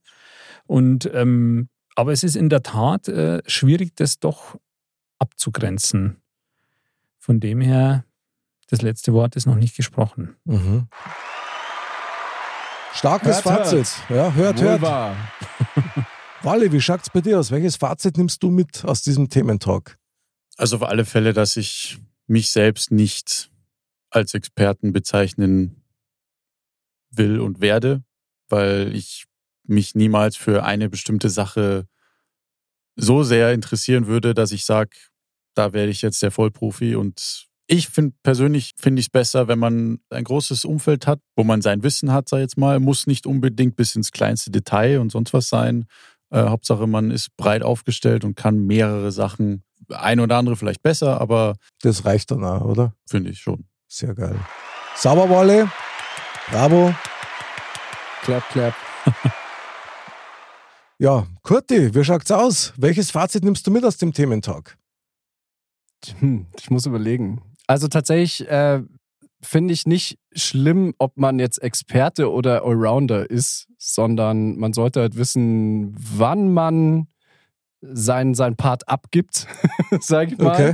Und 0.66 1.10
ähm, 1.14 1.68
aber 1.96 2.14
es 2.14 2.24
ist 2.24 2.38
in 2.38 2.48
der 2.48 2.64
Tat 2.64 3.10
äh, 3.10 3.42
schwierig, 3.48 3.98
das 3.98 4.20
doch 4.22 4.58
abzugrenzen. 5.20 6.22
Von 7.20 7.42
dem 7.42 7.60
her, 7.60 8.06
das 8.70 8.82
letzte 8.82 9.12
Wort 9.12 9.36
ist 9.36 9.46
noch 9.46 9.56
nicht 9.56 9.76
gesprochen. 9.76 10.38
Mhm. 10.46 10.88
Starkes 12.96 13.44
Hört, 13.44 13.68
Fazit. 13.68 13.88
Ja, 14.10 14.34
hört, 14.34 14.58
Wohl 14.60 14.64
hört. 14.64 14.82
wahr. 14.82 15.16
Wally, 16.44 16.72
wie 16.72 16.80
schaut's 16.80 17.10
bei 17.10 17.20
dir 17.20 17.38
aus? 17.40 17.52
Welches 17.52 17.76
Fazit 17.76 18.18
nimmst 18.18 18.42
du 18.42 18.50
mit 18.50 18.86
aus 18.86 19.02
diesem 19.02 19.30
Thementalk? 19.30 19.98
Also 20.58 20.78
auf 20.78 20.84
alle 20.84 21.04
Fälle, 21.04 21.34
dass 21.34 21.58
ich 21.58 22.00
mich 22.28 22.52
selbst 22.52 22.92
nicht 22.92 23.52
als 24.10 24.34
Experten 24.34 24.94
bezeichnen 24.94 25.84
will 27.12 27.42
und 27.42 27.60
werde, 27.60 28.04
weil 28.48 28.96
ich 28.96 29.26
mich 29.64 29.96
niemals 29.96 30.38
für 30.38 30.64
eine 30.64 30.90
bestimmte 30.90 31.30
Sache 31.30 31.88
so 32.96 33.24
sehr 33.24 33.52
interessieren 33.52 34.08
würde, 34.08 34.34
dass 34.34 34.54
ich 34.54 34.64
sage, 34.64 34.96
da 35.54 35.74
werde 35.74 35.92
ich 35.92 36.02
jetzt 36.02 36.22
der 36.22 36.32
Vollprofi. 36.32 36.96
Und 36.96 37.48
ich 37.68 37.90
finde 37.90 38.16
persönlich 38.24 38.74
finde 38.78 39.00
ich 39.00 39.08
es 39.08 39.10
besser, 39.10 39.48
wenn 39.48 39.60
man 39.60 40.00
ein 40.10 40.24
großes 40.24 40.66
Umfeld 40.66 41.08
hat, 41.08 41.20
wo 41.36 41.44
man 41.44 41.62
sein 41.62 41.84
Wissen 41.84 42.12
hat, 42.12 42.30
sag 42.30 42.38
ich 42.38 42.44
jetzt 42.44 42.58
mal, 42.58 42.80
muss 42.80 43.08
nicht 43.08 43.26
unbedingt 43.26 43.76
bis 43.76 43.96
ins 43.96 44.12
kleinste 44.12 44.52
Detail 44.52 45.00
und 45.00 45.12
sonst 45.12 45.34
was 45.34 45.50
sein. 45.50 45.86
Äh, 46.30 46.44
Hauptsache, 46.44 46.86
man 46.88 47.12
ist 47.12 47.36
breit 47.38 47.64
aufgestellt 47.64 48.24
und 48.24 48.36
kann 48.36 48.66
mehrere 48.66 49.12
Sachen, 49.12 49.64
ein 49.90 50.20
oder 50.20 50.38
andere 50.38 50.56
vielleicht 50.56 50.82
besser, 50.84 51.20
aber 51.22 51.56
Das 51.82 52.06
reicht 52.06 52.32
dann 52.32 52.44
auch, 52.44 52.62
oder? 52.66 52.94
finde 53.08 53.32
ich 53.32 53.40
schon. 53.40 53.66
Sehr 53.88 54.14
geil. 54.16 54.40
Sauber, 54.96 55.30
Walle. 55.30 55.70
Bravo. 56.50 56.94
Klapp, 58.24 58.50
klapp. 58.50 58.76
Ja, 60.98 61.28
Kurti, 61.42 61.94
wie 61.94 62.04
schaut's 62.06 62.32
aus? 62.32 62.74
Welches 62.78 63.12
Fazit 63.12 63.44
nimmst 63.44 63.68
du 63.68 63.72
mit 63.72 63.84
aus 63.84 63.98
dem 63.98 64.14
Thementalk? 64.14 64.78
Hm, 66.20 66.46
ich 66.58 66.70
muss 66.70 66.86
überlegen. 66.86 67.42
Also 67.68 67.88
tatsächlich 67.88 68.48
äh, 68.50 68.82
finde 69.42 69.74
ich 69.74 69.86
nicht 69.86 70.18
schlimm, 70.34 70.94
ob 70.98 71.18
man 71.18 71.40
jetzt 71.40 71.62
Experte 71.62 72.32
oder 72.32 72.64
Allrounder 72.64 73.30
ist, 73.30 73.68
sondern 73.78 74.58
man 74.58 74.74
sollte 74.74 75.02
halt 75.02 75.16
wissen, 75.16 75.96
wann 75.98 76.52
man 76.54 77.08
sein, 77.82 78.34
sein 78.34 78.56
Part 78.56 78.88
abgibt, 78.90 79.48
sag 80.00 80.32
ich 80.32 80.38
mal. 80.38 80.54
Okay. 80.54 80.74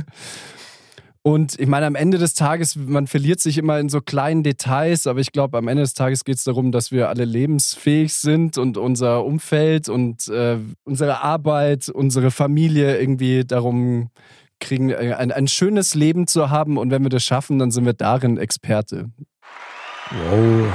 Und 1.24 1.60
ich 1.60 1.68
meine, 1.68 1.86
am 1.86 1.94
Ende 1.94 2.18
des 2.18 2.34
Tages, 2.34 2.74
man 2.74 3.06
verliert 3.06 3.38
sich 3.38 3.56
immer 3.56 3.78
in 3.78 3.88
so 3.88 4.00
kleinen 4.00 4.42
Details, 4.42 5.06
aber 5.06 5.20
ich 5.20 5.30
glaube, 5.30 5.56
am 5.56 5.68
Ende 5.68 5.84
des 5.84 5.94
Tages 5.94 6.24
geht 6.24 6.36
es 6.36 6.44
darum, 6.44 6.72
dass 6.72 6.90
wir 6.90 7.08
alle 7.08 7.24
lebensfähig 7.24 8.12
sind 8.14 8.58
und 8.58 8.76
unser 8.76 9.24
Umfeld 9.24 9.88
und 9.88 10.26
äh, 10.26 10.58
unsere 10.82 11.22
Arbeit, 11.22 11.88
unsere 11.88 12.32
Familie 12.32 12.98
irgendwie 12.98 13.44
darum 13.44 14.10
kriegen, 14.62 14.90
äh, 14.90 15.14
ein, 15.14 15.30
ein 15.30 15.48
schönes 15.48 15.94
Leben 15.94 16.26
zu 16.26 16.50
haben. 16.50 16.78
Und 16.78 16.90
wenn 16.90 17.02
wir 17.02 17.10
das 17.10 17.24
schaffen, 17.24 17.58
dann 17.58 17.70
sind 17.70 17.84
wir 17.84 17.92
darin 17.92 18.38
Experte. 18.38 19.10
Wow. 20.10 20.72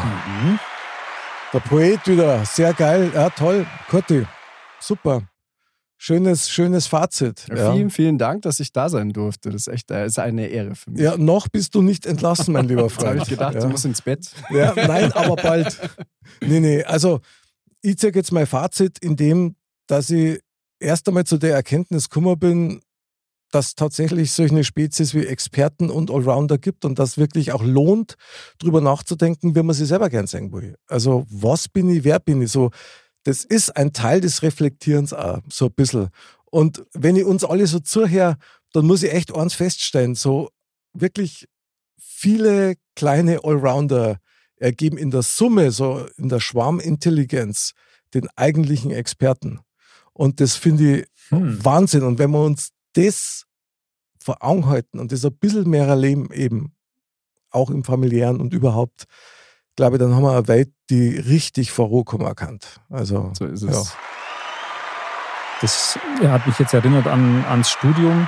Der 1.54 1.60
Poet 1.60 2.08
wieder. 2.08 2.46
Sehr 2.46 2.74
geil. 2.74 3.12
Ja, 3.14 3.30
toll. 3.30 3.66
Kurti. 3.90 4.26
Super. 4.80 5.24
Schönes, 6.00 6.50
schönes 6.50 6.86
Fazit. 6.86 7.48
Ja. 7.50 7.74
Vielen, 7.74 7.90
vielen 7.90 8.18
Dank, 8.20 8.44
dass 8.44 8.60
ich 8.60 8.72
da 8.72 8.88
sein 8.88 9.14
durfte. 9.14 9.50
Das 9.50 9.62
ist 9.66 9.68
echt 9.68 9.90
äh, 9.90 10.06
ist 10.06 10.20
eine 10.20 10.48
Ehre 10.48 10.76
für 10.76 10.92
mich. 10.92 11.02
ja, 11.02 11.18
noch 11.18 11.48
bist 11.48 11.74
du 11.74 11.82
nicht 11.82 12.06
entlassen, 12.06 12.54
mein 12.54 12.68
lieber 12.68 12.84
Jetzt 12.88 12.98
habe 12.98 13.08
Freund. 13.08 13.22
ich 13.24 13.30
gedacht, 13.30 13.56
ja. 13.56 13.62
du 13.62 13.70
musst 13.70 13.86
ins 13.86 14.04
Bett. 14.04 14.30
Ja, 14.52 14.74
nein, 14.76 15.12
aber 15.14 15.36
bald. 15.36 15.78
Nee, 16.42 16.60
nee, 16.60 16.84
also 16.84 17.22
ich 17.82 17.98
zeige 17.98 18.20
jetzt 18.20 18.32
mein 18.32 18.46
Fazit, 18.46 19.00
in 19.00 19.16
dem, 19.16 19.56
dass 19.88 20.10
ich 20.10 20.40
erst 20.80 21.08
einmal 21.08 21.24
zu 21.24 21.38
der 21.38 21.56
Erkenntnis 21.56 22.10
gekommen 22.10 22.38
bin, 22.38 22.82
dass 23.52 23.76
tatsächlich 23.76 24.32
solche 24.32 24.64
Spezies 24.64 25.14
wie 25.14 25.26
Experten 25.26 25.90
und 25.90 26.12
Allrounder 26.12 26.58
gibt 26.58 26.86
und 26.86 27.00
das 27.00 27.18
wirklich 27.18 27.52
auch 27.52 27.64
lohnt, 27.64 28.16
drüber 28.60 28.82
nachzudenken, 28.82 29.56
wie 29.56 29.64
man 29.64 29.76
sich 29.76 29.88
selber 29.88 30.10
gern 30.10 30.28
sehen 30.28 30.52
will. 30.52 30.76
Also, 30.88 31.26
was 31.30 31.68
bin 31.68 31.90
ich, 31.90 32.04
wer 32.04 32.20
bin 32.20 32.42
ich? 32.42 32.52
So, 32.52 32.72
das 33.24 33.44
ist 33.46 33.76
ein 33.76 33.94
Teil 33.94 34.22
des 34.22 34.42
Reflektierens 34.42 35.14
auch, 35.14 35.40
so 35.50 35.66
ein 35.68 35.74
bisschen. 35.74 36.10
Und 36.46 36.86
wenn 36.94 37.16
ich 37.16 37.26
uns 37.26 37.44
alle 37.44 37.68
so 37.68 37.80
zuhöre, 37.80 38.38
dann 38.74 38.86
muss 38.86 39.04
ich 39.04 39.14
echt 39.14 39.34
eins 39.34 39.54
feststellen, 39.54 40.16
so 40.16 40.50
wirklich 40.94 41.48
viele 41.98 42.76
kleine 42.96 43.44
Allrounder 43.44 44.18
ergeben 44.58 44.98
in 44.98 45.12
der 45.12 45.22
Summe, 45.22 45.72
so 45.72 46.06
in 46.18 46.30
der 46.30 46.40
Schwarmintelligenz, 46.40 47.74
den 48.14 48.28
eigentlichen 48.36 48.92
Experten. 48.92 49.60
Und 50.14 50.42
das 50.42 50.56
finde 50.56 51.00
ich 51.00 51.08
Hm. 51.30 51.64
Wahnsinn. 51.64 52.04
Und 52.04 52.20
wenn 52.20 52.32
wir 52.32 52.44
uns 52.44 52.70
das 52.98 53.46
vor 54.20 54.44
Augen 54.44 54.66
halten 54.66 55.00
und 55.00 55.12
das 55.12 55.24
ein 55.24 55.38
bisschen 55.38 55.70
mehr 55.70 55.88
erleben, 55.88 56.32
eben 56.34 56.74
auch 57.52 57.70
im 57.70 57.84
familiären 57.84 58.42
und 58.42 58.54
überhaupt, 58.54 59.06
glaube 59.76 59.96
ich, 59.96 60.00
dann 60.00 60.14
haben 60.16 60.24
wir 60.24 60.32
eine 60.32 60.48
Welt, 60.48 60.72
die 60.90 61.18
richtig 61.18 61.72
vor 61.72 61.88
Ruhe 61.88 62.04
kommen 62.04 62.36
kann. 62.36 62.60
Also, 62.90 63.32
So 63.38 63.46
ist 63.46 63.64
ja. 63.64 63.70
es. 63.70 63.96
Das 65.62 66.00
ja, 66.22 66.32
hat 66.32 66.46
mich 66.46 66.60
jetzt 66.60 66.74
erinnert 66.74 67.08
an, 67.08 67.44
ans 67.46 67.70
Studium. 67.70 68.28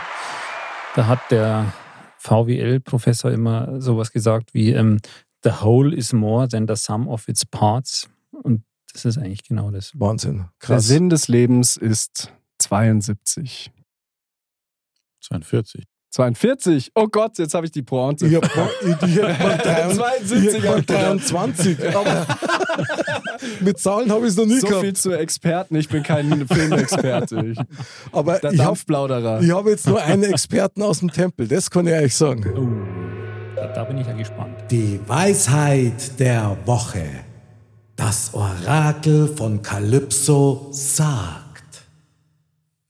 Da 0.96 1.06
hat 1.06 1.20
der 1.30 1.74
VWL-Professor 2.18 3.32
immer 3.32 3.80
sowas 3.82 4.12
gesagt 4.12 4.54
wie 4.54 4.72
ähm, 4.72 5.00
The 5.44 5.52
whole 5.62 5.96
is 5.96 6.12
more 6.12 6.48
than 6.48 6.68
the 6.68 6.76
sum 6.76 7.08
of 7.08 7.28
its 7.28 7.46
parts. 7.46 8.10
Und 8.32 8.64
das 8.94 9.06
ist 9.06 9.18
eigentlich 9.18 9.44
genau 9.44 9.72
das. 9.72 9.92
Wahnsinn. 9.96 10.38
Der 10.38 10.50
Krass. 10.60 10.88
Sinn 10.88 11.10
des 11.10 11.28
Lebens 11.28 11.78
ist 11.78 12.34
72. 12.58 13.72
42. 15.22 15.84
42. 16.12 16.92
Oh 16.96 17.08
Gott, 17.08 17.38
jetzt 17.38 17.54
habe 17.54 17.68
ich 17.68 17.72
die 17.72 17.84
Pointe. 17.84 18.26
Ich 18.26 18.36
hab 18.36 18.44
hätte 18.44 18.58
mal, 19.44 19.60
72 19.62 20.38
ich 20.38 20.54
hätte 20.54 20.66
mal 20.66 20.72
hab 20.72 20.80
ich 20.80 20.88
gedacht. 20.88 21.04
23. 21.04 21.96
Aber 21.96 22.28
mit 23.60 23.78
Zahlen 23.80 24.12
habe 24.12 24.26
ich 24.26 24.32
es 24.32 24.38
noch 24.38 24.46
nie 24.48 24.60
so 24.60 24.68
gehabt. 24.68 24.84
viel 24.86 24.96
zu 24.96 25.12
Experten. 25.12 25.76
Ich 25.76 25.88
bin 25.88 26.02
kein 26.02 26.48
Filmexperte. 26.48 27.46
Ich, 27.52 27.60
Aber 28.12 28.40
der 28.40 28.52
ich 28.54 28.60
habe 28.60 28.70
Dampfplauderer. 28.70 29.42
ich 29.42 29.52
hab 29.52 29.68
jetzt 29.68 29.88
nur 29.88 30.02
einen 30.02 30.24
Experten 30.24 30.82
aus 30.82 31.00
dem 31.00 31.12
Tempel. 31.12 31.48
Das 31.48 31.70
kann 31.70 31.86
ich 31.86 31.94
euch 31.94 32.16
sagen. 32.16 32.44
Oh, 32.58 33.56
da, 33.56 33.68
da 33.68 33.84
bin 33.84 34.00
ich 34.00 34.08
ja 34.08 34.14
gespannt. 34.14 34.56
Die 34.72 35.00
Weisheit 35.06 36.20
der 36.20 36.58
Woche. 36.66 37.06
Das 37.96 38.34
Orakel 38.34 39.28
von 39.28 39.62
Kalypso 39.62 40.70
sagt. 40.72 41.84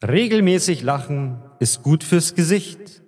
Regelmäßig 0.07 0.83
lachen 0.83 1.41
ist 1.59 1.83
gut 1.83 2.03
fürs 2.03 2.35
Gesicht, 2.35 3.03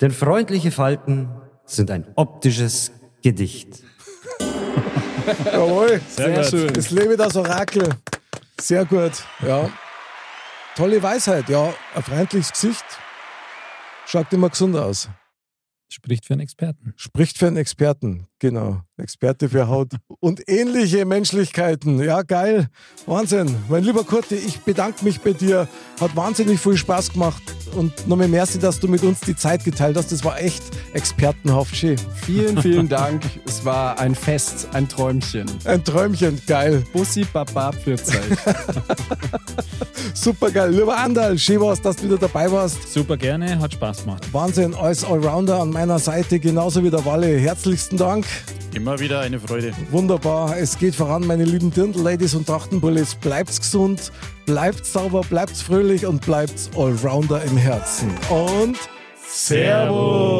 denn 0.00 0.10
freundliche 0.10 0.70
Falten 0.70 1.28
sind 1.64 1.90
ein 1.90 2.06
optisches 2.16 2.92
Gedicht. 3.22 3.82
Jawohl. 5.44 6.00
Sehr 6.08 6.44
schön. 6.44 6.72
Es 6.76 6.90
lebe 6.90 7.16
das 7.16 7.36
Orakel. 7.36 7.88
Sehr 8.60 8.84
gut. 8.84 9.24
Ja. 9.44 9.70
Tolle 10.76 11.02
Weisheit. 11.02 11.48
Ja, 11.48 11.74
ein 11.94 12.02
freundliches 12.02 12.52
Gesicht. 12.52 12.84
Schaut 14.06 14.32
immer 14.32 14.50
gesund 14.50 14.76
aus. 14.76 15.08
Spricht 15.88 16.26
für 16.26 16.34
einen 16.34 16.42
Experten. 16.42 16.92
Spricht 16.96 17.38
für 17.38 17.46
einen 17.48 17.56
Experten. 17.56 18.28
Genau. 18.38 18.82
Experte 18.98 19.50
für 19.50 19.68
Haut 19.68 19.92
und 20.20 20.48
ähnliche 20.48 21.04
Menschlichkeiten. 21.04 22.02
Ja, 22.02 22.22
geil. 22.22 22.68
Wahnsinn. 23.04 23.54
Mein 23.68 23.84
lieber 23.84 24.04
Kurti, 24.04 24.36
ich 24.36 24.60
bedanke 24.60 25.04
mich 25.04 25.20
bei 25.20 25.34
dir. 25.34 25.68
Hat 26.00 26.16
wahnsinnig 26.16 26.60
viel 26.60 26.76
Spaß 26.76 27.12
gemacht. 27.12 27.42
Und 27.74 28.08
nochmal 28.08 28.28
merci, 28.28 28.58
dass 28.58 28.80
du 28.80 28.88
mit 28.88 29.02
uns 29.02 29.20
die 29.20 29.36
Zeit 29.36 29.64
geteilt 29.64 29.98
hast. 29.98 30.12
Das 30.12 30.24
war 30.24 30.40
echt 30.40 30.62
expertenhaft 30.94 31.76
schön. 31.76 31.96
Vielen, 32.24 32.60
vielen 32.62 32.88
Dank. 32.88 33.22
Es 33.46 33.64
war 33.66 33.98
ein 33.98 34.14
Fest, 34.14 34.68
ein 34.72 34.88
Träumchen. 34.88 35.46
Ein 35.64 35.84
Träumchen. 35.84 36.40
Geil. 36.46 36.82
Bussi 36.94 37.26
Baba 37.30 37.72
Pfirzeit. 37.72 38.22
Super 40.14 40.50
geil. 40.50 40.70
Lieber 40.72 40.96
Andal, 40.96 41.38
schön 41.38 41.60
war's, 41.60 41.82
dass 41.82 41.96
du 41.96 42.04
wieder 42.04 42.18
dabei 42.18 42.50
warst. 42.50 42.90
Super 42.90 43.18
gerne, 43.18 43.58
hat 43.58 43.74
Spaß 43.74 44.04
gemacht. 44.04 44.26
Wahnsinn, 44.32 44.74
als 44.74 45.04
Allrounder 45.04 45.60
an 45.60 45.70
meiner 45.70 45.98
Seite, 45.98 46.40
genauso 46.40 46.82
wie 46.82 46.90
der 46.90 47.04
Walle. 47.04 47.36
Herzlichsten 47.36 47.98
Dank. 47.98 48.24
Immer 48.86 49.00
wieder 49.00 49.18
eine 49.18 49.40
Freude. 49.40 49.72
Wunderbar. 49.90 50.56
Es 50.58 50.78
geht 50.78 50.94
voran, 50.94 51.26
meine 51.26 51.42
lieben 51.42 51.72
Dirndl-Ladies 51.72 52.36
und 52.36 52.46
Trachtenbullis. 52.46 53.16
Bleibt's 53.16 53.58
gesund, 53.58 54.12
bleibt's 54.44 54.92
sauber, 54.92 55.22
bleibt's 55.28 55.60
fröhlich 55.60 56.06
und 56.06 56.24
bleibt's 56.24 56.70
Allrounder 56.76 57.42
im 57.42 57.56
Herzen. 57.56 58.14
Und 58.30 58.78
Servus. 59.26 60.36